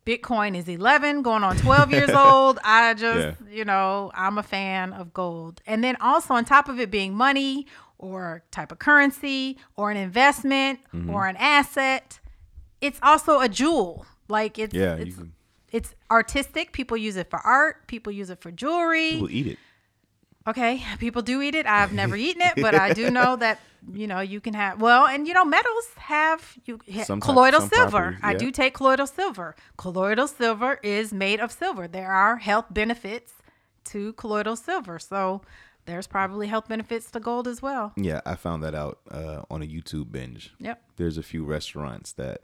Bitcoin 0.07 0.57
is 0.57 0.69
11, 0.69 1.23
going 1.23 1.43
on 1.43 1.57
12 1.57 1.91
years 1.91 2.11
old. 2.15 2.59
I 2.63 2.95
just, 2.95 3.41
Yeah. 3.43 3.51
you 3.57 3.65
know, 3.65 4.13
I'm 4.15 4.39
a 4.39 4.43
fan 4.45 4.93
of 4.93 5.13
gold. 5.13 5.61
And 5.67 5.83
then 5.83 5.97
also, 6.01 6.33
on 6.35 6.45
top 6.45 6.69
of 6.69 6.79
it 6.79 6.91
being 6.91 7.13
money 7.15 7.67
or 7.99 8.43
type 8.51 8.71
of 8.73 8.79
currency 8.79 9.59
or 9.77 9.91
an 9.91 9.97
investment 9.97 10.81
Mm-hmm. 10.95 11.11
or 11.11 11.27
an 11.27 11.37
asset, 11.37 12.21
it's 12.81 12.99
also 13.03 13.41
a 13.41 13.49
jewel. 13.49 14.07
Like 14.29 14.59
it's, 14.59 14.75
Yeah. 14.75 14.95
It's, 14.95 15.17
can, 15.17 15.33
it's 15.73 15.95
artistic. 16.11 16.73
People 16.73 16.97
use 16.97 17.17
it 17.17 17.29
for 17.31 17.39
art, 17.41 17.87
people 17.89 18.13
use 18.13 18.31
it 18.31 18.41
for 18.41 18.51
jewelry. 18.51 19.13
people 19.13 19.31
eat 19.31 19.47
it. 19.49 19.59
Okay, 20.47 20.83
people 20.99 21.21
do 21.21 21.43
eat 21.43 21.55
it. 21.55 21.67
I've 21.67 21.93
never 21.93 22.17
eaten 22.27 22.41
it, 22.41 22.55
but 22.57 22.75
I 22.75 22.95
do 22.95 23.11
know 23.11 23.37
that 23.37 23.61
you 23.93 24.07
know 24.07 24.21
you 24.21 24.41
can 24.41 24.55
have 24.55 24.81
well, 24.81 25.07
and 25.07 25.29
you 25.29 25.35
know 25.35 25.45
metals 25.45 25.89
have 25.97 26.57
you 26.65 26.79
Some 27.05 27.21
colloidal 27.21 27.61
silver. 27.61 27.91
properties, 28.17 28.21
I 28.23 28.35
do 28.35 28.51
take 28.51 28.73
colloidal 28.75 29.07
silver. 29.07 29.55
Colloidal 29.77 30.27
silver 30.27 30.81
is 30.83 31.13
made 31.13 31.41
of 31.41 31.53
silver. 31.53 31.87
There 31.87 32.11
are 32.11 32.37
health 32.37 32.67
benefits 32.71 33.35
to 33.87 34.15
colloidal 34.15 34.57
silver, 34.57 34.99
so 34.99 35.43
there's 35.89 36.07
probably 36.07 36.47
health 36.47 36.69
benefits 36.69 37.11
to 37.11 37.19
gold 37.19 37.49
as 37.49 37.63
well. 37.63 37.93
Yeah, 37.97 38.21
I 38.27 38.37
found 38.37 38.63
that 38.63 38.75
out 38.75 38.99
uh, 39.11 39.43
on 39.51 39.63
a 39.63 39.67
YouTube 39.67 40.13
binge. 40.13 40.53
Yep. 40.61 40.83
There's 40.97 41.17
a 41.19 41.23
few 41.23 41.45
restaurants 41.45 42.13
that 42.13 42.43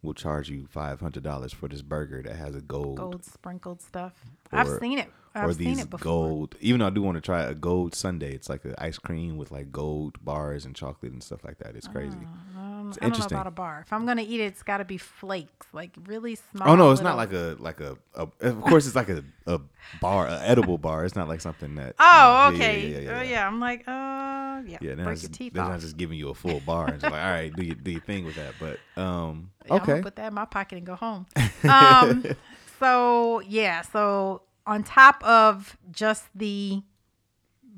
will 0.00 0.14
charge 0.14 0.48
you 0.48 0.66
five 0.70 1.00
hundred 1.00 1.24
dollars 1.24 1.52
for 1.52 1.68
this 1.68 1.82
burger 1.82 2.22
that 2.22 2.36
has 2.36 2.54
a 2.54 2.60
gold, 2.60 2.96
Gold 2.96 3.24
sprinkled 3.24 3.82
stuff. 3.82 4.14
I've 4.50 4.78
seen 4.80 4.98
it. 4.98 5.10
I've 5.34 5.48
or 5.50 5.52
seen 5.54 5.68
these 5.68 5.80
it 5.80 5.90
before. 5.90 6.04
gold. 6.04 6.56
Even 6.60 6.80
though 6.80 6.86
I 6.86 6.90
do 6.90 7.02
want 7.02 7.16
to 7.16 7.20
try 7.20 7.42
a 7.42 7.54
gold 7.54 7.94
sundae, 7.94 8.32
it's 8.34 8.48
like 8.48 8.64
an 8.64 8.74
ice 8.78 8.98
cream 8.98 9.36
with 9.38 9.50
like 9.50 9.72
gold 9.72 10.22
bars 10.24 10.64
and 10.64 10.74
chocolate 10.76 11.12
and 11.12 11.22
stuff 11.22 11.42
like 11.44 11.58
that. 11.58 11.74
It's 11.74 11.88
crazy. 11.88 12.18
Um, 12.56 12.81
It's 12.96 13.04
I 13.04 13.08
don't 13.08 13.18
know 13.18 13.26
about 13.26 13.46
a 13.46 13.50
bar. 13.50 13.82
If 13.86 13.92
I'm 13.92 14.06
gonna 14.06 14.22
eat 14.22 14.40
it, 14.40 14.44
it's 14.44 14.62
got 14.62 14.78
to 14.78 14.84
be 14.84 14.98
flakes, 14.98 15.66
like 15.72 15.90
really 16.06 16.36
small. 16.36 16.70
Oh 16.70 16.76
no, 16.76 16.90
it's 16.92 17.00
not 17.02 17.16
like 17.16 17.32
a 17.32 17.56
like 17.58 17.80
a, 17.80 17.96
a. 18.14 18.28
Of 18.40 18.60
course, 18.62 18.86
it's 18.86 18.96
like 18.96 19.08
a, 19.08 19.24
a 19.46 19.60
bar, 20.00 20.26
an 20.26 20.42
edible 20.42 20.78
bar. 20.78 21.04
It's 21.04 21.16
not 21.16 21.28
like 21.28 21.40
something 21.40 21.74
that. 21.76 21.94
Oh, 21.98 22.04
yeah, 22.04 22.50
yeah, 22.50 22.54
okay. 22.54 22.80
Yeah, 22.80 22.98
yeah, 22.98 23.10
Oh, 23.10 23.22
yeah. 23.22 23.30
yeah. 23.30 23.46
I'm 23.46 23.60
like, 23.60 23.80
uh, 23.86 24.62
yeah. 24.66 24.78
Yeah, 24.80 24.94
break 24.94 25.16
just, 25.16 25.22
your 25.22 25.30
teeth 25.30 25.52
they're 25.54 25.64
not 25.64 25.80
just 25.80 25.96
giving 25.96 26.18
you 26.18 26.28
a 26.30 26.34
full 26.34 26.60
bar 26.60 26.88
and 26.88 27.00
just 27.00 27.10
like, 27.10 27.22
all 27.22 27.30
right, 27.30 27.54
do 27.54 27.64
your 27.64 27.74
do 27.76 27.90
your 27.90 28.00
thing 28.00 28.24
with 28.24 28.36
that. 28.36 28.54
But 28.58 29.02
um, 29.02 29.50
Yeah, 29.66 29.74
I'm 29.74 29.82
okay, 29.82 30.02
put 30.02 30.16
that 30.16 30.28
in 30.28 30.34
my 30.34 30.44
pocket 30.44 30.78
and 30.78 30.86
go 30.86 30.94
home. 30.94 31.26
Um, 31.68 32.24
so 32.78 33.40
yeah, 33.40 33.82
so 33.82 34.42
on 34.66 34.82
top 34.84 35.22
of 35.24 35.76
just 35.90 36.24
the 36.34 36.82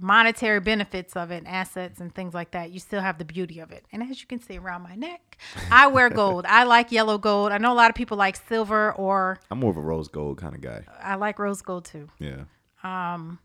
monetary 0.05 0.61
benefits 0.61 1.16
of 1.16 1.30
it, 1.30 1.42
assets 1.46 1.98
and 2.00 2.14
things 2.14 2.34
like 2.34 2.50
that, 2.50 2.70
you 2.70 2.78
still 2.78 3.00
have 3.00 3.16
the 3.16 3.24
beauty 3.24 3.59
of 3.61 3.72
it. 3.72 3.84
And 3.90 4.02
as 4.02 4.20
you 4.20 4.26
can 4.26 4.38
see 4.40 4.59
around 4.59 4.82
my 4.82 4.94
neck, 4.94 5.38
I 5.70 5.86
wear 5.86 6.11
gold. 6.22 6.44
I 6.46 6.64
like 6.64 6.92
yellow 6.92 7.16
gold. 7.16 7.52
I 7.52 7.59
know 7.59 7.72
a 7.72 7.74
lot 7.82 7.88
of 7.90 7.96
people 7.96 8.16
like 8.18 8.36
silver 8.48 8.92
or 8.92 9.38
I'm 9.50 9.61
more 9.61 9.70
of 9.70 9.76
a 9.78 9.80
rose 9.80 10.09
gold 10.09 10.36
kind 10.38 10.55
of 10.55 10.61
guy. 10.61 10.84
I 11.02 11.14
like 11.14 11.38
rose 11.38 11.62
gold 11.62 11.86
too. 11.86 12.11
Yeah, 12.18 12.44
Um, 12.82 13.38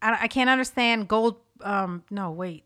I, 0.00 0.16
I 0.22 0.28
can't 0.28 0.48
understand 0.48 1.08
gold. 1.08 1.36
Um, 1.62 2.04
no, 2.10 2.30
wait, 2.30 2.62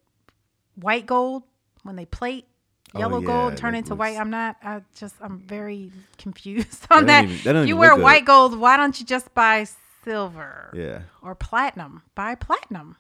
white 0.75 1.07
gold 1.07 1.45
when 1.83 1.97
they 1.97 2.05
plate 2.07 2.47
Oh, 2.93 2.99
yellow 2.99 3.21
yeah, 3.21 3.27
gold 3.27 3.57
turn 3.57 3.75
into 3.77 3.95
white. 3.95 4.17
I'm 4.19 4.31
not. 4.31 4.57
I 4.65 4.83
just 4.97 5.15
I'm 5.21 5.39
very 5.39 5.93
confused 6.19 6.87
on 6.91 7.07
That 7.07 7.23
that. 7.23 7.31
even- 7.31 7.55
that 7.57 7.69
you 7.69 7.77
wear 7.77 7.95
white 7.97 8.25
gold. 8.27 8.59
Why 8.59 8.77
don't 8.77 8.99
you 8.99 9.07
just 9.07 9.33
buy 9.33 9.67
silver 10.05 10.73
yeah, 10.75 11.03
or 11.23 11.35
platinum? 11.37 12.03
Buy 12.17 12.35
platinum. 12.35 12.97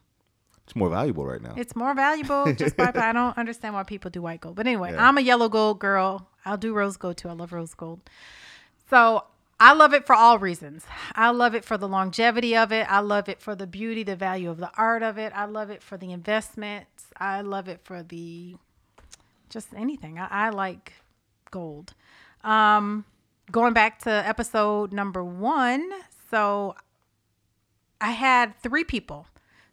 It's 0.70 0.76
more 0.76 0.88
valuable 0.88 1.26
right 1.26 1.42
now. 1.42 1.54
It's 1.56 1.74
more 1.74 1.94
valuable. 1.94 2.52
Just 2.54 2.76
buy. 2.76 2.92
I 2.94 3.12
don't 3.12 3.36
understand 3.36 3.74
why 3.74 3.82
people 3.82 4.10
do 4.10 4.22
white 4.22 4.40
gold. 4.40 4.54
But 4.54 4.66
anyway, 4.68 4.92
Yeah. 4.92 5.06
I'm 5.06 5.18
a 5.18 5.20
yellow 5.20 5.48
gold 5.48 5.80
girl. 5.80 6.28
I'll 6.44 6.56
do 6.56 6.72
rose 6.72 6.96
gold 6.96 7.16
too. 7.16 7.28
I 7.28 7.32
love 7.32 7.52
rose 7.52 7.74
gold. 7.74 8.00
So 8.88 9.24
I 9.58 9.72
love 9.74 9.92
it 9.92 10.06
for 10.06 10.14
all 10.14 10.38
reasons. 10.38 10.84
I 11.14 11.30
love 11.30 11.54
it 11.56 11.64
for 11.64 11.76
the 11.76 11.88
longevity 11.88 12.56
of 12.56 12.70
it. 12.72 12.86
I 12.88 13.00
love 13.00 13.28
it 13.28 13.40
for 13.40 13.54
the 13.56 13.66
beauty, 13.66 14.04
the 14.04 14.16
value 14.16 14.48
of 14.48 14.58
the 14.58 14.70
art 14.76 15.02
of 15.02 15.18
it. 15.18 15.32
I 15.34 15.44
love 15.46 15.70
it 15.70 15.82
for 15.82 15.98
the 15.98 16.12
investments. 16.12 17.06
I 17.18 17.40
love 17.42 17.68
it 17.68 17.80
for 17.82 18.02
the 18.02 18.54
just 19.48 19.68
anything. 19.74 20.18
I, 20.18 20.28
I 20.46 20.50
like 20.50 20.92
gold. 21.50 21.94
Um, 22.44 23.04
going 23.50 23.72
back 23.74 23.98
to 24.04 24.10
episode 24.10 24.92
number 24.92 25.24
one. 25.24 25.90
So 26.30 26.76
I 28.00 28.12
had 28.12 28.58
three 28.62 28.84
people. 28.84 29.26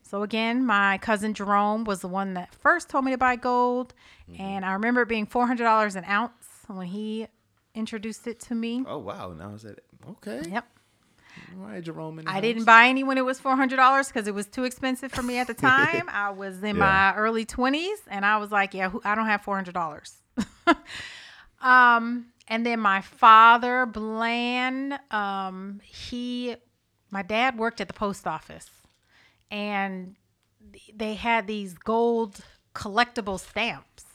So 0.09 0.23
again, 0.23 0.65
my 0.65 0.97
cousin 0.99 1.33
Jerome 1.33 1.83
was 1.83 1.99
the 2.01 2.07
one 2.07 2.33
that 2.35 2.53
first 2.55 2.89
told 2.89 3.03
me 3.05 3.11
to 3.11 3.17
buy 3.17 3.35
gold, 3.35 3.93
and 4.39 4.63
I 4.63 4.71
remember 4.73 5.01
it 5.01 5.09
being 5.09 5.25
four 5.25 5.45
hundred 5.47 5.63
dollars 5.65 5.95
an 5.95 6.05
ounce 6.05 6.31
when 6.67 6.87
he 6.87 7.27
introduced 7.75 8.25
it 8.27 8.39
to 8.41 8.55
me. 8.55 8.83
oh 8.87 8.99
wow, 8.99 9.33
now 9.33 9.53
is 9.53 9.63
that 9.63 9.79
okay? 10.11 10.41
Yep. 10.49 10.65
All 11.59 11.67
right, 11.67 11.83
Jerome. 11.83 12.19
I 12.25 12.41
didn't 12.41 12.63
buy 12.63 12.87
any 12.87 13.03
when 13.03 13.17
it 13.17 13.25
was 13.25 13.39
four 13.39 13.55
hundred 13.55 13.75
dollars 13.75 14.07
because 14.07 14.27
it 14.27 14.33
was 14.33 14.47
too 14.47 14.63
expensive 14.63 15.11
for 15.11 15.21
me 15.23 15.37
at 15.37 15.47
the 15.47 15.53
time. 15.71 16.07
I 16.09 16.29
was 16.31 16.63
in 16.63 16.77
my 16.77 17.13
early 17.15 17.45
twenties, 17.45 17.99
and 18.07 18.25
I 18.25 18.37
was 18.37 18.51
like, 18.51 18.73
"Yeah, 18.73 18.91
I 19.03 19.13
don't 19.13 19.27
have 19.27 19.41
four 19.41 19.55
hundred 19.55 19.73
dollars." 19.73 20.15
um, 21.61 22.27
and 22.47 22.65
then 22.65 22.79
my 22.79 23.01
father, 23.01 23.85
Bland, 23.85 24.97
um, 25.11 25.81
he, 25.83 26.55
my 27.11 27.21
dad 27.23 27.57
worked 27.57 27.81
at 27.81 27.87
the 27.87 27.93
post 27.93 28.25
office, 28.25 28.69
and 29.51 30.15
they 30.93 31.15
had 31.15 31.47
these 31.47 31.73
gold 31.73 32.41
collectible 32.75 33.39
stamps. 33.39 34.05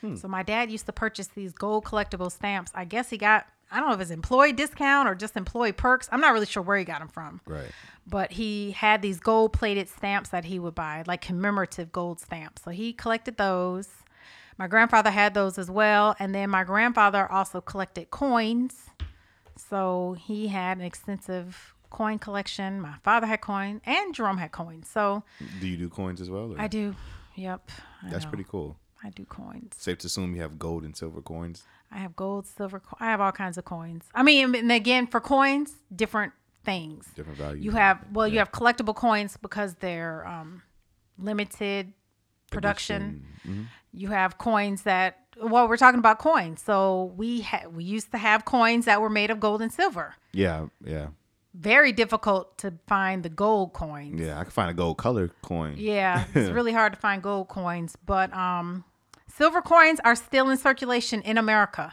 Hmm. 0.00 0.16
So 0.16 0.28
my 0.28 0.42
dad 0.42 0.70
used 0.70 0.86
to 0.86 0.92
purchase 0.92 1.28
these 1.28 1.52
gold 1.52 1.84
collectible 1.84 2.32
stamps. 2.32 2.72
I 2.74 2.84
guess 2.84 3.10
he 3.10 3.18
got 3.18 3.46
I 3.70 3.78
don't 3.78 3.88
know 3.88 3.94
if 3.94 4.00
it's 4.00 4.10
employee 4.10 4.52
discount 4.52 5.08
or 5.08 5.14
just 5.14 5.36
employee 5.36 5.72
perks. 5.72 6.08
I'm 6.10 6.20
not 6.20 6.32
really 6.32 6.46
sure 6.46 6.62
where 6.62 6.76
he 6.76 6.84
got 6.84 6.98
them 6.98 7.08
from. 7.08 7.40
Right. 7.46 7.70
But 8.06 8.32
he 8.32 8.72
had 8.72 9.00
these 9.00 9.20
gold 9.20 9.52
plated 9.52 9.88
stamps 9.88 10.30
that 10.30 10.44
he 10.44 10.58
would 10.58 10.74
buy, 10.74 11.04
like 11.06 11.20
commemorative 11.20 11.92
gold 11.92 12.18
stamps. 12.18 12.62
So 12.62 12.72
he 12.72 12.92
collected 12.92 13.36
those. 13.36 13.88
My 14.58 14.66
grandfather 14.66 15.10
had 15.10 15.34
those 15.34 15.56
as 15.56 15.70
well. 15.70 16.16
And 16.18 16.34
then 16.34 16.50
my 16.50 16.64
grandfather 16.64 17.30
also 17.30 17.60
collected 17.60 18.10
coins. 18.10 18.90
So 19.56 20.16
he 20.18 20.48
had 20.48 20.78
an 20.78 20.84
extensive 20.84 21.74
coin 21.90 22.18
collection. 22.18 22.80
My 22.80 22.94
father 23.02 23.26
had 23.26 23.40
coin 23.40 23.80
and 23.84 24.14
Jerome 24.14 24.38
had 24.38 24.52
coins. 24.52 24.88
So 24.88 25.22
Do 25.60 25.66
you 25.68 25.76
do 25.76 25.88
coins 25.88 26.20
as 26.20 26.30
well? 26.30 26.52
or- 26.52 26.60
I 26.60 26.66
do. 26.68 26.94
Yep. 27.34 27.70
I 28.02 28.10
That's 28.10 28.24
know. 28.24 28.30
pretty 28.30 28.44
cool. 28.48 28.76
I 29.02 29.10
do 29.10 29.24
coins. 29.24 29.74
Safe 29.78 29.98
to 29.98 30.06
assume 30.06 30.34
you 30.34 30.42
have 30.42 30.58
gold 30.58 30.84
and 30.84 30.96
silver 30.96 31.22
coins. 31.22 31.64
I 31.90 31.98
have 31.98 32.14
gold, 32.16 32.46
silver. 32.46 32.80
Co- 32.80 32.96
I 33.00 33.06
have 33.06 33.20
all 33.20 33.32
kinds 33.32 33.56
of 33.58 33.64
coins. 33.64 34.04
I 34.14 34.22
mean, 34.22 34.54
and 34.54 34.70
again, 34.70 35.06
for 35.06 35.20
coins, 35.20 35.72
different 35.94 36.32
things. 36.64 37.06
Different 37.16 37.38
values. 37.38 37.64
You 37.64 37.70
have 37.72 38.04
well, 38.12 38.28
you 38.28 38.38
have 38.38 38.52
collectible 38.52 38.94
coins 38.94 39.38
because 39.40 39.74
they're 39.76 40.26
um, 40.26 40.62
limited 41.18 41.92
production. 42.50 43.24
Mhm. 43.46 43.66
You 43.92 44.08
have 44.08 44.38
coins 44.38 44.82
that 44.82 45.16
well, 45.42 45.66
we're 45.68 45.78
talking 45.78 45.98
about 45.98 46.18
coins. 46.18 46.60
So 46.62 47.14
we 47.16 47.40
had 47.40 47.74
we 47.74 47.84
used 47.84 48.10
to 48.12 48.18
have 48.18 48.44
coins 48.44 48.84
that 48.84 49.00
were 49.00 49.08
made 49.10 49.30
of 49.30 49.40
gold 49.40 49.62
and 49.62 49.72
silver. 49.72 50.14
Yeah, 50.32 50.66
yeah, 50.84 51.08
Very 51.54 51.90
difficult 51.92 52.56
to 52.58 52.74
find 52.86 53.22
the 53.24 53.28
gold 53.28 53.72
coins. 53.72 54.20
yeah. 54.20 54.38
I 54.38 54.44
can 54.44 54.52
find 54.52 54.70
a 54.70 54.74
gold 54.74 54.98
color 54.98 55.30
coin. 55.42 55.74
Yeah, 55.78 56.24
it's 56.34 56.50
really 56.50 56.72
hard 56.72 56.92
to 56.92 56.98
find 56.98 57.20
gold 57.22 57.48
coins, 57.48 57.96
but 58.06 58.32
um, 58.32 58.84
silver 59.26 59.60
coins 59.60 59.98
are 60.04 60.14
still 60.14 60.48
in 60.50 60.56
circulation 60.56 61.22
in 61.22 61.36
America. 61.38 61.92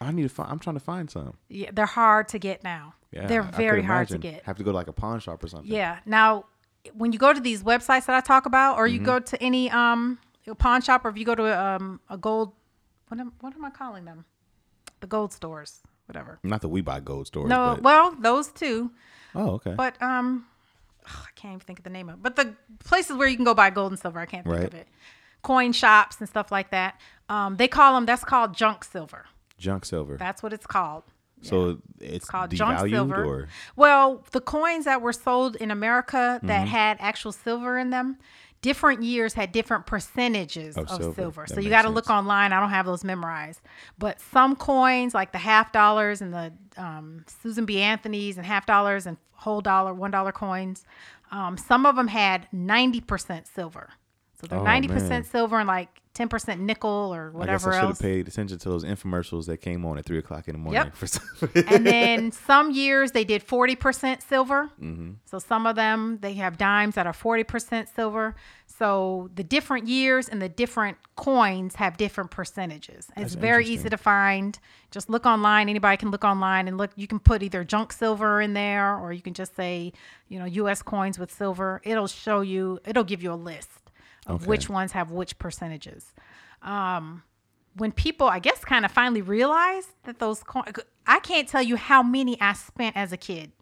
I 0.00 0.12
need 0.12 0.22
to 0.22 0.28
find. 0.28 0.50
I'm 0.52 0.58
trying 0.60 0.74
to 0.76 0.80
find 0.80 1.10
some. 1.10 1.34
Yeah, 1.48 1.70
they're 1.72 1.86
hard 1.86 2.28
to 2.28 2.38
get 2.38 2.62
now. 2.62 2.94
Yeah, 3.10 3.26
they're 3.26 3.42
I- 3.42 3.48
I 3.48 3.50
could 3.50 3.56
very 3.56 3.82
hard 3.82 4.08
to 4.08 4.18
get. 4.18 4.44
Have 4.44 4.56
to 4.58 4.64
go 4.64 4.70
to 4.70 4.76
like 4.76 4.88
a 4.88 4.92
pawn 4.92 5.18
shop 5.20 5.42
or 5.42 5.48
something. 5.48 5.70
Yeah. 5.72 5.98
Now, 6.06 6.44
when 6.94 7.12
you 7.12 7.18
go 7.18 7.32
to 7.32 7.40
these 7.40 7.62
websites 7.62 8.06
that 8.06 8.14
I 8.16 8.20
talk 8.20 8.46
about, 8.46 8.78
or 8.78 8.86
you 8.86 8.98
Mm-hmm. 8.98 9.04
go 9.06 9.18
to 9.18 9.42
any 9.42 9.68
um 9.70 10.18
pawn 10.58 10.80
shop, 10.80 11.04
or 11.04 11.08
if 11.08 11.16
you 11.18 11.24
go 11.24 11.34
to 11.34 11.44
um 11.64 12.00
a 12.08 12.16
gold, 12.16 12.52
what 13.08 13.18
am 13.20 13.32
what 13.40 13.52
am 13.54 13.64
I 13.64 13.70
calling 13.70 14.04
them? 14.04 14.24
The 15.00 15.06
gold 15.08 15.32
stores, 15.32 15.82
whatever. 16.12 16.38
Not 16.42 16.60
that 16.60 16.68
we 16.68 16.80
buy 16.82 17.00
gold 17.00 17.26
stores. 17.26 17.48
No, 17.48 17.74
But, 17.76 17.82
well, 17.82 18.14
those 18.20 18.48
two, 18.48 18.90
oh, 19.34 19.52
okay. 19.52 19.74
but 19.76 20.00
um, 20.02 20.46
ugh, 21.06 21.12
I 21.26 21.30
can't 21.34 21.54
even 21.54 21.60
think 21.60 21.78
of 21.80 21.84
the 21.84 21.90
name 21.90 22.08
of. 22.08 22.16
it. 22.16 22.22
But 22.22 22.36
the 22.36 22.54
places 22.84 23.16
where 23.16 23.28
you 23.28 23.36
can 23.36 23.44
go 23.44 23.54
buy 23.54 23.70
gold 23.70 23.92
and 23.92 23.98
silver, 23.98 24.20
I 24.20 24.26
can't 24.26 24.44
think 24.44 24.56
Right. 24.56 24.66
of 24.66 24.74
it. 24.74 24.88
Coin 25.42 25.72
shops 25.72 26.16
and 26.20 26.28
stuff 26.28 26.52
like 26.52 26.70
that. 26.70 27.00
Um, 27.28 27.56
they 27.56 27.66
call 27.68 27.94
them. 27.94 28.06
That's 28.06 28.24
called 28.24 28.54
junk 28.54 28.84
silver. 28.84 29.24
Junk 29.58 29.84
silver. 29.84 30.16
That's 30.16 30.42
what 30.42 30.52
it's 30.52 30.66
called. 30.66 31.04
so 31.42 31.78
it's 32.00 32.26
called 32.28 32.50
junk 32.52 32.78
silver. 32.88 33.24
or 33.24 33.48
Well, 33.74 34.24
the 34.32 34.40
coins 34.40 34.84
that 34.84 35.02
were 35.02 35.12
sold 35.12 35.56
in 35.56 35.70
America 35.72 36.36
Mm-hmm. 36.38 36.46
that 36.48 36.68
had 36.68 36.96
actual 37.00 37.32
silver 37.32 37.78
in 37.78 37.90
them, 37.90 38.18
different 38.62 39.02
years 39.02 39.34
had 39.34 39.52
different 39.52 39.84
percentages 39.86 40.76
Of 40.76 40.84
of, 40.88 40.96
silver. 41.02 41.14
silver. 41.14 41.46
So 41.48 41.60
you 41.60 41.68
got 41.68 41.82
to 41.82 41.90
look 41.90 42.08
online. 42.08 42.52
I 42.52 42.60
don't 42.60 42.70
have 42.70 42.86
those 42.86 43.04
memorized, 43.04 43.60
but 43.98 44.20
some 44.20 44.56
coins 44.56 45.14
like 45.14 45.32
the 45.32 45.38
half 45.38 45.72
dollars 45.72 46.22
and 46.22 46.32
the 46.32 46.52
um, 46.76 47.24
Susan 47.42 47.64
B. 47.66 47.80
Anthony's 47.80 48.36
and 48.38 48.46
half 48.46 48.64
dollars 48.64 49.06
and 49.06 49.16
whole 49.32 49.60
dollar, 49.60 49.92
one 49.92 50.10
dollar 50.10 50.32
coins, 50.32 50.84
um, 51.30 51.56
some 51.56 51.84
of 51.86 51.96
them 51.96 52.08
had 52.08 52.46
ninety 52.52 53.00
percent 53.00 53.46
silver. 53.46 53.90
So 54.40 54.46
they're 54.46 54.58
Oh, 54.60 54.64
ninety 54.64 54.88
percent 54.88 55.26
silver 55.26 55.58
and 55.58 55.66
like 55.68 56.00
ten 56.14 56.28
percent 56.28 56.60
nickel 56.60 56.90
or 57.14 57.28
I 57.28 57.30
guess 57.30 57.34
whatever 57.64 57.72
I 57.72 57.80
should 57.80 57.88
have 57.88 57.98
paid 57.98 58.28
attention 58.28 58.58
to 58.58 58.68
those 58.68 58.84
infomercials 58.84 59.46
that 59.46 59.58
came 59.58 59.84
on 59.86 59.98
at 59.98 60.04
three 60.04 60.18
o'clock 60.18 60.46
in 60.48 60.52
the 60.52 60.58
morning. 60.58 60.82
Yep. 60.84 60.96
For 60.96 61.06
some- 61.06 61.50
and 61.68 61.86
then 61.86 62.32
some 62.32 62.70
years 62.70 63.12
they 63.12 63.24
did 63.24 63.46
40% 63.46 64.22
silver. 64.22 64.70
Mm-hmm. 64.80 65.12
So 65.24 65.38
some 65.38 65.66
of 65.66 65.76
them 65.76 66.18
they 66.20 66.34
have 66.34 66.58
dimes 66.58 66.94
that 66.96 67.06
are 67.06 67.12
40% 67.12 67.86
silver. 67.94 68.34
So 68.66 69.30
the 69.34 69.44
different 69.44 69.86
years 69.86 70.28
and 70.28 70.40
the 70.42 70.48
different 70.48 70.98
coins 71.16 71.76
have 71.76 71.96
different 71.96 72.30
percentages. 72.30 73.08
It's 73.16 73.34
very 73.34 73.66
easy 73.66 73.88
to 73.88 73.96
find. 73.96 74.58
Just 74.90 75.08
look 75.08 75.24
online. 75.24 75.68
Anybody 75.68 75.96
can 75.96 76.10
look 76.10 76.24
online 76.24 76.68
and 76.68 76.76
look. 76.76 76.90
You 76.96 77.06
can 77.06 77.18
put 77.18 77.42
either 77.42 77.64
junk 77.64 77.92
silver 77.92 78.40
in 78.40 78.54
there 78.54 78.96
or 78.96 79.12
you 79.12 79.22
can 79.22 79.34
just 79.34 79.54
say, 79.56 79.92
you 80.28 80.38
know, 80.38 80.44
US 80.44 80.82
coins 80.82 81.18
with 81.18 81.32
silver. 81.32 81.80
It'll 81.84 82.06
show 82.06 82.40
you, 82.40 82.80
it'll 82.84 83.04
give 83.04 83.22
you 83.22 83.32
a 83.32 83.34
list 83.34 83.70
of 84.26 84.42
Okay. 84.42 84.46
which 84.46 84.68
ones 84.68 84.92
have 84.92 85.10
which 85.10 85.38
percentages 85.38 86.12
Um, 86.62 87.22
when 87.76 87.90
people 87.92 88.28
i 88.28 88.38
guess 88.38 88.64
kind 88.64 88.84
of 88.84 88.92
finally 88.92 89.22
realized 89.22 89.88
that 90.04 90.18
those 90.18 90.42
coins 90.42 90.68
i 91.06 91.18
can't 91.20 91.48
tell 91.48 91.62
you 91.62 91.76
how 91.76 92.02
many 92.02 92.40
i 92.40 92.52
spent 92.52 92.96
as 92.96 93.12
a 93.12 93.16
kid 93.16 93.52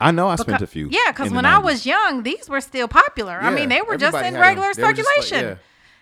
I 0.00 0.10
know 0.10 0.26
I 0.28 0.34
spent 0.34 0.60
a 0.60 0.66
few. 0.66 0.88
Yeah, 0.90 1.12
because 1.12 1.30
when 1.32 1.46
I 1.46 1.58
was 1.58 1.86
young, 1.86 2.24
these 2.24 2.48
were 2.48 2.60
still 2.60 2.88
popular. 2.88 3.38
I 3.40 3.50
mean, 3.50 3.68
they 3.68 3.80
were 3.80 3.96
just 3.96 4.16
in 4.16 4.34
regular 4.34 4.66
were 4.76 4.82
like- 4.82 4.96
circulation. 4.96 5.44
yeah. 5.44 5.54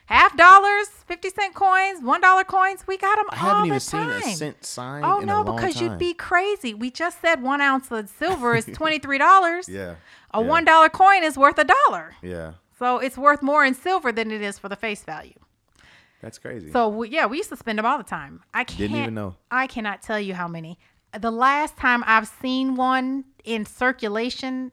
Half 0.06 0.34
dollars, 0.36 0.88
fifty 1.06 1.28
cent 1.28 1.54
coins, 1.54 2.02
one 2.02 2.20
dollar 2.22 2.42
coins. 2.42 2.84
We 2.86 2.96
got 2.96 3.16
them 3.16 3.26
I 3.30 3.36
all 3.36 3.42
haven't 3.48 3.60
the 3.62 3.66
even 3.66 3.80
seen 3.80 4.00
time. 4.08 4.22
a 4.22 4.34
cent 4.34 4.64
sign. 4.64 5.04
Oh 5.04 5.20
in 5.20 5.26
no, 5.26 5.44
because 5.44 5.74
time. 5.74 5.84
you'd 5.84 5.98
be 5.98 6.14
crazy. 6.14 6.72
We 6.74 6.90
just 6.90 7.20
said 7.20 7.42
one 7.42 7.60
ounce 7.60 7.90
of 7.92 8.08
silver 8.08 8.56
is 8.56 8.64
twenty 8.72 8.98
three 8.98 9.18
dollars. 9.18 9.68
Yeah. 9.68 9.96
A 10.32 10.40
yeah, 10.40 10.46
one 10.48 10.64
dollar 10.64 10.88
coin 10.88 11.22
is 11.22 11.36
worth 11.36 11.58
a 11.58 11.64
dollar. 11.64 12.14
Yeah, 12.22 12.52
So 12.82 12.98
it's 12.98 13.16
worth 13.16 13.42
more 13.42 13.64
in 13.64 13.74
silver 13.74 14.10
than 14.10 14.32
it 14.32 14.42
is 14.42 14.58
for 14.58 14.68
the 14.68 14.74
face 14.74 15.04
value. 15.04 15.38
that's 16.20 16.36
crazy. 16.38 16.72
So 16.72 16.88
we, 16.88 17.10
yeah, 17.10 17.26
we 17.26 17.36
used 17.36 17.50
to 17.50 17.56
spend 17.56 17.78
them 17.78 17.86
all 17.86 17.96
the 17.96 18.02
time. 18.02 18.42
I 18.52 18.64
can't, 18.64 18.78
Didn't 18.78 18.96
even 18.96 19.14
know. 19.14 19.36
I 19.52 19.68
cannot 19.68 20.02
tell 20.02 20.18
you 20.18 20.34
how 20.34 20.48
many. 20.48 20.80
The 21.16 21.30
last 21.30 21.76
time 21.76 22.02
I've 22.08 22.26
seen 22.26 22.74
one 22.74 23.24
in 23.44 23.66
circulation, 23.66 24.72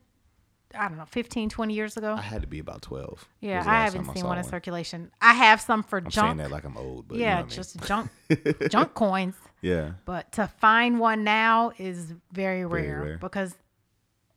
I 0.73 0.87
don't 0.87 0.97
know, 0.97 1.05
15, 1.05 1.49
20 1.49 1.71
years 1.71 1.97
ago. 1.97 2.15
I 2.17 2.21
had 2.21 2.41
to 2.41 2.47
be 2.47 2.57
about 2.57 2.81
twelve. 2.81 3.27
yeah, 3.41 3.63
I 3.67 3.83
haven't 3.85 4.05
time 4.05 4.15
seen 4.15 4.25
one 4.25 4.39
in 4.39 4.43
circulation. 4.43 5.11
I 5.21 5.33
have 5.35 5.61
some 5.61 5.83
for 5.83 5.97
I'm 5.99 6.09
saying 6.09 6.27
junk. 6.29 6.37
that 6.39 6.49
like 6.49 6.63
I'm 6.63 6.77
old, 6.77 7.07
but 7.07 7.17
you 7.17 7.21
yeah, 7.25 7.35
know 7.41 7.41
what 7.41 7.45
I 7.45 7.49
mean. 7.49 7.55
just 7.55 7.79
junk 7.85 8.09
junk 8.71 8.93
coins. 8.95 9.35
yeah. 9.61 9.91
But 10.05 10.31
to 10.31 10.47
find 10.47 10.99
one 10.99 11.23
now 11.23 11.73
is 11.77 12.13
very 12.31 12.65
rare, 12.65 13.01
rare. 13.03 13.17
because 13.19 13.55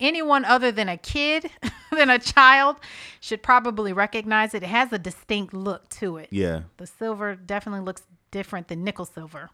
anyone 0.03 0.44
other 0.44 0.70
than 0.72 0.88
a 0.88 0.96
kid, 0.98 1.50
than 1.92 2.11
a 2.11 2.18
child, 2.18 2.76
should 3.20 3.42
probably 3.42 3.92
recognize 3.92 4.53
it. 4.55 4.62
It 4.62 4.68
has 4.68 4.92
a 4.92 4.98
distinct 4.98 5.55
look 5.55 5.88
to 6.00 6.16
it. 6.18 6.28
Yeah, 6.30 6.62
The 6.76 6.86
silver 6.86 7.34
definitely 7.36 7.84
looks 7.84 8.03
different 8.30 8.68
than 8.68 8.82
nickel 8.84 9.05
silver. 9.07 9.50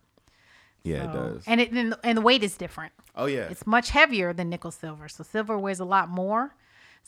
yeah, 0.82 1.05
it 1.05 1.12
does. 1.12 1.44
And 1.46 1.61
it 1.61 1.70
and 1.72 2.16
the 2.18 2.22
weight 2.22 2.42
is 2.42 2.57
different. 2.57 2.92
oh 3.16 3.26
yeah, 3.26 3.49
It's 3.51 3.66
much 3.66 3.90
heavier 3.90 4.32
than 4.32 4.49
nickel 4.49 4.70
silver. 4.70 5.09
So 5.09 5.22
silver 5.24 5.59
weighs 5.59 5.80
a 5.80 5.84
lot 5.84 6.09
more. 6.09 6.55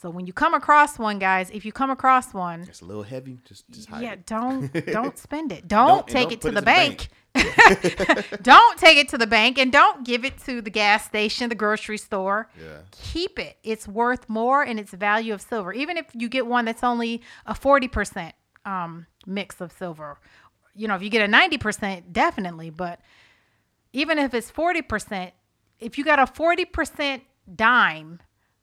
So 0.00 0.08
when 0.08 0.26
you 0.26 0.32
come 0.32 0.54
across 0.54 0.98
one, 0.98 1.18
guys, 1.18 1.50
if 1.50 1.64
you 1.66 1.72
come 1.72 1.90
across 1.90 2.32
one, 2.32 2.62
it's 2.62 2.80
a 2.80 2.86
little 2.86 3.02
heavy. 3.02 3.38
Just, 3.44 3.70
just 3.70 3.88
hide 3.88 4.02
yeah, 4.02 4.12
it. 4.12 4.24
don't 4.26 4.72
don't 4.86 5.18
spend 5.18 5.52
it. 5.52 5.68
Don't, 5.68 5.88
Don't- 5.88 6.08
take 6.08 6.28
don't 6.28 6.32
it 6.32 6.40
to 6.42 6.48
the 6.48 6.54
the 6.54 6.62
bank. 6.62 7.08
don't 8.42 8.78
take 8.78 8.96
it 8.96 9.08
to 9.10 9.18
the 9.18 9.26
bank 9.26 9.58
and 9.58 9.70
don't 9.70 10.04
give 10.04 10.24
it 10.24 10.38
to 10.38 10.62
the 10.62 10.70
gas 10.70 11.04
station, 11.04 11.48
the 11.48 11.54
grocery 11.54 11.98
store. 11.98 12.48
Yeah. 12.58 12.78
Keep 12.90 13.38
it. 13.38 13.58
It's 13.62 13.86
worth 13.86 14.28
more 14.28 14.64
in 14.64 14.78
its 14.78 14.90
value 14.92 15.34
of 15.34 15.40
silver. 15.40 15.72
Even 15.72 15.96
if 15.96 16.06
you 16.14 16.28
get 16.28 16.46
one 16.46 16.64
that's 16.64 16.82
only 16.82 17.22
a 17.46 17.54
40% 17.54 18.32
um, 18.64 19.06
mix 19.26 19.60
of 19.60 19.70
silver. 19.70 20.18
You 20.74 20.88
know, 20.88 20.94
if 20.94 21.02
you 21.02 21.10
get 21.10 21.28
a 21.28 21.32
90%, 21.32 22.12
definitely, 22.12 22.70
but 22.70 23.00
even 23.92 24.18
if 24.18 24.34
it's 24.34 24.50
40%, 24.50 25.32
if 25.78 25.98
you 25.98 26.04
got 26.04 26.18
a 26.18 26.24
40% 26.24 27.20
dime, 27.54 28.20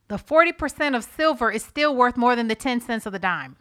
the 0.07 0.17
40% 0.17 0.95
of 0.95 1.03
silver 1.03 1.51
is 1.51 1.63
still 1.63 1.95
worth 1.95 2.17
more 2.17 2.35
than 2.35 2.47
the 2.47 2.55
10 2.55 2.81
cents 2.81 3.05
of 3.05 3.13
the 3.13 3.19
dime. 3.19 3.57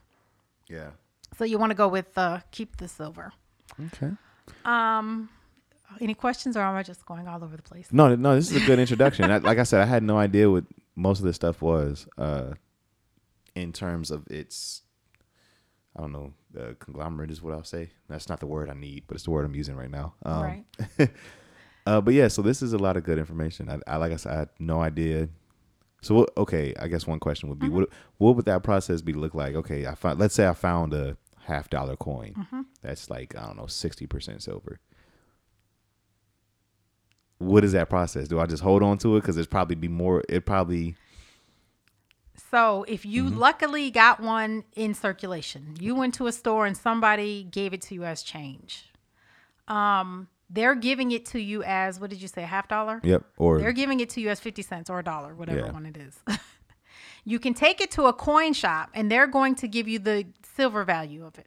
Yeah. 0.69 0.91
So 1.37 1.45
you 1.45 1.59
want 1.59 1.71
to 1.71 1.75
go 1.75 1.89
with 1.89 2.17
uh, 2.17 2.41
keep 2.51 2.77
the 2.77 2.89
silver. 2.89 3.33
Okay. 3.87 4.13
Um, 4.65 5.29
any 6.01 6.15
questions, 6.15 6.57
or 6.57 6.63
am 6.63 6.75
I 6.77 6.83
just 6.83 7.05
going 7.05 7.29
all 7.29 7.43
over 7.43 7.57
the 7.57 7.63
place? 7.63 7.89
No, 7.93 8.15
no, 8.15 8.35
this 8.35 8.51
is 8.51 8.63
a 8.63 8.67
good 8.67 8.79
introduction. 8.79 9.31
I, 9.31 9.39
like 9.39 9.59
I 9.59 9.65
said, 9.65 9.81
I 9.81 9.87
had 9.87 10.03
no 10.03 10.19
idea 10.19 10.51
what 10.51 10.65
most 10.95 11.19
of 11.19 11.25
this 11.25 11.37
stuff 11.37 11.63
was 11.63 12.07
uh, 12.19 12.53
in 13.55 13.73
terms 13.73 14.11
of 14.11 14.27
its. 14.29 14.83
I 15.97 16.03
don't 16.03 16.13
know. 16.13 16.35
The 16.53 16.77
conglomerate 16.79 17.31
is 17.31 17.43
what 17.43 17.55
I'll 17.55 17.65
say. 17.65 17.91
That's 18.09 18.29
not 18.29 18.41
the 18.41 18.47
word 18.47 18.69
I 18.71 18.75
need, 18.75 19.05
but 19.07 19.15
it's 19.15 19.25
the 19.25 19.31
word 19.31 19.45
I'm 19.47 19.55
using 19.55 19.77
right 19.77 19.91
now. 19.91 20.15
Um, 20.25 20.43
right. 20.43 21.11
Uh, 21.87 22.01
but 22.01 22.13
yeah, 22.15 22.27
so 22.27 22.43
this 22.43 22.63
is 22.63 22.73
a 22.73 22.79
lot 22.79 22.97
of 22.97 23.05
good 23.05 23.17
information. 23.17 23.71
I, 23.71 23.79
I 23.87 23.97
like 23.97 24.13
I 24.13 24.17
said, 24.17 24.33
I 24.33 24.39
had 24.39 24.49
no 24.59 24.81
idea. 24.81 25.29
So 26.03 26.15
what, 26.15 26.31
okay, 26.37 26.75
I 26.79 26.89
guess 26.89 27.07
one 27.07 27.19
question 27.19 27.49
would 27.49 27.59
be 27.59 27.69
what 27.69 27.89
what 28.19 28.37
would 28.37 28.45
that 28.47 28.63
process 28.63 29.03
be 29.03 29.13
look 29.13 29.35
like? 29.35 29.55
Okay, 29.57 29.87
I 29.87 29.95
found 29.95 30.19
let's 30.21 30.35
say 30.35 30.47
I 30.47 30.53
found 30.55 30.95
a 30.95 31.17
half 31.45 31.71
dollar 31.71 31.97
coin 31.97 32.47
that's 32.83 33.11
like 33.11 33.37
I 33.37 33.47
don't 33.47 33.57
know 33.57 33.67
sixty 33.67 34.07
percent 34.07 34.43
silver. 34.43 34.79
What 37.39 37.65
is 37.65 37.73
that 37.73 37.91
process? 37.91 38.29
Do 38.29 38.41
I 38.41 38.47
just 38.47 38.63
hold 38.63 38.83
on 38.83 38.99
to 38.99 39.17
it 39.17 39.21
because 39.21 39.37
it's 39.37 39.47
probably 39.47 39.75
be 39.77 39.89
more? 39.89 40.23
It 40.29 40.47
probably 40.47 40.97
So 42.51 42.85
if 42.87 43.05
you 43.05 43.25
Mm-hmm. 43.25 43.39
luckily 43.39 43.91
got 43.91 44.21
one 44.21 44.65
in 44.75 44.95
circulation, 44.95 45.75
you 45.81 45.95
went 45.95 46.15
to 46.15 46.27
a 46.27 46.33
store 46.33 46.67
and 46.67 46.77
somebody 46.77 47.45
gave 47.45 47.73
it 47.73 47.83
to 47.83 47.95
you 47.95 48.05
as 48.05 48.23
change. 48.23 48.93
Um, 49.69 50.29
they're 50.51 50.75
giving 50.75 51.11
it 51.13 51.27
to 51.27 51.41
you 51.41 51.63
as 51.65 51.99
what 52.01 52.11
did 52.11 52.23
you 52.23 52.29
say, 52.29 52.43
a 52.43 52.47
half 52.47 52.69
dollar? 52.69 53.01
yep 53.03 53.25
or 53.37 53.59
They're 53.59 53.73
giving 53.73 54.01
it 54.01 54.11
to 54.11 54.21
you 54.21 54.29
as 54.31 54.41
50 54.41 54.63
cents 54.63 54.89
or 54.91 54.99
a 55.01 55.05
dollar, 55.05 55.35
whatever 55.35 55.61
Yeah. 55.67 55.73
one 55.73 55.87
it 55.87 55.97
is. 55.97 56.17
you 57.25 57.39
can 57.39 57.55
take 57.55 57.81
it 57.81 57.91
to 57.93 58.05
a 58.05 58.13
coin 58.13 58.53
shop 58.53 58.91
and 58.95 59.11
they're 59.11 59.27
going 59.27 59.55
to 59.57 59.69
give 59.69 59.89
you 59.89 59.99
the 59.99 60.27
silver 60.57 60.85
value 60.85 61.25
of 61.27 61.39
it. 61.39 61.47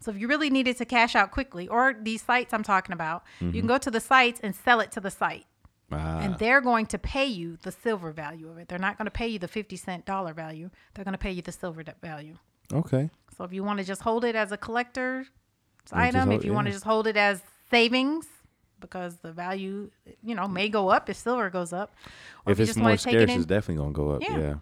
So 0.00 0.10
if 0.10 0.18
you 0.18 0.28
really 0.28 0.48
needed 0.48 0.78
to 0.78 0.86
cash 0.86 1.14
out 1.14 1.30
quickly, 1.30 1.68
or 1.68 1.94
these 2.00 2.22
sites 2.22 2.54
I'm 2.54 2.62
talking 2.62 2.94
about, 2.94 3.22
you 3.40 3.52
can 3.52 3.66
go 3.66 3.76
to 3.76 3.90
the 3.90 4.00
sites 4.00 4.40
and 4.42 4.54
sell 4.54 4.80
it 4.80 4.90
to 4.92 5.00
the 5.00 5.10
site. 5.10 5.44
Mm-hmm. 5.92 6.06
ah, 6.06 6.20
And 6.20 6.38
they're 6.38 6.62
going 6.62 6.86
to 6.86 6.98
pay 6.98 7.26
you 7.26 7.58
the 7.62 7.70
silver 7.72 8.10
value 8.10 8.48
of 8.48 8.56
it. 8.56 8.68
They're 8.68 8.78
not 8.78 8.96
going 8.96 9.04
to 9.06 9.10
pay 9.10 9.28
you 9.28 9.38
the 9.38 9.48
50 9.48 9.76
cent 9.76 10.06
dollar 10.06 10.32
value. 10.32 10.70
They're 10.94 11.04
going 11.04 11.12
to 11.12 11.18
pay 11.18 11.32
you 11.32 11.42
the 11.42 11.52
silver 11.52 11.84
value. 12.00 12.36
okay 12.72 13.10
So 13.36 13.44
if 13.44 13.52
you 13.52 13.62
want 13.62 13.78
to 13.80 13.84
just 13.84 14.00
hold 14.00 14.24
it 14.24 14.34
as 14.34 14.52
a 14.52 14.56
collector's 14.56 15.26
item, 15.92 16.28
hold- 16.30 16.40
if 16.40 16.44
you 16.46 16.54
want 16.54 16.66
to 16.68 16.72
just 16.72 16.84
hold 16.84 17.06
it 17.06 17.18
as 17.18 17.42
savings, 17.70 18.26
because 18.80 19.16
the 19.18 19.32
value, 19.32 19.90
you 20.22 20.34
know, 20.34 20.48
may 20.48 20.68
go 20.68 20.88
up 20.90 21.08
if 21.10 21.16
silver 21.16 21.50
goes 21.50 21.72
up. 21.72 21.94
Or 22.46 22.52
if 22.52 22.58
you 22.58 22.64
it's 22.64 22.76
more 22.76 22.92
it 22.92 23.00
scarce, 23.00 23.30
in- 23.30 23.36
it's 23.38 23.46
definitely 23.46 23.82
gonna 23.82 23.92
go 23.92 24.10
up. 24.12 24.22
Yeah. 24.22 24.38
Yeah, 24.38 24.54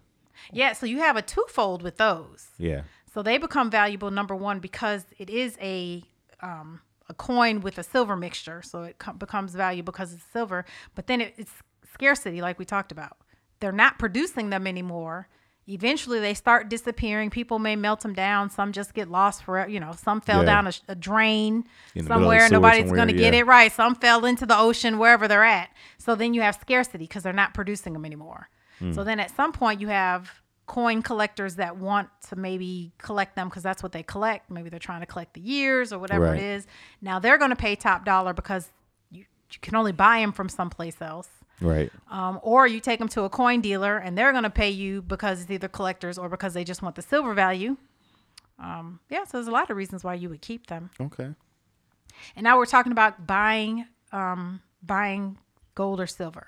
Yeah, 0.51 0.73
so 0.73 0.85
you 0.85 0.99
have 0.99 1.15
a 1.17 1.21
twofold 1.21 1.81
with 1.81 1.97
those. 1.97 2.49
yeah, 2.57 2.83
So 3.13 3.21
they 3.23 3.37
become 3.37 3.69
valuable 3.71 4.11
number 4.11 4.35
one 4.35 4.59
because 4.59 5.05
it 5.17 5.29
is 5.29 5.57
a 5.61 6.03
um, 6.41 6.81
a 7.09 7.13
coin 7.13 7.59
with 7.61 7.77
a 7.77 7.83
silver 7.83 8.15
mixture, 8.15 8.61
so 8.61 8.83
it 8.83 8.97
com- 8.99 9.17
becomes 9.17 9.53
valuable 9.55 9.91
because 9.91 10.13
it's 10.13 10.23
silver. 10.31 10.63
But 10.95 11.07
then 11.07 11.21
it, 11.21 11.33
it's 11.37 11.51
scarcity, 11.93 12.39
like 12.41 12.59
we 12.59 12.65
talked 12.65 12.91
about. 12.91 13.17
They're 13.59 13.71
not 13.73 13.97
producing 13.99 14.49
them 14.51 14.65
anymore. 14.67 15.27
Eventually, 15.69 16.19
they 16.19 16.33
start 16.33 16.67
disappearing. 16.69 17.29
People 17.29 17.59
may 17.59 17.75
melt 17.75 18.01
them 18.01 18.13
down. 18.13 18.49
Some 18.49 18.71
just 18.71 18.93
get 18.93 19.09
lost 19.09 19.43
forever. 19.43 19.69
You 19.69 19.79
know, 19.79 19.91
some 19.93 20.19
fell 20.19 20.39
Yeah. 20.39 20.45
down 20.45 20.67
a, 20.67 20.73
a 20.89 20.95
drain 20.95 21.65
In 21.95 22.05
the 22.05 22.09
middle 22.09 22.15
of 22.15 22.19
the 22.21 22.23
somewhere. 22.25 22.39
sewer 22.47 22.49
Nobody's 22.57 22.79
somewhere, 22.81 22.95
going 22.97 23.07
to 23.09 23.13
get 23.13 23.33
it 23.33 23.45
right. 23.45 23.71
Some 23.71 23.95
fell 23.95 24.25
into 24.25 24.45
the 24.45 24.57
ocean 24.57 24.97
wherever 24.97 25.27
they're 25.27 25.43
at. 25.43 25.69
So 25.97 26.15
then 26.15 26.33
you 26.33 26.41
have 26.41 26.55
scarcity 26.55 27.05
because 27.05 27.23
they're 27.23 27.33
not 27.33 27.53
producing 27.53 27.93
them 27.93 28.03
anymore. 28.05 28.49
Hmm. 28.79 28.93
So 28.93 29.03
then 29.03 29.19
at 29.19 29.29
some 29.35 29.51
point 29.51 29.79
you 29.79 29.89
have 29.89 30.31
coin 30.65 31.01
collectors 31.01 31.55
that 31.55 31.77
want 31.77 32.09
to 32.29 32.35
maybe 32.35 32.91
collect 32.99 33.35
them 33.35 33.47
because 33.49 33.63
that's 33.63 33.81
what 33.83 33.91
they 33.91 34.03
collect. 34.03 34.49
Maybe 34.51 34.69
they're 34.69 34.79
trying 34.79 34.99
to 35.01 35.05
collect 35.07 35.33
the 35.33 35.41
years 35.41 35.91
or 35.93 35.99
whatever 35.99 36.25
Right. 36.25 36.37
it 36.37 36.43
is. 36.43 36.67
Now 37.01 37.19
they're 37.19 37.37
going 37.37 37.49
to 37.51 37.55
pay 37.55 37.75
top 37.75 38.05
dollar 38.05 38.33
because 38.33 38.69
you, 39.11 39.21
you 39.51 39.59
can 39.61 39.75
only 39.75 39.91
buy 39.91 40.19
them 40.19 40.31
from 40.31 40.47
someplace 40.47 41.01
else. 41.01 41.29
Right. 41.61 41.91
Um, 42.09 42.39
or 42.41 42.67
you 42.67 42.79
take 42.79 42.99
them 42.99 43.07
to 43.09 43.23
a 43.23 43.29
coin 43.29 43.61
dealer 43.61 43.97
and 43.97 44.17
they're 44.17 44.31
going 44.31 44.43
to 44.43 44.49
pay 44.49 44.69
you 44.69 45.01
because 45.01 45.41
it's 45.41 45.51
either 45.51 45.67
collectors 45.67 46.17
or 46.17 46.29
because 46.29 46.53
they 46.53 46.63
just 46.63 46.81
want 46.81 46.95
the 46.95 47.01
silver 47.01 47.33
value. 47.33 47.77
Um, 48.59 48.99
yeah, 49.09 49.23
so 49.23 49.37
there's 49.37 49.47
a 49.47 49.51
lot 49.51 49.69
of 49.69 49.77
reasons 49.77 50.03
why 50.03 50.15
you 50.15 50.29
would 50.29 50.41
keep 50.41 50.67
them. 50.67 50.89
Okay. 50.99 51.29
And 52.35 52.43
now 52.43 52.57
we're 52.57 52.65
talking 52.65 52.91
about 52.91 53.25
buying 53.25 53.85
um, 54.11 54.61
buying 54.83 55.37
gold 55.75 55.99
or 55.99 56.07
silver. 56.07 56.47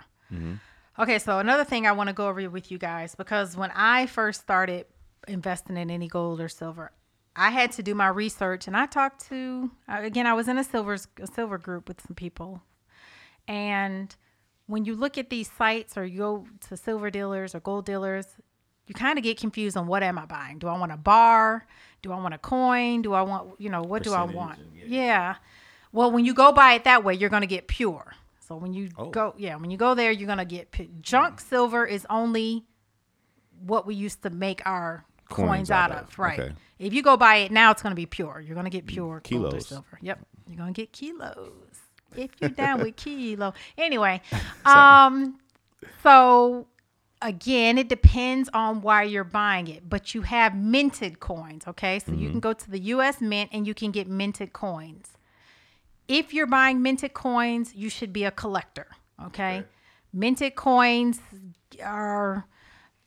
Okay, 1.00 1.20
so 1.20 1.40
another 1.40 1.64
thing 1.64 1.86
I 1.86 1.92
want 1.92 2.08
to 2.08 2.14
go 2.14 2.28
over 2.28 2.50
with 2.50 2.72
you 2.72 2.78
guys 2.78 3.16
because 3.16 3.58
when 3.58 3.72
I 3.74 4.06
first 4.06 4.42
started 4.42 4.86
investing 5.28 5.78
in 5.78 5.90
any 5.90 6.08
gold 6.08 6.40
or 6.40 6.48
silver, 6.50 6.92
I 7.36 7.50
had 7.50 7.72
to 7.74 7.84
do 7.84 7.96
my 7.96 8.08
research 8.08 8.68
and 8.68 8.76
I 8.76 8.86
talked 8.86 9.28
to 9.30 9.72
again 9.88 10.28
I 10.28 10.34
was 10.34 10.48
in 10.48 10.58
a 10.58 10.64
silver 10.64 10.98
a 11.20 11.28
silver 11.28 11.58
group 11.58 11.88
with 11.88 12.02
some 12.02 12.16
people. 12.16 12.62
And 13.48 14.16
when 14.68 14.86
you 14.86 14.96
look 14.96 15.18
at 15.18 15.30
these 15.30 15.52
sites 15.52 15.98
or 15.98 16.06
you 16.06 16.18
go 16.20 16.48
to 16.70 16.78
silver 16.78 17.10
dealers 17.10 17.54
or 17.56 17.60
gold 17.60 17.86
dealers, 17.86 18.26
you 18.88 18.96
kind 18.96 19.18
of 19.18 19.24
get 19.24 19.38
confused 19.38 19.76
on 19.78 19.88
what 19.88 20.04
am 20.04 20.18
I 20.18 20.26
buying? 20.26 20.60
Do 20.60 20.68
I 20.68 20.78
want 20.78 20.92
a 20.92 20.98
bar? 20.98 21.66
Do 22.02 22.12
I 22.12 22.16
want 22.20 22.34
a 22.34 22.38
coin? 22.38 23.02
Do 23.02 23.14
I 23.14 23.22
want, 23.22 23.60
you 23.60 23.70
know, 23.70 23.82
what 23.84 24.04
do 24.04 24.14
I 24.14 24.24
want? 24.24 24.60
and- 24.60 24.76
Yeah. 24.92 25.36
Well, 25.92 26.12
when 26.12 26.24
you 26.26 26.34
go 26.34 26.52
buy 26.52 26.74
it 26.74 26.86
that 26.86 27.04
way, 27.04 27.14
you're 27.14 27.30
going 27.30 27.42
to 27.42 27.48
get 27.48 27.68
pure. 27.68 28.14
So 28.40 28.56
when 28.56 28.74
you 28.74 28.90
Oh. 28.98 29.10
go, 29.10 29.34
yeah, 29.38 29.56
when 29.58 29.72
you 29.72 29.78
go 29.78 29.94
there, 29.94 30.12
you're 30.12 30.26
going 30.26 30.38
to 30.40 30.46
get 30.46 30.72
pu- 30.72 30.90
junk 31.02 31.40
silver 31.42 31.86
is 31.86 32.06
only 32.10 32.66
what 33.66 33.86
we 33.86 33.94
used 33.96 34.24
to 34.24 34.30
make 34.30 34.62
our 34.66 35.06
coins, 35.30 35.48
Coins 35.50 35.72
out, 35.72 35.92
of. 35.92 36.08
of. 36.10 36.20
Right. 36.20 36.40
Okay. 36.40 36.54
If 36.80 36.94
you 36.94 37.04
go 37.04 37.16
buy 37.18 37.36
it 37.38 37.52
now, 37.52 37.72
it's 37.72 37.82
going 37.84 37.92
to 37.92 37.96
be 37.96 38.06
pure. 38.08 38.42
You're 38.44 38.56
going 38.56 38.66
to 38.66 38.70
get 38.72 38.86
mm, 38.86 38.90
pure 38.90 39.06
gold 39.08 39.18
or 39.18 39.22
Kilos. 39.22 39.68
silver. 39.68 40.00
Yep. 40.02 40.20
You're 40.48 40.58
going 40.58 40.74
to 40.74 40.82
get 40.82 40.92
kilos. 40.92 41.52
If 42.16 42.32
you're 42.40 42.50
down 42.50 42.82
with 42.82 42.96
kilo. 42.98 43.54
Anyway, 43.78 44.22
um, 44.66 45.40
so 46.04 46.68
again, 47.22 47.78
it 47.78 47.88
depends 47.88 48.50
on 48.54 48.82
why 48.82 49.04
you're 49.04 49.24
buying 49.24 49.68
it, 49.68 49.90
but 49.90 50.14
you 50.14 50.24
have 50.24 50.56
minted 50.56 51.20
coins, 51.20 51.68
okay? 51.68 52.00
So 52.00 52.14
you 52.14 52.30
can 52.30 52.40
go 52.40 52.54
to 52.54 52.72
the 52.72 52.80
US 52.80 53.22
Mint 53.22 53.50
and 53.54 53.68
you 53.68 53.74
can 53.74 53.92
get 53.92 54.08
minted 54.08 54.54
coins. 54.54 55.10
If 56.08 56.34
you're 56.34 56.48
buying 56.48 56.82
minted 56.82 57.14
coins, 57.14 57.74
you 57.76 57.90
should 57.90 58.12
be 58.12 58.24
a 58.26 58.32
collector, 58.32 58.88
okay? 59.24 59.64
Minted 60.14 60.56
coins 60.56 61.20
are 61.84 62.46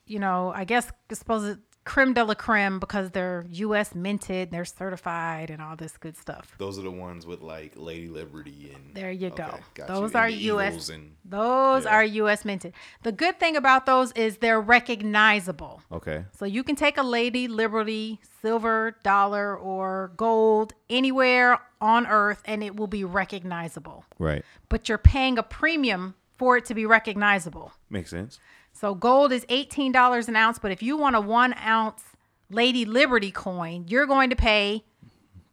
you 0.07 0.19
know, 0.19 0.53
I 0.55 0.65
guess 0.65 0.91
I 1.11 1.15
suppose 1.15 1.57
creme 1.85 2.15
de 2.15 2.25
la 2.25 2.35
creme 2.35 2.79
because 2.81 3.11
they're 3.11 3.45
U.S. 3.51 3.95
minted, 3.95 4.51
they're 4.51 4.65
certified, 4.65 5.51
and 5.51 5.61
all 5.61 5.77
this 5.77 5.97
good 5.99 6.17
stuff. 6.17 6.55
Those 6.59 6.79
are 6.79 6.83
the 6.83 6.91
ones 6.91 7.27
with 7.27 7.43
like 7.43 7.73
Lady 7.77 8.09
Liberty 8.09 8.73
and. 8.75 8.95
There 8.95 9.11
you 9.13 9.31
go. 9.31 9.45
Okay, 9.45 9.61
got 9.75 9.89
those 9.89 10.13
you. 10.13 10.19
are 10.19 10.29
U.S. 10.29 10.89
And, 10.89 11.15
Those 11.25 11.85
Yeah. 11.85 11.95
are 11.97 12.05
U.S. 12.05 12.45
minted. 12.45 12.73
The 13.03 13.13
good 13.13 13.39
thing 13.39 13.57
about 13.57 13.85
those 13.87 14.13
is 14.13 14.39
they're 14.39 14.61
recognizable. 14.61 15.83
okay. 15.93 16.25
So 16.39 16.45
you 16.45 16.63
can 16.65 16.77
take 16.77 16.97
a 16.99 17.03
Lady 17.03 17.49
Liberty 17.49 18.21
silver 18.43 18.97
dollar 19.03 19.57
or 19.57 20.13
gold 20.17 20.75
anywhere 20.91 21.59
on 21.81 22.07
earth 22.07 22.43
and 22.47 22.63
it 22.65 22.77
will 22.77 22.87
be 22.87 23.05
recognizable. 23.05 24.05
Right. 24.19 24.45
But 24.69 24.89
you're 24.89 24.99
paying 24.99 25.39
a 25.39 25.43
premium 25.43 26.15
for 26.37 26.57
it 26.57 26.65
to 26.67 26.75
be 26.75 26.85
recognizable. 26.87 27.73
Makes 27.91 28.11
sense. 28.11 28.39
So 28.85 28.95
gold 28.95 29.33
is 29.33 29.47
$18 29.47 30.29
an 30.29 30.37
ounce, 30.37 30.59
but 30.59 30.71
if 30.71 30.83
you 30.83 30.99
want 30.99 31.17
a 31.17 31.21
1 31.23 31.55
ounce 31.55 32.03
Lady 32.51 32.85
Liberty 32.85 33.31
coin, 33.31 33.87
you're 33.89 34.05
going 34.05 34.29
to 34.29 34.37
pay 34.37 34.85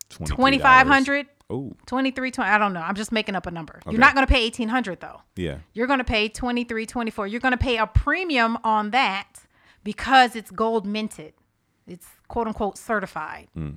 $23. 0.10 0.26
2500 0.28 1.28
Oh, 1.50 1.72
23 1.86 2.30
20 2.30 2.50
I 2.50 2.58
don't 2.58 2.74
know. 2.74 2.82
I'm 2.82 2.96
just 2.96 3.14
making 3.14 3.36
up 3.38 3.46
a 3.46 3.52
number. 3.52 3.78
Okay. 3.78 3.92
You're 3.92 4.02
not 4.02 4.16
going 4.16 4.28
to 4.28 4.30
pay 4.34 4.44
1800 4.44 5.00
though. 5.00 5.22
yeah. 5.38 5.60
You're 5.72 5.88
going 5.88 6.00
to 6.00 6.04
pay 6.04 6.28
23 6.28 6.86
24 6.86 7.28
You're 7.28 7.40
going 7.40 7.54
to 7.54 7.58
pay 7.58 7.78
a 7.78 7.88
premium 7.88 8.58
on 8.66 8.92
that 8.92 9.30
because 9.86 10.36
it's 10.36 10.52
gold 10.52 10.86
minted. 10.86 11.32
It's 11.88 12.08
quote 12.28 12.48
unquote 12.48 12.78
certified. 12.78 13.48
Hmm. 13.54 13.76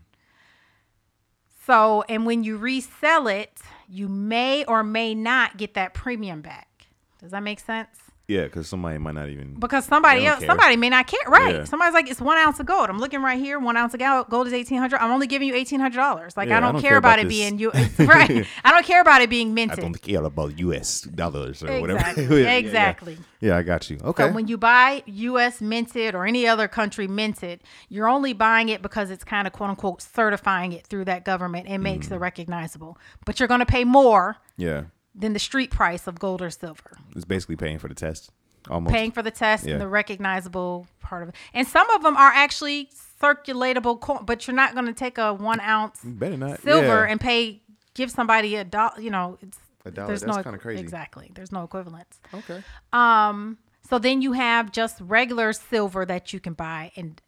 So, 1.65 2.03
and 2.09 2.27
when 2.27 2.43
you 2.43 2.57
resell 2.57 3.29
it, 3.29 3.61
you 3.89 4.09
may 4.09 4.65
or 4.65 4.83
may 4.83 5.15
not 5.15 5.59
get 5.59 5.75
that 5.75 5.95
premium 5.95 6.41
back. 6.41 6.89
Does 7.21 7.31
that 7.31 7.45
make 7.45 7.61
sense? 7.61 8.04
Yeah, 8.27 8.45
because 8.45 8.66
somebody 8.68 8.97
might 8.97 9.14
not 9.14 9.29
even. 9.29 9.55
Because 9.61 9.85
somebody 9.85 10.25
else, 10.27 10.39
care. 10.39 10.49
somebody 10.49 10.77
may 10.77 10.89
not 10.89 11.07
care. 11.07 11.20
Right. 11.29 11.57
Yeah. 11.57 11.64
Somebody's 11.64 11.93
like, 11.93 12.09
it's 12.11 12.22
one 12.22 12.39
ounce 12.39 12.59
of 12.59 12.64
gold. 12.64 12.89
I'm 12.89 12.99
looking 12.99 13.20
right 13.20 13.39
here. 13.39 13.59
One 13.59 13.77
ounce 13.77 13.93
of 13.93 14.01
gold, 14.01 14.31
gold 14.31 14.47
is 14.47 14.55
eighteen 14.55 14.79
hundred. 14.79 15.03
I'm 15.03 15.11
only 15.11 15.27
giving 15.27 15.47
you 15.47 15.55
eighteen 15.55 15.79
hundred 15.79 15.97
dollars. 15.99 16.35
Like 16.35 16.49
Yeah, 16.49 16.57
I, 16.57 16.61
don't 16.61 16.70
I 16.70 16.72
don't 16.72 16.81
care, 16.81 16.91
care 16.93 16.97
about, 16.99 17.18
about 17.18 17.27
it 17.27 17.29
being 17.29 17.59
you. 17.59 17.70
right. 17.99 18.47
I 18.64 18.70
don't 18.70 18.87
care 18.87 19.03
about 19.03 19.20
it 19.20 19.29
being 19.29 19.53
minted. 19.53 19.79
I 19.79 19.83
don't 19.83 20.01
care 20.01 20.25
about 20.25 20.59
U.S. 20.59 21.03
dollars 21.03 21.62
or 21.62 21.81
whatever. 21.81 21.99
Exactly. 22.05 22.25
Yeah, 22.25 22.31
yeah, 22.31 22.43
yeah. 22.45 22.57
exactly. 22.57 23.18
Yeah, 23.41 23.57
I 23.59 23.62
got 23.62 23.91
you. 23.91 23.99
Okay. 24.03 24.29
So 24.29 24.33
when 24.33 24.49
you 24.49 24.57
buy 24.57 25.03
U.S. 25.05 25.61
minted 25.61 26.14
or 26.14 26.25
any 26.25 26.47
other 26.47 26.66
country 26.66 27.07
minted, 27.07 27.61
you're 27.91 28.09
only 28.09 28.33
buying 28.33 28.70
it 28.70 28.81
because 28.81 29.11
it's 29.11 29.22
kind 29.25 29.47
of 29.47 29.53
quote 29.53 29.68
unquote 29.68 30.01
certifying 30.01 30.72
it 30.72 30.87
through 30.87 31.05
that 31.05 31.25
government 31.27 31.66
and 31.68 31.83
makes 31.83 32.09
Mm. 32.09 32.12
it 32.12 32.18
recognizable. 32.20 32.97
But 33.27 33.39
you're 33.39 33.49
going 33.49 33.61
to 33.61 33.66
pay 33.66 33.85
more 33.85 34.37
yeah, 34.57 34.85
than 35.15 35.33
the 35.33 35.39
street 35.39 35.71
price 35.71 36.07
of 36.07 36.19
gold 36.19 36.43
or 36.43 36.51
silver. 36.51 36.97
it's 37.15 37.25
basically 37.25 37.57
paying 37.57 37.79
for 37.79 37.89
the 37.89 37.95
test. 37.95 38.31
Almost. 38.71 38.95
Paying 38.95 39.11
for 39.12 39.23
the 39.23 39.31
test 39.31 39.65
Yeah. 39.67 39.73
and 39.75 39.81
the 39.83 39.89
recognizable 39.89 40.87
part 41.01 41.23
of 41.23 41.29
it. 41.29 41.35
And 41.53 41.69
some 41.69 41.89
of 41.91 42.03
them 42.03 42.17
are 42.17 42.33
actually 42.33 42.89
circulatable, 43.21 44.01
coin, 44.01 44.25
but 44.25 44.47
you're 44.47 44.57
not 44.57 44.73
going 44.75 44.87
to 44.87 44.95
take 44.95 45.19
a 45.19 45.35
one 45.35 45.61
ounce 45.61 46.01
Better 46.03 46.37
not. 46.39 46.61
silver 46.62 47.05
yeah. 47.05 47.11
and 47.11 47.21
pay 47.21 47.62
give 47.95 48.11
somebody 48.11 48.57
a 48.57 48.65
dollar. 48.65 48.99
You 49.01 49.11
know, 49.11 49.39
it's 49.43 49.59
A 49.85 49.91
dollar, 49.91 50.09
There's 50.09 50.23
that's 50.23 50.37
no 50.39 50.43
kinda 50.43 50.59
crazy. 50.59 50.81
Exactly. 50.81 51.31
There's 51.35 51.53
no 51.53 51.62
equivalence. 51.62 52.19
Okay. 52.33 52.62
Um, 52.93 53.59
so 53.89 53.99
then 53.99 54.23
you 54.23 54.33
have 54.33 54.73
just 54.73 54.99
regular 55.01 55.53
silver 55.53 56.07
that 56.07 56.33
you 56.33 56.41
can 56.41 56.55
buy 56.55 56.91
and 56.97 57.21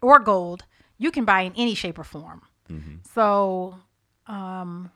or 0.00 0.20
gold 0.20 0.64
you 0.98 1.10
can 1.10 1.24
buy 1.24 1.40
in 1.42 1.52
any 1.56 1.74
shape 1.74 1.98
or 1.98 2.04
form. 2.04 2.42
So, 3.14 3.74
um, 4.28 4.90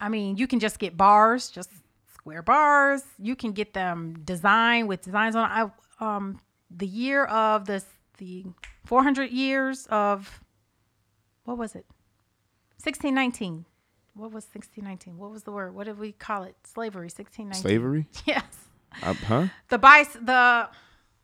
I 0.00 0.08
mean, 0.08 0.36
you 0.36 0.46
can 0.46 0.60
just 0.60 0.78
get 0.78 0.96
bars, 0.96 1.50
just 1.50 1.70
square 2.14 2.42
bars. 2.42 3.02
You 3.18 3.36
can 3.36 3.52
get 3.52 3.74
them 3.74 4.22
designed 4.24 4.88
with 4.88 5.02
designs 5.02 5.36
on. 5.36 5.50
I 5.50 5.70
um, 6.04 6.40
the 6.70 6.86
year 6.86 7.24
of 7.26 7.66
this 7.66 7.84
the 8.18 8.46
400 8.84 9.30
years 9.30 9.86
of 9.90 10.40
what 11.44 11.58
was 11.58 11.74
it? 11.74 11.86
1619. 12.82 13.66
What 14.14 14.32
was 14.32 14.44
1619? 14.44 15.18
What 15.18 15.30
was 15.30 15.44
the 15.44 15.52
word? 15.52 15.74
What 15.74 15.84
did 15.86 15.98
we 15.98 16.12
call 16.12 16.44
it? 16.44 16.56
Slavery. 16.64 17.06
1619. 17.06 17.62
Slavery? 17.62 18.06
Yes. 18.26 18.44
Uh, 19.02 19.14
huh? 19.14 19.46
The 19.68 19.78
bice. 19.78 20.16
The 20.20 20.68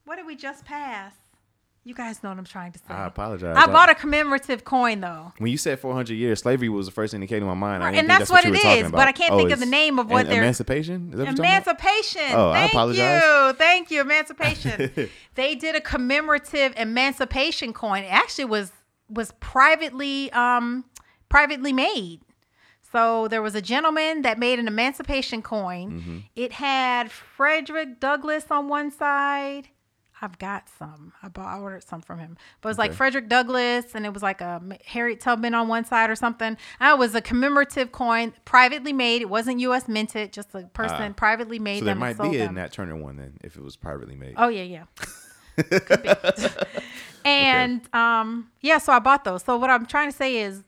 what 0.05 0.16
did 0.16 0.27
we 0.27 0.37
just 0.37 0.64
pass? 0.64 1.12
You 1.87 1.95
guys 1.95 2.20
know 2.20 2.30
what 2.30 2.39
I'm 2.39 2.45
trying 2.45 2.72
to 2.72 2.80
say. 2.80 2.87
I 2.89 3.07
apologize. 3.07 3.57
I 3.57 3.68
bought 3.68 3.89
a 3.89 3.95
commemorative 3.95 4.64
coin 4.64 5.03
though. 5.03 5.32
When 5.39 5.53
you 5.53 5.57
said 5.57 5.78
400 5.78 6.14
years, 6.14 6.41
slavery 6.41 6.68
was 6.68 6.87
the 6.87 6.93
first 6.93 7.12
thing 7.12 7.20
that 7.20 7.28
came 7.28 7.39
to 7.39 7.47
my 7.47 7.55
mind. 7.55 7.80
Right, 7.80 7.91
and 7.95 8.09
think 8.09 8.18
that's 8.18 8.28
what 8.28 8.45
you 8.45 8.53
it 8.53 8.84
is, 8.84 8.91
but 8.91 9.07
I 9.07 9.12
can't 9.12 9.37
think 9.37 9.53
of 9.53 9.61
the 9.61 9.66
name 9.66 10.01
of 10.01 10.11
what 10.11 10.26
they're- 10.26 10.43
Emancipation? 10.43 11.11
Is 11.12 11.18
that 11.18 11.18
what 11.18 11.37
you're 11.37 11.47
about? 11.47 11.62
Emancipation. 11.62 12.32
Oh, 12.32 12.51
I 12.51 12.55
Thank 12.55 12.72
apologize. 12.72 13.22
you. 13.22 13.53
Thank 13.53 13.91
you. 13.93 14.01
Emancipation. 14.01 15.11
they 15.37 15.55
did 15.55 15.76
a 15.76 15.80
commemorative 15.80 16.74
emancipation 16.76 17.72
coin. 17.72 18.03
It 18.03 18.12
actually 18.12 18.47
was 18.47 18.72
was 19.09 19.30
privately 19.39 20.32
um 20.32 20.87
privately 21.28 21.72
made. 21.72 22.22
So 22.91 23.28
there 23.28 23.43
was 23.43 23.55
a 23.55 23.62
gentleman 23.62 24.22
that 24.22 24.41
made 24.41 24.59
an 24.59 24.66
emancipation 24.66 25.41
coin. 25.41 25.93
Mm-hmm. 25.93 26.18
It 26.34 26.51
had 26.55 27.12
Frederick 27.12 28.01
Douglass 28.01 28.47
on 28.51 28.68
one 28.68 28.91
side. 28.91 29.68
I've 30.23 30.39
got 30.39 30.69
some. 30.79 31.12
I 31.23 31.29
bought, 31.29 31.47
I 31.47 31.59
ordered 31.59 31.85
some 31.85 32.01
from 32.01 32.19
him. 32.19 32.39
But 32.61 32.69
it 32.69 32.71
was 32.71 32.79
like 32.79 32.93
Frederick 32.95 33.29
Douglass, 33.29 33.95
and 33.95 34.07
it 34.07 34.14
was 34.14 34.23
like 34.23 34.41
a 34.41 34.62
Harriet 34.87 35.21
Tubman 35.21 35.55
on 35.55 35.69
one 35.69 35.85
side 35.85 36.09
or 36.09 36.17
something. 36.17 36.57
And 36.81 36.93
it 36.95 36.99
was 36.99 37.14
a 37.14 37.21
commemorative 37.21 37.93
coin, 37.93 38.33
privately 38.47 38.93
made. 38.95 39.21
It 39.21 39.29
wasn't 39.29 39.61
U.S. 39.61 39.89
minted, 39.89 40.33
just 40.33 40.55
a 40.55 40.62
person 40.62 41.12
privately 41.14 41.59
made. 41.59 41.81
So 41.81 41.85
there 41.85 41.95
them 41.95 41.99
might 42.01 42.19
be 42.19 42.39
a. 42.39 42.51
Nat 42.51 42.73
Turner 42.73 42.97
one 42.97 43.17
then, 43.17 43.35
if 43.45 43.57
it 43.57 43.62
was 43.62 43.77
privately 43.77 44.17
made. 44.17 44.35
Oh 44.39 44.49
yeah, 44.49 44.62
yeah. 44.62 44.85
Could 45.57 46.03
be. 46.03 46.11
and 47.25 47.95
um, 47.95 48.51
yeah, 48.61 48.79
so 48.79 48.93
I 48.93 48.99
bought 48.99 49.25
those. 49.25 49.43
So 49.43 49.57
what 49.57 49.71
I'm 49.71 49.87
trying 49.87 50.11
to 50.11 50.17
say 50.17 50.39
is, 50.39 50.62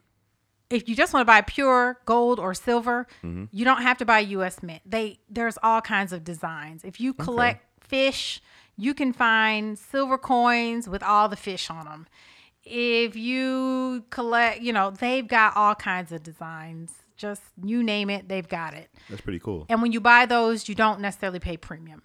if 0.70 0.88
you 0.88 0.94
just 0.94 1.14
want 1.14 1.22
to 1.22 1.26
buy 1.26 1.40
pure 1.40 1.98
gold 2.04 2.38
or 2.38 2.52
silver, 2.54 3.06
Mm-hmm. 3.24 3.44
you 3.52 3.64
don't 3.64 3.82
have 3.82 3.96
to 3.98 4.04
buy 4.04 4.18
U.S. 4.20 4.62
Mint. 4.62 4.82
They 4.84 5.20
there's 5.30 5.58
all 5.62 5.80
kinds 5.80 6.12
of 6.12 6.24
designs. 6.24 6.84
If 6.84 7.00
you 7.00 7.14
collect 7.14 7.64
fish, 7.82 8.42
you 8.78 8.94
can 8.94 9.12
find 9.12 9.78
silver 9.78 10.16
coins 10.16 10.88
with 10.88 11.02
all 11.02 11.28
the 11.28 11.36
fish 11.36 11.68
on 11.68 11.84
them. 11.84 12.06
If 12.64 13.16
you 13.16 14.04
collect, 14.10 14.60
you 14.60 14.72
know, 14.72 14.90
they've 14.90 15.26
got 15.26 15.56
all 15.56 15.74
kinds 15.74 16.12
of 16.12 16.22
designs. 16.22 16.92
Just 17.16 17.42
you 17.62 17.82
name 17.82 18.08
it, 18.10 18.28
they've 18.28 18.48
got 18.48 18.74
it. 18.74 18.88
That's 19.10 19.20
pretty 19.20 19.40
cool. 19.40 19.66
And 19.68 19.82
when 19.82 19.90
you 19.90 20.00
buy 20.00 20.26
those, 20.26 20.68
you 20.68 20.74
don't 20.76 21.00
necessarily 21.00 21.40
pay 21.40 21.56
premium. 21.56 22.02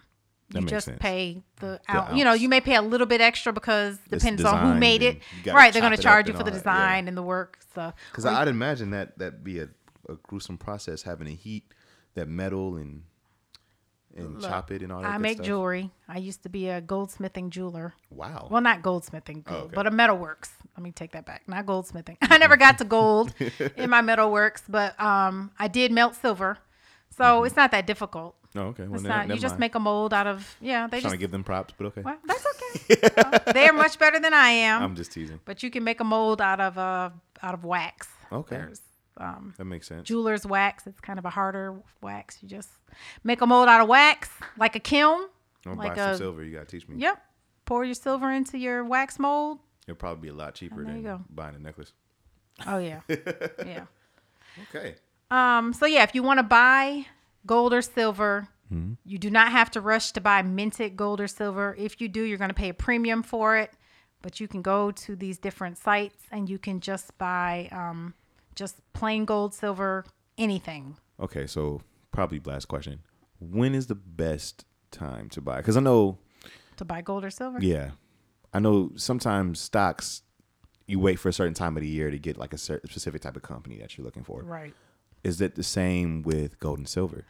That 0.50 0.62
You 0.62 0.66
just 0.66 0.86
sense. 0.86 0.98
pay 1.00 1.42
the, 1.60 1.80
The. 1.86 2.16
You 2.16 2.24
know, 2.24 2.32
you 2.32 2.48
may 2.48 2.60
pay 2.60 2.74
a 2.74 2.82
little 2.82 3.06
bit 3.06 3.20
extra 3.20 3.52
because 3.52 3.98
depends 4.10 4.42
on 4.44 4.72
who 4.72 4.78
made 4.78 5.02
it. 5.02 5.14
and 5.14 5.20
you 5.38 5.44
gotta 5.44 5.56
Right, 5.56 5.72
they're 5.72 5.80
going 5.82 5.96
to 5.96 6.02
charge 6.02 6.26
you 6.28 6.34
for 6.34 6.38
the 6.42 6.50
that, 6.50 6.56
yeah. 6.56 6.58
design 6.58 7.08
and 7.08 7.16
the 7.16 7.22
work. 7.22 7.58
So 7.74 7.92
Because 8.10 8.26
I'd 8.26 8.48
imagine 8.48 8.90
that 8.90 9.16
that'd 9.18 9.44
be 9.44 9.60
a, 9.60 9.68
a 10.08 10.16
gruesome 10.24 10.58
process 10.58 11.02
having 11.02 11.28
to 11.28 11.34
heat 11.34 11.72
that 12.14 12.28
metal 12.28 12.76
and 12.76 13.04
and 14.16 14.40
chop 14.40 14.70
it 14.70 14.82
and 14.82 14.92
all 14.92 15.00
that. 15.00 15.06
Stuff? 15.08 15.14
I 15.14 15.18
make 15.18 15.36
stuff. 15.38 15.46
jewelry. 15.46 15.90
I 16.08 16.18
used 16.18 16.42
to 16.44 16.48
be 16.48 16.68
a 16.68 16.80
goldsmithing 16.80 17.50
jeweler. 17.50 17.94
Wow. 18.10 18.48
Well, 18.50 18.60
not 18.62 18.82
goldsmithing, 18.82 19.44
gold, 19.44 19.64
okay. 19.64 19.74
but 19.74 19.86
a 19.86 19.90
metalworks. 19.90 20.50
Let 20.76 20.82
me 20.82 20.90
take 20.92 21.12
that 21.12 21.24
back. 21.26 21.42
Not 21.48 21.66
goldsmithing. 21.66 22.16
I 22.22 22.38
never 22.38 22.56
got 22.56 22.78
to 22.78 22.84
gold 22.84 23.34
in 23.76 23.90
my 23.90 24.02
metalworks, 24.02 24.62
but 24.68 24.98
um, 25.00 25.50
I 25.58 25.68
did 25.68 25.92
melt 25.92 26.14
silver. 26.14 26.58
So 27.16 27.44
it's 27.44 27.54
not 27.56 27.70
that 27.70 27.86
difficult. 27.86 28.34
oh, 28.56 28.60
okay. 28.62 28.84
Well, 28.84 28.94
It's 28.94 29.02
not. 29.04 29.10
Mm-hmm. 29.20 29.28
never 29.28 29.34
You 29.34 29.40
just 29.40 29.52
mind. 29.54 29.60
make 29.60 29.74
a 29.76 29.80
mold 29.80 30.12
out 30.12 30.26
of 30.26 30.56
yeah. 30.60 30.86
They 30.88 30.98
trying 31.00 31.02
just 31.02 31.14
to 31.14 31.18
give 31.18 31.30
them 31.30 31.44
props, 31.44 31.74
but 31.78 31.86
okay. 31.86 32.02
well, 32.02 32.18
that's 32.26 32.44
okay. 32.46 32.60
Well, 33.16 33.40
They're 33.52 33.72
much 33.72 33.98
better 34.00 34.18
than 34.18 34.34
I 34.34 34.48
am. 34.48 34.82
I'm 34.82 34.96
just 34.96 35.12
teasing. 35.12 35.38
but 35.44 35.62
you 35.62 35.70
can 35.70 35.84
make 35.84 36.00
a 36.00 36.04
mold 36.04 36.40
out 36.40 36.60
of 36.60 36.76
uh 36.76 37.10
out 37.40 37.54
of 37.54 37.62
wax. 37.64 38.08
Okay. 38.32 38.56
There's 38.56 38.80
um, 39.18 39.54
That 39.58 39.64
makes 39.64 39.86
sense. 39.88 40.06
jeweler's 40.08 40.44
wax. 40.46 40.86
It's 40.86 41.00
kind 41.00 41.18
of 41.18 41.24
a 41.24 41.30
harder 41.30 41.80
wax. 42.02 42.38
You 42.42 42.48
just 42.48 42.68
make 43.22 43.40
a 43.40 43.46
mold 43.46 43.68
out 43.68 43.80
of 43.80 43.88
wax, 43.88 44.28
like 44.58 44.74
a 44.76 44.80
kiln. 44.80 45.26
I'm 45.66 45.76
like 45.76 45.94
buy 45.94 46.02
some 46.02 46.10
a- 46.10 46.16
silver. 46.18 46.44
You 46.44 46.52
gotta 46.54 46.66
teach 46.66 46.88
me. 46.88 46.96
Yep. 46.98 47.22
Pour 47.64 47.84
your 47.84 47.94
silver 47.94 48.30
into 48.30 48.58
your 48.58 48.84
wax 48.84 49.18
mold. 49.18 49.58
It'll 49.86 49.96
probably 49.96 50.22
be 50.22 50.28
a 50.28 50.34
lot 50.34 50.54
cheaper 50.54 50.84
than 50.84 51.02
go. 51.02 51.22
buying 51.30 51.54
a 51.54 51.58
necklace. 51.58 51.92
Oh 52.66 52.78
yeah, 52.78 53.00
yeah. 53.08 53.84
Okay. 54.68 54.94
Um. 55.30 55.72
So 55.72 55.86
yeah, 55.86 56.02
if 56.02 56.14
you 56.14 56.22
want 56.22 56.38
to 56.38 56.42
buy 56.44 57.06
gold 57.46 57.72
or 57.74 57.82
silver, 57.82 58.48
Mm-hmm. 58.72 58.94
you 59.04 59.18
do 59.18 59.28
not 59.30 59.52
have 59.52 59.70
to 59.72 59.80
rush 59.82 60.12
to 60.12 60.22
buy 60.22 60.40
minted 60.40 60.96
gold 60.96 61.20
or 61.20 61.28
silver. 61.28 61.74
If 61.78 62.00
you 62.00 62.08
do, 62.08 62.22
you're 62.22 62.38
going 62.38 62.48
to 62.48 62.54
pay 62.54 62.70
a 62.70 62.74
premium 62.74 63.22
for 63.22 63.58
it. 63.58 63.70
But 64.22 64.40
you 64.40 64.48
can 64.48 64.62
go 64.62 64.90
to 64.90 65.14
these 65.14 65.36
different 65.38 65.76
sites 65.76 66.16
and 66.32 66.48
you 66.48 66.58
can 66.58 66.80
just 66.80 67.16
buy 67.18 67.68
um, 67.72 68.14
just 68.54 68.76
plain 68.92 69.24
gold, 69.24 69.54
silver, 69.54 70.04
anything. 70.38 70.96
Okay. 71.20 71.46
So 71.46 71.80
probably 72.12 72.40
last 72.44 72.66
question. 72.66 73.00
When 73.40 73.74
is 73.74 73.86
the 73.88 73.94
best 73.94 74.64
time 74.90 75.28
to 75.30 75.40
buy? 75.40 75.56
Because 75.58 75.76
I 75.76 75.80
know, 75.80 76.18
To 76.76 76.84
buy 76.84 77.02
gold 77.02 77.24
or 77.24 77.30
silver? 77.30 77.58
yeah, 77.60 77.90
I 78.52 78.60
know 78.60 78.90
sometimes 78.96 79.60
stocks. 79.60 80.22
You 80.86 81.00
wait 81.00 81.18
for 81.18 81.28
a 81.28 81.32
certain 81.32 81.54
time 81.54 81.76
of 81.76 81.82
the 81.82 81.88
year 81.88 82.10
to 82.10 82.18
get 82.18 82.36
like 82.36 82.52
a 82.52 82.58
certain 82.58 82.90
specific 82.90 83.22
type 83.22 83.36
of 83.36 83.42
company 83.42 83.78
that 83.78 83.96
you're 83.96 84.04
looking 84.04 84.22
for. 84.24 84.42
Right. 84.42 84.74
Is 85.24 85.38
that 85.38 85.54
the 85.54 85.62
same 85.62 86.22
with 86.22 86.58
gold 86.60 86.78
and 86.78 86.88
silver? 86.88 87.24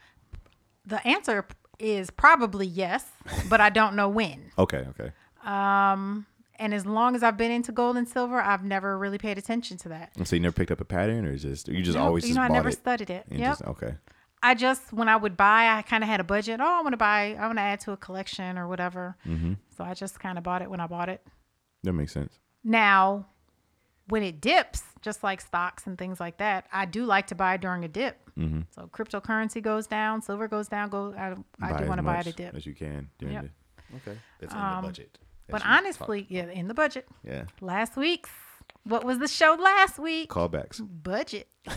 The 0.85 1.05
answer 1.07 1.47
is 1.79 2.11
probably 2.11 2.67
yes, 2.67 3.05
but 3.49 3.61
I 3.61 3.71
don't 3.71 3.95
know 3.97 4.09
when. 4.09 4.51
Okay. 4.59 4.85
Okay. 4.91 5.13
Um, 5.45 6.27
and 6.59 6.73
as 6.75 6.87
long 6.87 7.15
as 7.17 7.23
I've 7.23 7.37
been 7.37 7.51
into 7.51 7.73
gold 7.73 7.97
and 7.97 8.09
silver, 8.09 8.41
I've 8.41 8.65
never 8.65 8.97
really 8.99 9.19
paid 9.19 9.39
attention 9.39 9.77
to 9.79 9.89
that. 9.91 10.13
And 10.17 10.27
so 10.27 10.37
you 10.37 10.43
never 10.43 10.53
picked 10.55 10.71
up 10.71 10.81
a 10.81 10.85
pattern, 10.85 11.25
or 11.27 11.37
just 11.37 11.69
you 11.69 11.83
just 11.83 11.97
Nope, 11.97 12.07
always 12.07 12.25
you 12.25 12.29
just 12.35 12.37
know, 12.37 12.43
I 12.43 12.49
never 12.49 12.69
it. 12.71 12.79
studied 12.79 13.11
it. 13.11 13.27
and 13.31 13.39
Yep. 13.41 13.51
just- 13.51 13.63
okay. 13.65 13.97
I 14.43 14.55
just 14.55 14.93
when 14.93 15.09
I 15.09 15.17
would 15.17 15.37
buy, 15.39 15.69
I 15.79 15.83
kind 15.83 16.05
of 16.05 16.09
had 16.11 16.21
a 16.21 16.25
budget. 16.25 16.61
Oh, 16.61 16.79
I 16.79 16.83
want 16.83 16.93
to 16.93 16.99
buy. 16.99 17.35
I 17.41 17.47
want 17.47 17.57
to 17.57 17.63
add 17.63 17.81
to 17.81 17.93
a 17.93 17.97
collection 17.97 18.59
or 18.59 18.69
whatever. 18.69 19.17
Mm-hmm. 19.27 19.55
So 19.77 19.85
I 19.85 19.95
just 19.95 20.21
kind 20.21 20.37
of 20.37 20.45
bought 20.45 20.61
it 20.61 20.69
when 20.69 20.81
I 20.81 20.87
bought 20.87 21.09
it. 21.09 21.27
That 21.83 21.95
makes 21.95 22.13
sense. 22.13 22.39
Now, 22.63 23.27
when 24.09 24.23
it 24.23 24.43
dips, 24.43 24.83
just 25.01 25.23
like 25.23 25.41
stocks 25.41 25.87
and 25.87 25.97
things 25.97 26.21
like 26.21 26.37
that, 26.39 26.67
I 26.71 26.85
do 26.85 27.07
like 27.07 27.27
to 27.29 27.35
buy 27.35 27.57
during 27.57 27.85
a 27.85 27.89
dip. 27.89 28.19
Mm-hmm. 28.39 28.61
So 28.71 28.87
cryptocurrency 28.93 29.63
goes 29.63 29.87
down, 29.87 30.21
silver 30.21 30.47
goes 30.47 30.69
down. 30.69 30.91
Go, 30.91 31.15
I, 31.17 31.35
I 31.67 31.79
do 31.81 31.87
want 31.89 31.99
to 31.99 32.03
buy 32.03 32.17
at 32.17 32.27
a 32.27 32.33
dip. 32.33 32.55
as 32.55 32.67
you 32.67 32.75
can. 32.75 33.09
during 33.19 33.35
Yep. 33.35 33.45
the- 33.45 33.97
okay, 34.11 34.19
that's 34.41 34.53
in 34.53 34.61
Um, 34.61 34.83
the 34.83 34.89
budget. 34.89 35.19
But 35.49 35.59
talk 35.63 35.71
honestly, 35.71 36.27
yeah, 36.29 36.49
in 36.49 36.69
the 36.69 36.75
budget. 36.75 37.07
yeah, 37.23 37.45
Last 37.61 37.97
week's, 37.97 38.31
what 38.85 39.05
was 39.05 39.19
the 39.19 39.29
show 39.29 39.57
last 39.61 39.99
week? 39.99 40.31
callbacks. 40.31 40.81
Budget. 41.03 41.49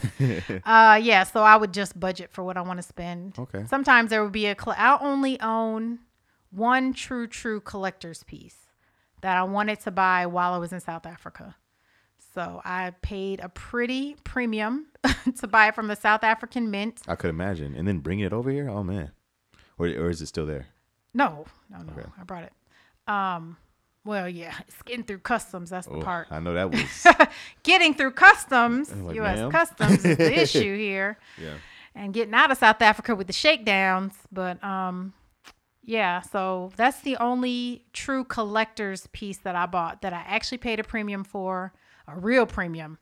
uh, 0.65 0.99
yeah. 1.01 1.23
So 1.23 1.41
I 1.41 1.55
would 1.57 1.73
just 1.73 1.99
budget 1.99 2.31
for 2.31 2.43
what 2.43 2.57
I 2.57 2.61
want 2.61 2.77
to 2.77 2.83
spend. 2.83 3.37
Okay. 3.37 3.65
Sometimes 3.67 4.09
there 4.09 4.23
would 4.23 4.31
be 4.33 4.45
a. 4.45 4.55
Cl- 4.59 4.75
I'll 4.77 4.99
only 5.01 5.39
own 5.41 5.99
one 6.51 6.93
true, 6.93 7.27
true 7.27 7.59
collector's 7.59 8.23
piece 8.23 8.67
that 9.21 9.35
I 9.37 9.43
wanted 9.43 9.79
to 9.81 9.91
buy 9.91 10.25
while 10.25 10.53
I 10.53 10.57
was 10.57 10.71
in 10.71 10.79
South 10.79 11.05
Africa. 11.05 11.55
So 12.33 12.61
I 12.63 12.91
paid 13.01 13.39
a 13.39 13.49
pretty 13.49 14.15
premium 14.23 14.87
to 15.39 15.47
buy 15.47 15.69
it 15.69 15.75
from 15.75 15.87
the 15.87 15.95
South 15.95 16.23
African 16.23 16.69
Mint. 16.69 17.01
I 17.07 17.15
could 17.15 17.29
imagine, 17.31 17.73
and 17.75 17.87
then 17.87 17.99
bring 17.99 18.19
it 18.19 18.31
over 18.31 18.51
here. 18.51 18.69
Oh 18.69 18.83
man, 18.83 19.11
or 19.77 19.87
or 19.87 20.09
is 20.09 20.21
it 20.21 20.27
still 20.27 20.45
there? 20.45 20.67
No, 21.13 21.45
no, 21.69 21.79
no. 21.79 21.93
Okay. 21.93 22.07
I 22.19 22.23
brought 22.23 22.43
it. 22.43 22.53
Um, 23.07 23.57
well, 24.03 24.29
yeah, 24.29 24.53
it's 24.67 24.81
getting 24.83 25.03
through 25.03 25.19
customs. 25.19 25.69
That's 25.69 25.87
the 25.87 25.95
Oh, 25.95 26.01
part. 26.01 26.27
I 26.31 26.39
know 26.39 26.53
that 26.53 26.71
was. 26.71 27.07
Getting 27.63 27.93
through 27.93 28.11
customs, 28.11 28.93
like, 28.93 29.15
U.S. 29.17 29.37
ma'am? 29.39 29.51
customs 29.51 30.05
is 30.05 30.15
the 30.17 30.39
issue 30.41 30.77
here. 30.77 31.17
yeah. 31.41 31.55
and 31.93 32.13
getting 32.13 32.33
out 32.33 32.49
of 32.51 32.57
South 32.57 32.81
Africa 32.81 33.15
with 33.15 33.27
the 33.27 33.33
shakedowns. 33.33 34.13
But 34.31 34.63
um, 34.63 35.13
yeah, 35.83 36.21
so 36.21 36.71
that's 36.77 37.01
the 37.01 37.17
only 37.17 37.83
true 37.91 38.23
collector's 38.23 39.07
piece 39.07 39.39
that 39.39 39.55
I 39.57 39.65
bought 39.65 40.01
that 40.03 40.13
I 40.13 40.23
actually 40.27 40.59
paid 40.59 40.79
a 40.79 40.83
premium 40.85 41.23
for, 41.25 41.73
a 42.07 42.17
real 42.17 42.45
premium. 42.45 42.97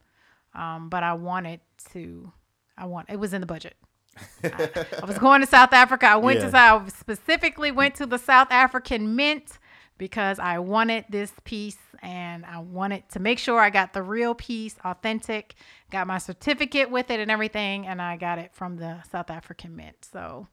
Um, 0.56 0.90
but 0.90 1.04
I 1.04 1.14
wanted 1.14 1.60
to, 1.92 2.32
I 2.78 2.86
want 2.86 3.10
it 3.12 3.20
was 3.20 3.32
in 3.34 3.42
the 3.42 3.48
budget. 3.48 3.76
I, 4.44 4.86
I 5.04 5.06
was 5.06 5.20
going 5.20 5.42
to 5.42 5.48
South 5.48 5.74
Africa. 5.74 6.08
I 6.08 6.16
went 6.16 6.40
Yeah. 6.40 6.46
to 6.46 6.52
South 6.52 6.98
specifically 6.98 7.70
went 7.72 7.94
to 7.96 8.06
the 8.08 8.18
South 8.18 8.48
African 8.50 9.16
Mint 9.16 9.60
because 9.98 10.40
I 10.40 10.60
wanted 10.60 11.06
this 11.10 11.32
piece 11.44 11.78
and 12.02 12.46
I 12.46 12.60
wanted 12.60 13.08
to 13.10 13.20
make 13.20 13.40
sure 13.40 13.60
I 13.60 13.70
got 13.70 13.94
the 13.94 14.04
real 14.04 14.36
piece, 14.36 14.76
authentic, 14.84 15.56
got 15.90 16.08
my 16.08 16.18
certificate 16.18 16.92
with 16.92 17.10
it 17.10 17.20
and 17.20 17.32
everything, 17.32 17.88
and 17.88 18.02
I 18.02 18.18
got 18.18 18.38
it 18.38 18.54
from 18.54 18.78
the 18.78 19.02
South 19.12 19.30
African 19.30 19.76
Mint. 19.76 19.96
So, 20.12 20.48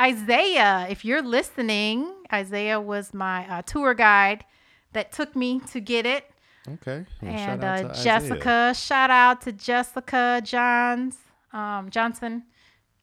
Isaiah, 0.00 0.86
if 0.90 1.04
you're 1.04 1.22
listening, 1.22 2.12
Isaiah 2.32 2.80
was 2.80 3.14
my 3.14 3.48
uh, 3.48 3.62
tour 3.62 3.94
guide 3.94 4.44
that 4.92 5.12
took 5.12 5.36
me 5.36 5.60
to 5.70 5.80
get 5.80 6.04
it. 6.04 6.30
Okay. 6.66 7.06
Well, 7.22 7.30
and 7.30 7.38
shout 7.38 7.64
out 7.64 7.78
uh, 7.78 7.82
to 7.82 7.90
Isaiah. 7.90 8.04
Jessica, 8.04 8.74
shout 8.76 9.10
out 9.10 9.40
to 9.42 9.52
Jessica 9.52 10.42
Johns, 10.44 11.16
um, 11.52 11.88
Johnson, 11.90 12.44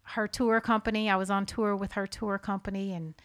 her 0.04 0.28
tour 0.28 0.62
company. 0.62 1.10
I 1.10 1.16
was 1.16 1.32
on 1.32 1.46
tour 1.46 1.76
with 1.76 1.94
her 1.94 2.06
tour 2.06 2.38
company, 2.38 2.94
and 2.94 3.16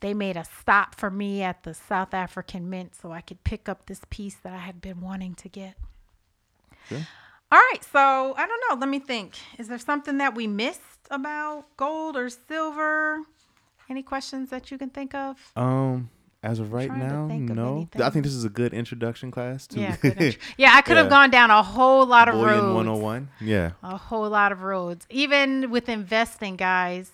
they 0.00 0.14
made 0.14 0.36
a 0.36 0.44
stop 0.44 0.94
for 0.94 1.10
me 1.10 1.42
at 1.42 1.62
the 1.62 1.74
South 1.74 2.14
African 2.14 2.68
Mint 2.70 2.94
so 2.94 3.12
I 3.12 3.20
could 3.20 3.42
pick 3.44 3.68
up 3.68 3.86
this 3.86 4.00
piece 4.10 4.36
that 4.42 4.52
I 4.52 4.58
had 4.58 4.80
been 4.80 5.00
wanting 5.00 5.34
to 5.36 5.48
get. 5.48 5.74
Okay. 6.90 7.04
All 7.52 7.58
right, 7.58 7.82
so 7.84 8.34
I 8.36 8.46
don't 8.46 8.60
know. 8.68 8.76
Let 8.80 8.88
me 8.88 8.98
think. 9.00 9.34
Is 9.58 9.68
there 9.68 9.78
something 9.78 10.18
that 10.18 10.34
we 10.34 10.46
missed 10.46 10.80
about 11.10 11.64
gold 11.76 12.16
or 12.16 12.28
silver? 12.30 13.20
Any 13.88 14.02
questions 14.02 14.50
that 14.50 14.70
you 14.70 14.78
can 14.78 14.88
think 14.90 15.14
of? 15.16 15.36
Um, 15.56 16.10
as 16.44 16.60
of 16.60 16.72
right 16.72 16.88
now, 16.96 17.26
no. 17.26 17.88
I 17.96 18.08
think 18.10 18.24
this 18.24 18.34
is 18.34 18.44
a 18.44 18.48
good 18.48 18.72
introduction 18.72 19.30
class 19.32 19.66
to 19.68 19.80
Yeah, 19.80 19.96
intro- 20.02 20.40
yeah. 20.56 20.70
I 20.74 20.80
could 20.80 20.96
have 20.96 21.10
gone 21.10 21.30
down 21.30 21.50
a 21.50 21.62
whole 21.62 22.06
lot 22.06 22.28
of 22.28 22.34
Bullion 22.34 22.60
roads. 22.60 22.74
101. 22.76 23.28
Yeah. 23.40 23.72
a 23.82 23.96
whole 23.96 24.30
lot 24.30 24.52
of 24.52 24.62
roads 24.62 25.06
even 25.10 25.70
with 25.70 25.88
investing 25.88 26.54
guys 26.56 27.10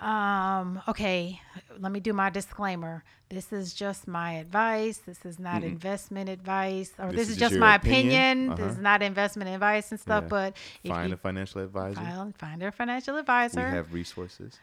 um 0.00 0.82
okay 0.86 1.40
let 1.78 1.90
me 1.90 2.00
do 2.00 2.12
my 2.12 2.28
disclaimer 2.28 3.02
this 3.30 3.50
is 3.52 3.72
just 3.72 4.06
my 4.06 4.32
advice 4.34 4.98
this 4.98 5.24
is 5.24 5.38
not 5.38 5.64
investment 5.64 6.28
advice 6.28 6.92
or 6.98 7.06
This 7.10 7.16
this, 7.20 7.28
is 7.28 7.34
is 7.36 7.40
just 7.40 7.54
my 7.56 7.76
opinion. 7.76 8.50
opinion, 8.50 8.56
this 8.56 8.66
is 8.66 8.72
Uh-huh. 8.74 8.82
not 8.82 9.02
investment 9.02 9.48
advice 9.50 9.90
and 9.90 9.98
stuff 9.98 10.24
Yeah. 10.24 10.28
but 10.28 10.56
if 10.84 10.90
Find 10.90 11.12
a 11.12 11.16
financial 11.16 11.62
advisor. 11.62 12.00
file, 12.00 12.32
find 12.38 12.62
a 12.62 12.70
financial 12.72 13.16
advisor. 13.16 13.64
we 13.70 13.74
have 13.74 13.92
resources. 13.94 14.58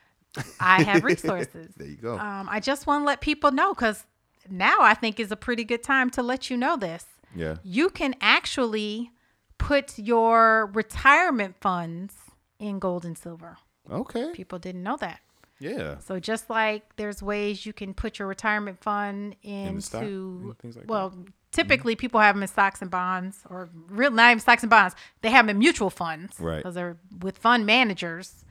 i 0.59 0.83
have 0.83 1.03
resources 1.13 1.73
There 1.77 1.87
you 1.87 1.95
go. 1.97 2.17
um, 2.19 2.47
i 2.49 2.59
just 2.59 2.85
want 2.85 3.01
to 3.01 3.05
let 3.05 3.19
people 3.21 3.51
know 3.51 3.73
because 3.73 4.05
now 4.49 4.77
i 4.81 4.93
think 4.93 5.19
is 5.19 5.31
a 5.31 5.35
pretty 5.35 5.63
good 5.63 5.83
time 5.83 6.09
to 6.11 6.21
let 6.21 6.49
you 6.51 6.57
know 6.57 6.77
this 6.77 7.05
yeah. 7.35 7.55
you 7.63 7.89
can 7.89 8.13
actually 8.21 9.11
put 9.57 9.97
your 9.97 10.67
retirement 10.73 11.55
funds 11.59 12.13
in 12.59 12.77
gold 12.79 13.03
and 13.05 13.17
silver. 13.17 13.57
Okay. 13.91 14.31
People 14.33 14.59
didn't 14.59 14.83
know 14.83 14.97
that. 14.97 15.19
Yeah. 15.59 15.97
So 15.99 16.19
just 16.19 16.49
like 16.49 16.83
there's 16.97 17.21
ways 17.23 17.65
you 17.65 17.73
can 17.73 17.93
put 17.93 18.19
your 18.19 18.27
retirement 18.27 18.81
fund 18.83 19.35
into 19.43 20.55
things 20.61 20.75
like 20.75 20.85
that. 20.85 20.91
well, 20.91 21.13
typically 21.51 21.95
people 21.95 22.19
have 22.19 22.35
them 22.35 22.41
in 22.43 22.47
stocks 22.49 22.81
and 22.81 22.89
bonds 22.91 23.39
or 23.49 23.69
real 23.89 24.11
not 24.11 24.31
even 24.31 24.39
stocks 24.39 24.63
and 24.63 24.69
bonds. 24.69 24.95
They 25.21 25.29
have 25.29 25.45
them 25.45 25.55
in 25.55 25.59
mutual 25.59 25.89
funds. 25.89 26.39
Right. 26.39 26.57
Because 26.57 26.75
they're 26.75 26.97
with 27.19 27.37
fund 27.37 27.65
managers. 27.65 28.43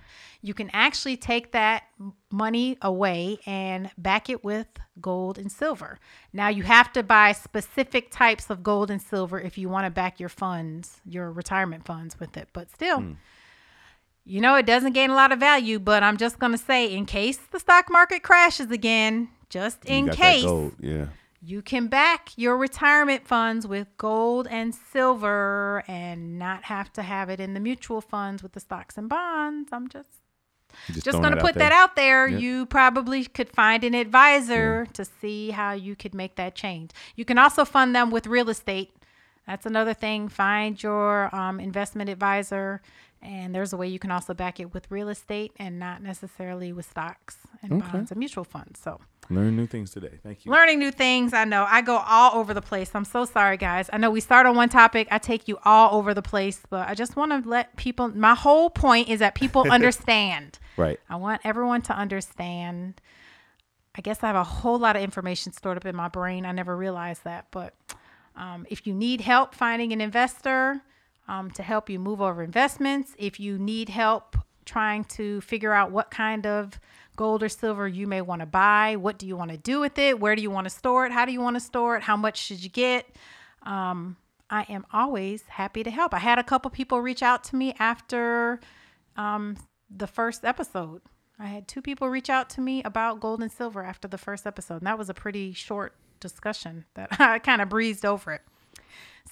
You 0.44 0.54
can 0.54 0.70
actually 0.72 1.16
take 1.16 1.52
that 1.52 1.84
money 2.30 2.76
away 2.82 3.38
and 3.46 3.90
back 3.96 4.28
it 4.28 4.42
with 4.42 4.66
gold 5.00 5.38
and 5.38 5.52
silver. 5.52 5.98
Now 6.32 6.48
you 6.48 6.64
have 6.64 6.92
to 6.94 7.02
buy 7.02 7.32
specific 7.32 8.10
types 8.10 8.50
of 8.50 8.62
gold 8.62 8.90
and 8.90 9.00
silver 9.00 9.38
if 9.40 9.56
you 9.56 9.68
want 9.68 9.86
to 9.86 9.90
back 9.90 10.18
your 10.18 10.28
funds, 10.28 11.00
your 11.04 11.30
retirement 11.30 11.84
funds 11.84 12.18
with 12.18 12.36
it. 12.36 12.48
But 12.52 12.70
still, 12.72 13.00
Hmm. 13.00 13.12
You 14.24 14.40
know, 14.40 14.54
it 14.56 14.66
doesn't 14.66 14.92
gain 14.92 15.10
a 15.10 15.14
lot 15.14 15.32
of 15.32 15.40
value, 15.40 15.78
but 15.78 16.02
I'm 16.02 16.16
just 16.16 16.38
going 16.38 16.52
to 16.52 16.58
say, 16.58 16.92
in 16.92 17.06
case 17.06 17.38
the 17.50 17.58
stock 17.58 17.90
market 17.90 18.22
crashes 18.22 18.70
again, 18.70 19.28
just 19.48 19.78
You 19.88 19.96
in 19.96 20.08
case, 20.10 20.44
gold. 20.44 20.74
Yeah. 20.80 21.06
you 21.40 21.60
can 21.62 21.88
back 21.88 22.30
your 22.36 22.56
retirement 22.56 23.26
funds 23.26 23.66
with 23.66 23.88
gold 23.98 24.46
and 24.48 24.74
silver 24.74 25.82
and 25.88 26.38
not 26.38 26.64
have 26.64 26.92
to 26.94 27.02
have 27.02 27.28
it 27.30 27.40
in 27.40 27.54
the 27.54 27.60
mutual 27.60 28.00
funds 28.00 28.42
with 28.42 28.52
the 28.52 28.60
stocks 28.60 28.96
and 28.96 29.08
bonds. 29.08 29.70
I'm 29.72 29.88
just 29.88 30.08
just 30.90 31.04
throwing 31.04 31.22
going 31.22 31.34
to 31.34 31.40
put 31.40 31.54
there. 31.54 31.68
that 31.68 31.72
out 31.72 31.96
there. 31.96 32.26
Yep. 32.28 32.40
You 32.40 32.64
probably 32.66 33.24
could 33.24 33.50
find 33.50 33.84
an 33.84 33.92
advisor 33.94 34.86
to 34.94 35.04
see 35.04 35.50
how 35.50 35.72
you 35.72 35.94
could 35.94 36.14
make 36.14 36.36
that 36.36 36.54
change. 36.54 36.92
You 37.14 37.26
can 37.26 37.36
also 37.36 37.66
fund 37.66 37.94
them 37.94 38.10
with 38.10 38.26
real 38.26 38.48
estate. 38.48 38.94
That's 39.46 39.66
another 39.66 39.92
thing. 39.92 40.28
Find 40.28 40.80
your 40.82 41.34
um, 41.34 41.60
investment 41.60 42.08
advisor, 42.08 42.80
and 43.22 43.54
there's 43.54 43.72
a 43.72 43.76
way 43.76 43.86
you 43.88 43.98
can 43.98 44.10
also 44.10 44.34
back 44.34 44.58
it 44.60 44.74
with 44.74 44.90
real 44.90 45.08
estate 45.08 45.52
and 45.58 45.78
not 45.78 46.02
necessarily 46.02 46.72
with 46.72 46.88
stocks 46.88 47.36
and 47.62 47.72
Okay. 47.74 47.90
bonds 47.92 48.10
and 48.10 48.18
mutual 48.18 48.44
funds. 48.44 48.80
So, 48.80 49.00
Learn 49.30 49.54
new 49.56 49.66
things 49.66 49.92
today. 49.92 50.18
Thank 50.22 50.44
you. 50.44 50.50
learning 50.52 50.80
new 50.80 50.90
things. 50.90 51.32
I 51.32 51.44
know 51.44 51.64
I 51.68 51.80
go 51.80 51.96
all 52.06 52.34
over 52.38 52.52
the 52.52 52.60
place. 52.60 52.90
I'm 52.92 53.04
so 53.04 53.24
sorry, 53.24 53.56
guys. 53.56 53.88
I 53.92 53.96
know 53.96 54.10
we 54.10 54.20
start 54.20 54.46
on 54.46 54.56
one 54.56 54.68
topic, 54.68 55.06
I 55.12 55.18
take 55.18 55.46
you 55.48 55.58
all 55.64 55.96
over 55.96 56.12
the 56.12 56.22
place, 56.22 56.60
but 56.68 56.88
I 56.88 56.94
just 56.94 57.14
want 57.16 57.30
to 57.44 57.48
let 57.48 57.76
people. 57.76 58.08
My 58.08 58.34
whole 58.34 58.68
point 58.68 59.08
is 59.08 59.20
that 59.20 59.34
people 59.36 59.62
understand. 59.70 60.58
Right. 60.76 60.98
I 61.08 61.16
want 61.16 61.40
everyone 61.44 61.82
to 61.82 61.96
understand. 61.96 63.00
I 63.94 64.00
guess 64.00 64.22
I 64.22 64.26
have 64.26 64.36
a 64.36 64.44
whole 64.44 64.78
lot 64.78 64.96
of 64.96 65.02
information 65.02 65.52
stored 65.52 65.76
up 65.76 65.84
in 65.86 65.94
my 65.94 66.08
brain. 66.08 66.44
I 66.44 66.52
never 66.52 66.76
realized 66.76 67.22
that. 67.24 67.46
But 67.52 67.74
um, 68.36 68.66
if 68.70 68.86
you 68.86 68.92
need 68.94 69.20
help 69.20 69.54
finding 69.54 69.92
an 69.92 70.00
investor 70.00 70.80
um, 71.28 71.50
to 71.52 71.62
help 71.62 71.88
you 71.88 71.98
move 71.98 72.20
over 72.20 72.42
investments, 72.42 73.14
if 73.18 73.38
you 73.38 73.58
need 73.58 73.88
help 73.88 74.36
trying 74.64 75.04
to 75.04 75.40
figure 75.40 75.72
out 75.72 75.90
what 75.90 76.10
kind 76.10 76.46
of 76.46 76.78
gold 77.16 77.42
or 77.42 77.48
silver 77.48 77.86
you 77.86 78.06
may 78.06 78.20
want 78.20 78.40
to 78.40 78.46
buy, 78.46 78.96
what 78.96 79.18
do 79.18 79.26
you 79.26 79.36
want 79.36 79.50
to 79.50 79.56
do 79.56 79.80
with 79.80 79.98
it, 79.98 80.18
where 80.18 80.34
do 80.34 80.42
you 80.42 80.50
want 80.50 80.64
to 80.64 80.70
store 80.70 81.04
it, 81.06 81.12
how 81.12 81.24
do 81.24 81.32
you 81.32 81.40
want 81.40 81.56
to 81.56 81.60
store 81.60 81.96
it, 81.96 82.02
how 82.02 82.16
much 82.16 82.38
should 82.38 82.62
you 82.62 82.70
get, 82.70 83.06
um, 83.64 84.16
I 84.52 84.66
am 84.68 84.84
always 84.92 85.44
happy 85.48 85.82
to 85.82 85.90
help. 85.90 86.12
I 86.12 86.18
had 86.18 86.38
a 86.38 86.44
couple 86.44 86.70
people 86.70 87.00
reach 87.00 87.22
out 87.22 87.42
to 87.44 87.56
me 87.56 87.74
after 87.78 88.60
um, 89.16 89.56
the 89.90 90.06
first 90.06 90.44
episode. 90.44 91.00
I 91.38 91.46
had 91.46 91.66
two 91.66 91.80
people 91.80 92.10
reach 92.10 92.28
out 92.28 92.50
to 92.50 92.60
me 92.60 92.82
about 92.82 93.18
gold 93.18 93.40
and 93.40 93.50
silver 93.50 93.82
after 93.82 94.06
the 94.06 94.18
first 94.18 94.46
episode, 94.46 94.76
and 94.76 94.86
that 94.86 94.98
was 94.98 95.08
a 95.08 95.14
pretty 95.14 95.54
short 95.54 95.94
discussion 96.20 96.84
that 96.94 97.08
I 97.18 97.38
kind 97.38 97.62
of 97.62 97.70
breezed 97.70 98.04
over 98.04 98.32
it. 98.32 98.42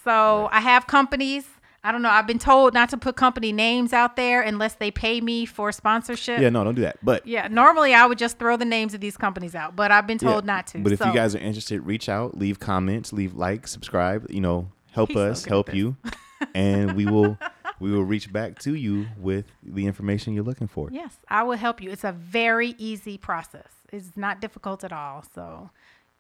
So 0.03 0.49
I 0.51 0.61
have 0.61 0.87
companies. 0.87 1.47
I 1.83 1.93
don't 1.93 2.03
know. 2.03 2.11
I've 2.11 2.27
been 2.27 2.39
told 2.39 2.75
not 2.75 2.91
to 2.91 2.99
put 2.99 3.17
company 3.17 3.53
names 3.53 3.93
out 3.93 4.17
there 4.17 4.43
unless 4.43 4.75
they 4.75 4.91
pay 4.91 5.21
me 5.21 5.47
for 5.47 5.73
sponsorship. 5.73 6.41
Yeah, 6.41 6.51
no, 6.51 6.63
don't 6.63 6.75
do 6.75 6.83
that. 6.83 6.99
But 7.03 7.27
Yeah, 7.27 7.49
normally 7.49 7.95
I 7.95 8.05
would 8.07 8.19
just 8.19 8.39
throw 8.39 8.57
the 8.59 8.65
names 8.67 8.93
of 8.93 9.01
these 9.01 9.17
companies 9.17 9.55
out, 9.55 9.77
but 9.77 9.91
I've 9.91 10.07
been 10.07 10.19
yeah, 10.21 10.31
told 10.31 10.45
not 10.45 10.67
to. 10.69 10.79
But 10.79 10.93
if 10.93 11.01
you 11.01 11.13
guys 11.13 11.35
are 11.35 11.39
interested, 11.39 11.81
reach 11.87 12.09
out, 12.09 12.37
leave 12.37 12.61
comments, 12.61 13.13
leave 13.13 13.35
likes, 13.35 13.71
subscribe. 13.71 14.27
You 14.31 14.41
know, 14.43 14.69
help 14.93 15.09
He's 15.09 15.17
us, 15.17 15.45
at 15.45 15.49
help 15.49 15.75
you, 15.75 15.97
and 16.55 16.93
we 16.93 17.07
will 17.07 17.39
we 17.81 17.91
will 17.91 18.05
reach 18.05 18.31
back 18.31 18.59
to 18.61 18.75
you 18.75 19.07
with 19.17 19.47
the 19.63 19.87
information 19.87 20.35
you're 20.35 20.45
looking 20.45 20.69
for. 20.69 20.89
yes, 20.93 21.17
I 21.29 21.43
will 21.45 21.57
help 21.57 21.81
you. 21.81 21.91
It's 21.91 22.05
a 22.05 22.13
very 22.13 22.75
easy 22.77 23.17
process. 23.17 23.69
It's 23.93 24.17
not 24.17 24.41
difficult 24.41 24.85
at 24.85 24.93
all. 24.93 25.25
So 25.35 25.71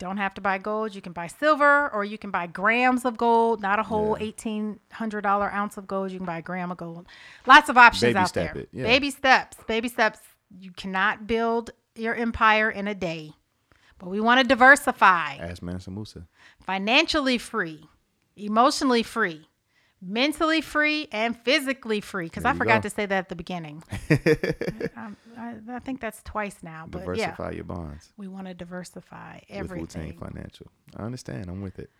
don't 0.00 0.16
have 0.16 0.34
to 0.34 0.40
buy 0.40 0.58
gold. 0.58 0.94
You 0.96 1.00
can 1.00 1.12
buy 1.12 1.28
silver 1.28 1.88
or 1.94 2.04
you 2.04 2.18
can 2.18 2.32
buy 2.32 2.48
grams 2.48 3.04
of 3.04 3.16
gold, 3.16 3.60
not 3.62 3.78
a 3.78 3.84
whole 3.84 4.16
Yeah. 4.18 4.26
eighteen 4.26 4.80
hundred 4.90 5.20
dollar 5.20 5.48
ounce 5.52 5.76
of 5.76 5.86
gold. 5.86 6.10
You 6.10 6.18
can 6.18 6.26
buy 6.26 6.38
a 6.38 6.42
gram 6.42 6.72
of 6.72 6.78
gold. 6.78 7.06
Lots 7.46 7.68
of 7.68 7.76
options 7.78 8.00
Baby 8.14 8.18
out 8.18 8.34
there. 8.34 8.66
yeah. 8.72 8.82
Baby 8.84 9.10
steps. 9.12 9.56
Baby 9.68 9.88
steps. 9.88 10.18
You 10.58 10.72
cannot 10.72 11.28
build 11.28 11.70
your 11.94 12.14
empire 12.16 12.68
in 12.70 12.88
a 12.88 12.94
day. 12.94 13.34
But 13.98 14.08
we 14.08 14.18
want 14.20 14.40
to 14.40 14.46
diversify. 14.48 15.36
Ask 15.36 15.62
Mansa 15.62 15.90
Musa. 15.90 16.26
financially 16.64 17.36
free, 17.38 17.86
emotionally 18.36 19.02
free, 19.02 19.46
mentally 20.02 20.60
free, 20.60 21.08
and 21.12 21.36
physically 21.36 22.00
free. 22.00 22.26
Because 22.26 22.44
I 22.44 22.54
forgot 22.54 22.82
go. 22.82 22.88
to 22.88 22.94
say 22.94 23.06
that 23.06 23.18
at 23.18 23.28
the 23.28 23.36
beginning. 23.36 23.82
um, 24.96 25.16
I, 25.38 25.54
I 25.70 25.78
think 25.80 26.00
that's 26.00 26.22
twice 26.22 26.56
now. 26.62 26.86
But 26.88 27.00
yeah, 27.16 27.30
Diversify 27.30 27.50
your 27.52 27.64
bonds 27.64 28.12
we 28.16 28.28
want 28.28 28.46
to 28.46 28.54
diversify 28.54 29.34
with 29.34 29.44
everything. 29.48 30.18
Financial. 30.18 30.66
I 30.96 31.02
understand. 31.02 31.48
I'm 31.48 31.62
with 31.62 31.78
it. 31.78 31.90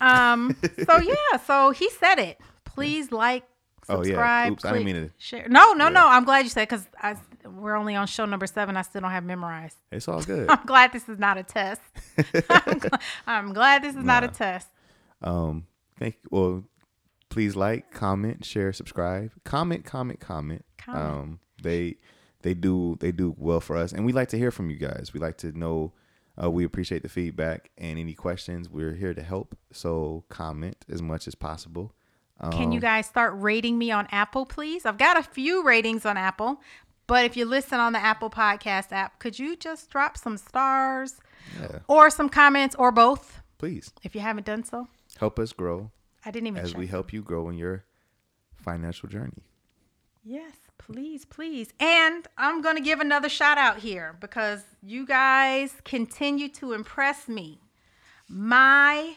Um. 0.00 0.56
So 0.86 0.98
yeah. 1.02 1.36
So 1.46 1.70
he 1.70 1.90
said 1.90 2.18
it. 2.18 2.40
Please 2.64 3.12
like. 3.12 3.44
Oh, 3.88 3.96
yeah. 3.96 4.02
Subscribe. 4.04 4.52
Oops, 4.52 4.64
I 4.64 4.72
didn't 4.72 4.84
mean 4.86 4.94
to- 4.94 5.10
share. 5.18 5.48
No, 5.48 5.72
no, 5.72 5.84
Yeah. 5.84 5.90
no. 5.90 6.06
I'm 6.08 6.24
glad 6.24 6.44
you 6.44 6.50
said 6.50 6.68
because 6.68 6.86
i 7.00 7.16
we're 7.44 7.74
only 7.74 7.96
on 7.96 8.06
show 8.06 8.26
number 8.26 8.46
seven. 8.46 8.76
I 8.76 8.82
still 8.82 9.00
don't 9.00 9.10
have 9.10 9.24
memorized. 9.24 9.76
It's 9.90 10.06
all 10.06 10.22
good. 10.32 10.48
I'm 10.50 10.64
glad 10.66 10.92
this 10.92 11.08
is 11.08 11.18
not 11.18 11.38
a 11.38 11.42
test. 11.42 11.80
I'm, 12.18 12.78
gl- 12.78 13.00
I'm 13.26 13.52
glad 13.54 13.82
this 13.82 13.96
is 13.96 14.04
not 14.04 14.22
a 14.22 14.28
test. 14.28 14.68
Um, 15.22 15.66
thank 15.98 16.16
well, 16.30 16.64
please 17.30 17.56
like, 17.56 17.90
comment, 17.90 18.44
share, 18.44 18.72
subscribe, 18.72 19.32
comment, 19.44 19.84
comment, 19.84 20.20
comment. 20.20 20.64
Comment. 20.78 21.04
Um, 21.04 21.40
they 21.62 21.96
they 22.42 22.54
do 22.54 22.96
they 23.00 23.12
do 23.12 23.34
well 23.38 23.60
for 23.60 23.76
us, 23.76 23.92
and 23.92 24.04
we 24.04 24.12
like 24.12 24.28
to 24.30 24.38
hear 24.38 24.50
from 24.50 24.68
you 24.70 24.76
guys. 24.76 25.12
We 25.14 25.20
like 25.20 25.38
to 25.38 25.56
know. 25.58 25.92
Uh, 26.42 26.50
we 26.50 26.64
appreciate 26.64 27.02
the 27.02 27.08
feedback 27.08 27.70
and 27.76 27.98
any 27.98 28.14
questions. 28.14 28.68
We're 28.68 28.94
here 28.94 29.12
to 29.12 29.22
help. 29.22 29.58
So 29.72 30.24
comment 30.28 30.84
as 30.90 31.02
much 31.02 31.26
as 31.28 31.34
possible. 31.34 31.92
Um, 32.40 32.52
Can 32.52 32.72
you 32.72 32.80
guys 32.80 33.04
start 33.06 33.34
rating 33.36 33.76
me 33.76 33.90
on 33.90 34.06
Apple, 34.10 34.46
please? 34.46 34.86
I've 34.86 34.96
got 34.96 35.18
a 35.18 35.22
few 35.22 35.62
ratings 35.62 36.06
on 36.06 36.16
Apple, 36.16 36.62
but 37.06 37.26
if 37.26 37.36
you 37.36 37.44
listen 37.44 37.78
on 37.78 37.92
the 37.92 37.98
Apple 37.98 38.30
Podcast 38.30 38.92
app, 38.92 39.18
could 39.18 39.38
you 39.38 39.54
just 39.56 39.90
drop 39.90 40.16
some 40.16 40.38
stars 40.38 41.16
Yeah, 41.60 41.80
or 41.86 42.08
some 42.08 42.30
comments 42.30 42.74
or 42.76 42.90
both 42.92 43.42
please 43.58 43.92
if 44.02 44.14
you 44.14 44.22
haven't 44.22 44.46
done 44.46 44.64
so? 44.64 44.88
help 45.18 45.38
us 45.38 45.52
grow 45.52 45.90
I 46.24 46.30
didn't 46.30 46.48
even 46.48 46.62
as 46.62 46.72
check. 46.72 46.78
we 46.78 46.86
help 46.86 47.12
you 47.12 47.22
grow 47.22 47.48
in 47.48 47.56
your 47.56 47.84
financial 48.54 49.08
journey. 49.08 49.42
Yes, 50.22 50.52
please, 50.78 51.24
please. 51.24 51.72
And 51.80 52.26
I'm 52.36 52.60
going 52.60 52.76
to 52.76 52.82
give 52.82 53.00
another 53.00 53.28
shout 53.28 53.58
out 53.58 53.78
here 53.78 54.16
because 54.20 54.62
you 54.82 55.06
guys 55.06 55.74
continue 55.84 56.48
to 56.50 56.72
impress 56.72 57.26
me. 57.26 57.60
My 58.28 59.16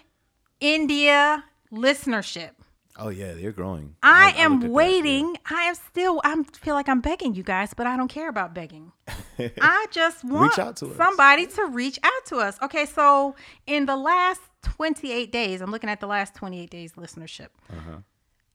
India 0.59 1.43
listenership. 1.71 2.51
Oh 2.97 3.09
yeah, 3.09 3.33
they're 3.33 3.51
growing. 3.51 3.95
I, 4.03 4.29
at 4.29 4.37
am 4.37 4.61
yeah. 4.61 4.67
waiting. 4.67 5.35
I 5.49 5.63
am 5.63 5.75
still. 5.75 6.21
I 6.23 6.41
feel 6.61 6.75
like 6.75 6.87
I'm 6.87 7.01
begging 7.01 7.33
you 7.33 7.41
guys, 7.41 7.73
but 7.73 7.87
I 7.87 7.97
don't 7.97 8.07
care 8.07 8.29
about 8.29 8.53
begging. 8.53 8.91
I 9.39 9.87
just 9.89 10.23
want 10.23 10.59
out 10.59 10.75
to 10.77 10.87
us. 10.87 10.95
somebody 10.95 11.47
to 11.47 11.65
reach 11.65 11.97
out 12.03 12.25
to 12.27 12.37
us. 12.37 12.61
Okay, 12.61 12.85
so 12.85 13.35
in 13.65 13.87
the 13.87 13.95
last 13.95 14.41
28 14.63 15.31
days, 15.31 15.61
I'm 15.61 15.71
looking 15.71 15.89
at 15.89 15.99
the 15.99 16.07
last 16.07 16.33
28 16.35 16.69
days 16.69 16.93
listenership. 16.93 17.49
Uh-huh. 17.69 17.97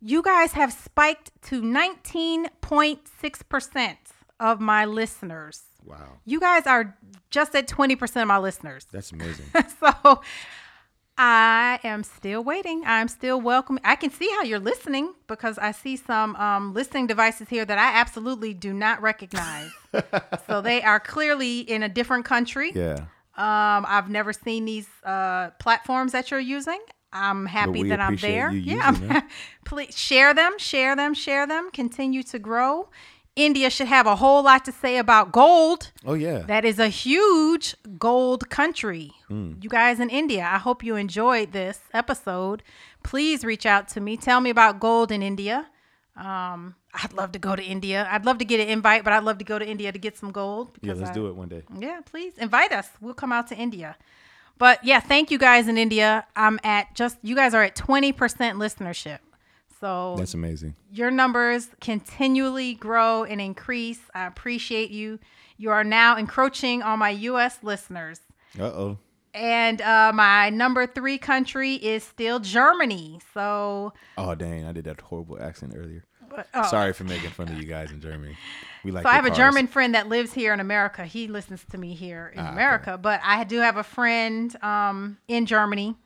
You 0.00 0.22
guys 0.22 0.52
have 0.52 0.72
spiked 0.72 1.30
to 1.42 1.62
19.6 1.62 3.48
percent 3.48 3.98
of 4.40 4.60
my 4.60 4.84
listeners. 4.84 5.62
Wow, 5.84 6.18
You 6.26 6.38
guys 6.40 6.66
are 6.66 6.96
just 7.30 7.54
at 7.54 7.66
20 7.66 7.96
percent 7.96 8.22
of 8.22 8.28
my 8.28 8.38
listeners. 8.38 8.86
that's 8.92 9.10
amazing. 9.12 9.46
so 9.80 10.20
I 11.16 11.80
am 11.82 12.04
still 12.04 12.44
waiting. 12.44 12.82
I'm 12.86 13.08
still 13.08 13.40
welcome. 13.40 13.78
I 13.82 13.96
can 13.96 14.10
see 14.10 14.28
how 14.36 14.42
you're 14.42 14.60
listening 14.60 15.14
because 15.26 15.58
I 15.58 15.72
see 15.72 15.96
some 15.96 16.36
um, 16.36 16.74
listening 16.74 17.06
devices 17.08 17.48
here 17.48 17.64
that 17.64 17.78
I 17.78 17.98
absolutely 17.98 18.54
do 18.54 18.72
not 18.72 19.02
recognize. 19.02 19.70
so 20.46 20.60
they 20.60 20.82
are 20.82 21.00
clearly 21.00 21.60
in 21.60 21.82
a 21.82 21.88
different 21.88 22.24
country. 22.24 22.70
yeah. 22.74 23.06
Um, 23.38 23.86
I've 23.88 24.10
never 24.10 24.32
seen 24.32 24.64
these 24.64 24.88
uh, 25.04 25.50
platforms 25.60 26.12
that 26.12 26.30
you're 26.30 26.40
using. 26.40 26.80
I'm 27.12 27.46
happy 27.46 27.84
that 27.84 28.00
I'm 28.00 28.16
there. 28.16 28.50
yeah, 28.50 29.22
please 29.64 29.96
share 29.96 30.34
them, 30.34 30.58
share 30.58 30.94
them, 30.96 31.14
share 31.14 31.46
them. 31.46 31.70
Continue 31.72 32.22
to 32.24 32.38
grow. 32.38 32.88
India 33.36 33.70
should 33.70 33.86
have 33.86 34.08
a 34.08 34.16
whole 34.16 34.42
lot 34.42 34.64
to 34.64 34.72
say 34.72 34.98
about 34.98 35.30
gold. 35.30 35.92
Oh 36.04 36.14
yeah. 36.14 36.40
That 36.40 36.64
is 36.64 36.80
a 36.80 36.88
huge 36.88 37.76
gold 37.96 38.50
country. 38.50 39.12
Mm. 39.30 39.62
You 39.62 39.70
guys 39.70 40.00
in 40.00 40.10
India, 40.10 40.42
I 40.50 40.58
hope 40.58 40.82
you 40.82 40.96
enjoyed 40.96 41.52
this 41.52 41.80
episode. 41.94 42.64
Please 43.04 43.44
reach 43.44 43.64
out 43.64 43.86
to 43.90 44.00
me. 44.00 44.16
Tell 44.16 44.40
me 44.40 44.50
about 44.50 44.80
gold 44.80 45.12
in 45.12 45.22
India. 45.22 45.68
Um, 46.16 46.74
I'd 46.94 47.12
love 47.12 47.32
to 47.32 47.38
go 47.38 47.54
to 47.54 47.62
India. 47.62 48.08
I'd 48.10 48.24
love 48.24 48.38
to 48.38 48.44
get 48.44 48.60
an 48.60 48.68
invite, 48.68 49.04
but 49.04 49.12
I'd 49.12 49.22
love 49.24 49.38
to 49.38 49.44
go 49.44 49.58
to 49.58 49.66
India 49.66 49.92
to 49.92 49.98
get 49.98 50.16
some 50.16 50.32
gold. 50.32 50.70
yeah, 50.80 50.94
let's 50.94 51.10
I- 51.10 51.14
do 51.14 51.28
it 51.28 51.34
one 51.36 51.48
day. 51.48 51.62
Yeah, 51.78 52.00
please 52.04 52.36
invite 52.38 52.72
us. 52.72 52.88
We'll 53.00 53.14
come 53.14 53.30
out 53.32 53.46
to 53.48 53.56
India. 53.56 53.96
But 54.56 54.82
yeah, 54.84 54.98
thank 54.98 55.30
you 55.30 55.38
guys 55.38 55.68
in 55.68 55.78
India. 55.78 56.26
I'm 56.34 56.58
at 56.64 56.94
just, 56.94 57.18
you 57.22 57.36
guys 57.36 57.54
are 57.54 57.62
at 57.62 57.76
20% 57.76 58.14
listenership. 58.14 59.18
So 59.80 60.16
That's 60.18 60.34
amazing. 60.34 60.74
your 60.90 61.12
numbers 61.12 61.68
continually 61.80 62.74
grow 62.74 63.22
and 63.22 63.40
increase. 63.40 64.00
I 64.14 64.26
appreciate 64.26 64.90
you. 64.90 65.20
You 65.56 65.70
are 65.70 65.84
now 65.84 66.16
encroaching 66.16 66.82
on 66.82 66.98
my 66.98 67.10
U.S. 67.10 67.58
listeners. 67.62 68.18
Uh 68.58 68.64
oh. 68.64 68.98
And 69.34 69.80
uh, 69.80 70.10
my 70.12 70.50
number 70.50 70.86
three 70.86 71.18
country 71.18 71.74
is 71.74 72.02
still 72.02 72.40
Germany. 72.40 73.20
So, 73.34 73.92
Oh 74.16 74.34
dang, 74.34 74.64
I 74.64 74.72
did 74.72 74.84
that 74.86 75.00
horrible 75.00 75.40
accent 75.40 75.74
earlier. 75.76 76.02
But- 76.28 76.48
oh. 76.54 76.68
Sorry 76.68 76.92
for 76.92 77.04
making 77.04 77.30
fun 77.30 77.48
of 77.48 77.58
you 77.58 77.64
guys 77.64 77.90
in 77.90 78.00
Germany. 78.00 78.36
We 78.84 78.90
like. 78.92 79.02
So 79.04 79.08
I 79.10 79.14
have 79.14 79.26
a. 79.26 79.30
German 79.30 79.66
friend 79.66 79.94
that 79.94 80.08
lives 80.08 80.32
here 80.32 80.52
in 80.52 80.60
America. 80.60 81.04
He 81.04 81.28
listens 81.28 81.64
to 81.70 81.78
me 81.78 81.94
here 81.94 82.32
in 82.34 82.40
Ah, 82.40 82.44
okay. 82.44 82.52
America, 82.52 82.98
but 83.00 83.20
I 83.24 83.44
do 83.44 83.58
have 83.60 83.76
a 83.76 83.82
friend 83.82 84.54
um, 84.62 85.18
in 85.28 85.46
Germany. 85.46 85.96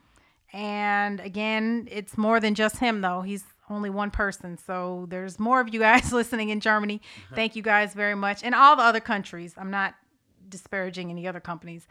And 0.52 1.20
again, 1.20 1.88
it's 1.90 2.18
more 2.18 2.38
than 2.40 2.54
just 2.54 2.78
him, 2.78 3.00
though. 3.00 3.22
He's 3.22 3.44
only 3.70 3.88
one 3.90 4.10
person. 4.10 4.58
So 4.58 5.06
there's 5.08 5.38
more 5.38 5.60
of 5.60 5.72
you 5.72 5.80
guys 5.80 6.12
listening 6.20 6.50
in 6.50 6.60
Germany. 6.60 7.00
Thank 7.34 7.56
you 7.56 7.62
guys 7.62 7.94
very 7.94 8.14
much. 8.14 8.42
And 8.42 8.54
all 8.54 8.76
the 8.76 8.82
other 8.82 9.00
countries. 9.00 9.54
I'm 9.56 9.70
not 9.70 9.94
disparaging 10.48 11.10
any 11.10 11.26
other 11.26 11.40
companies. 11.40 11.86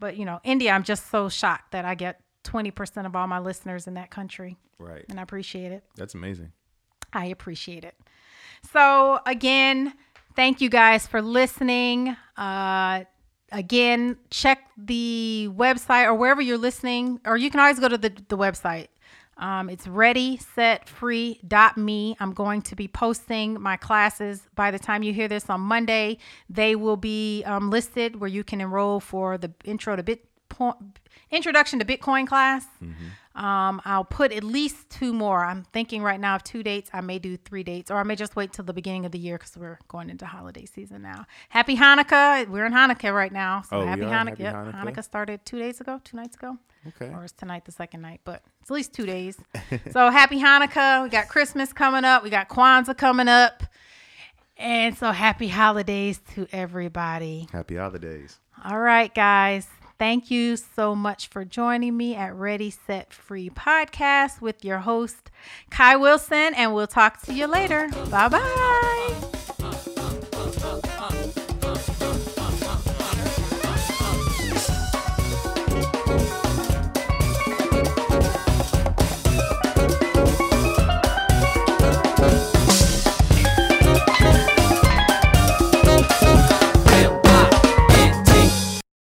But, 0.00 0.16
you 0.16 0.24
know, 0.24 0.40
India, 0.42 0.72
I'm 0.72 0.82
just 0.82 1.10
so 1.10 1.28
shocked 1.28 1.70
that 1.72 1.84
I 1.84 1.94
get 1.94 2.20
20% 2.44 3.06
of 3.06 3.14
all 3.14 3.26
my 3.28 3.38
listeners 3.38 3.86
in 3.86 3.94
that 3.94 4.10
country. 4.10 4.56
Right. 4.78 5.04
And 5.08 5.20
I 5.20 5.22
appreciate 5.22 5.70
it. 5.72 5.84
That's 5.94 6.14
amazing. 6.14 6.52
I 7.12 7.26
appreciate 7.26 7.84
it. 7.84 7.94
So, 8.72 9.20
again, 9.26 9.92
thank 10.36 10.60
you 10.60 10.68
guys 10.68 11.06
for 11.06 11.22
listening. 11.22 12.16
Uh, 12.36 13.04
again, 13.52 14.16
check 14.30 14.68
the 14.76 15.48
website 15.52 16.06
or 16.06 16.14
wherever 16.14 16.40
you're 16.40 16.58
listening, 16.58 17.20
or 17.24 17.36
you 17.36 17.50
can 17.50 17.60
always 17.60 17.78
go 17.80 17.88
to 17.88 17.98
the, 17.98 18.10
the 18.28 18.36
website. 18.36 18.88
Um, 19.38 19.70
it's 19.70 19.86
readysetfree.me. 19.86 22.16
I'm 22.20 22.32
going 22.32 22.62
to 22.62 22.76
be 22.76 22.88
posting 22.88 23.60
my 23.60 23.76
classes 23.78 24.42
by 24.54 24.70
the 24.70 24.78
time 24.78 25.02
you 25.02 25.14
hear 25.14 25.28
this 25.28 25.48
on 25.48 25.62
Monday. 25.62 26.18
They 26.50 26.76
will 26.76 26.98
be 26.98 27.42
um, 27.44 27.70
listed 27.70 28.20
where 28.20 28.28
you 28.28 28.44
can 28.44 28.60
enroll 28.60 29.00
for 29.00 29.38
the 29.38 29.50
intro 29.64 29.96
to 29.96 30.02
Bit 30.02 30.26
introduction 31.30 31.78
to 31.78 31.86
Bitcoin 31.86 32.26
class. 32.26 32.66
Um, 33.34 33.80
I'll 33.84 34.04
put 34.04 34.32
at 34.32 34.42
least 34.42 34.90
two 34.90 35.12
more. 35.12 35.44
I'm 35.44 35.62
thinking 35.72 36.02
right 36.02 36.18
now 36.18 36.34
of 36.34 36.42
two 36.42 36.64
dates. 36.64 36.90
I 36.92 37.00
may 37.00 37.18
do 37.20 37.36
three 37.36 37.62
dates, 37.62 37.88
or 37.90 37.98
I 37.98 38.02
may 38.02 38.16
just 38.16 38.34
wait 38.34 38.52
till 38.52 38.64
the 38.64 38.72
beginning 38.72 39.06
of 39.06 39.12
the 39.12 39.18
year 39.20 39.38
because 39.38 39.56
we're 39.56 39.78
going 39.86 40.10
into 40.10 40.26
holiday 40.26 40.66
season 40.66 41.02
now. 41.02 41.26
Happy 41.48 41.76
Hanukkah! 41.76 42.48
We're 42.48 42.66
in 42.66 42.72
Hanukkah 42.72 43.14
right 43.14 43.32
now, 43.32 43.62
so 43.62 43.78
Oh, 43.82 43.86
happy? 43.86 44.02
Hanukkah. 44.02 44.10
Happy 44.38 44.42
Yep, 44.42 44.54
Hanukkah? 44.54 44.74
Hanukkah 44.84 45.04
started 45.04 45.44
two 45.46 45.60
days 45.60 45.80
ago, 45.80 46.00
two 46.02 46.16
nights 46.16 46.34
ago, 46.36 46.56
Okay. 46.88 47.14
or 47.14 47.24
is 47.24 47.30
tonight 47.32 47.64
the 47.64 47.72
second 47.72 48.00
night? 48.02 48.20
But 48.24 48.42
it's 48.62 48.70
at 48.70 48.74
least 48.74 48.92
two 48.92 49.06
days. 49.06 49.38
so 49.92 50.10
happy 50.10 50.40
Hanukkah! 50.40 51.04
We 51.04 51.08
got 51.08 51.28
Christmas 51.28 51.72
coming 51.72 52.04
up. 52.04 52.24
We 52.24 52.30
got 52.30 52.48
Kwanzaa 52.48 52.98
coming 52.98 53.28
up, 53.28 53.62
and 54.56 54.98
so 54.98 55.12
happy 55.12 55.46
holidays 55.48 56.20
to 56.34 56.48
everybody. 56.52 57.46
Happy 57.52 57.76
holidays. 57.76 58.40
All 58.64 58.78
right, 58.80 59.14
guys. 59.14 59.68
Thank 60.00 60.30
you 60.30 60.56
so 60.56 60.94
much 60.94 61.28
for 61.28 61.44
joining 61.44 61.94
me 61.94 62.14
at 62.14 62.34
Ready 62.34 62.70
Set 62.70 63.12
Free 63.12 63.50
Podcast 63.50 64.40
with 64.40 64.64
your 64.64 64.78
host, 64.78 65.30
Kai 65.68 65.96
Wilson, 65.96 66.54
and 66.54 66.72
we'll 66.74 66.86
talk 66.86 67.20
to 67.24 67.34
you 67.34 67.46
later. 67.46 67.90
Bye 68.10 68.28
bye. 68.30 69.29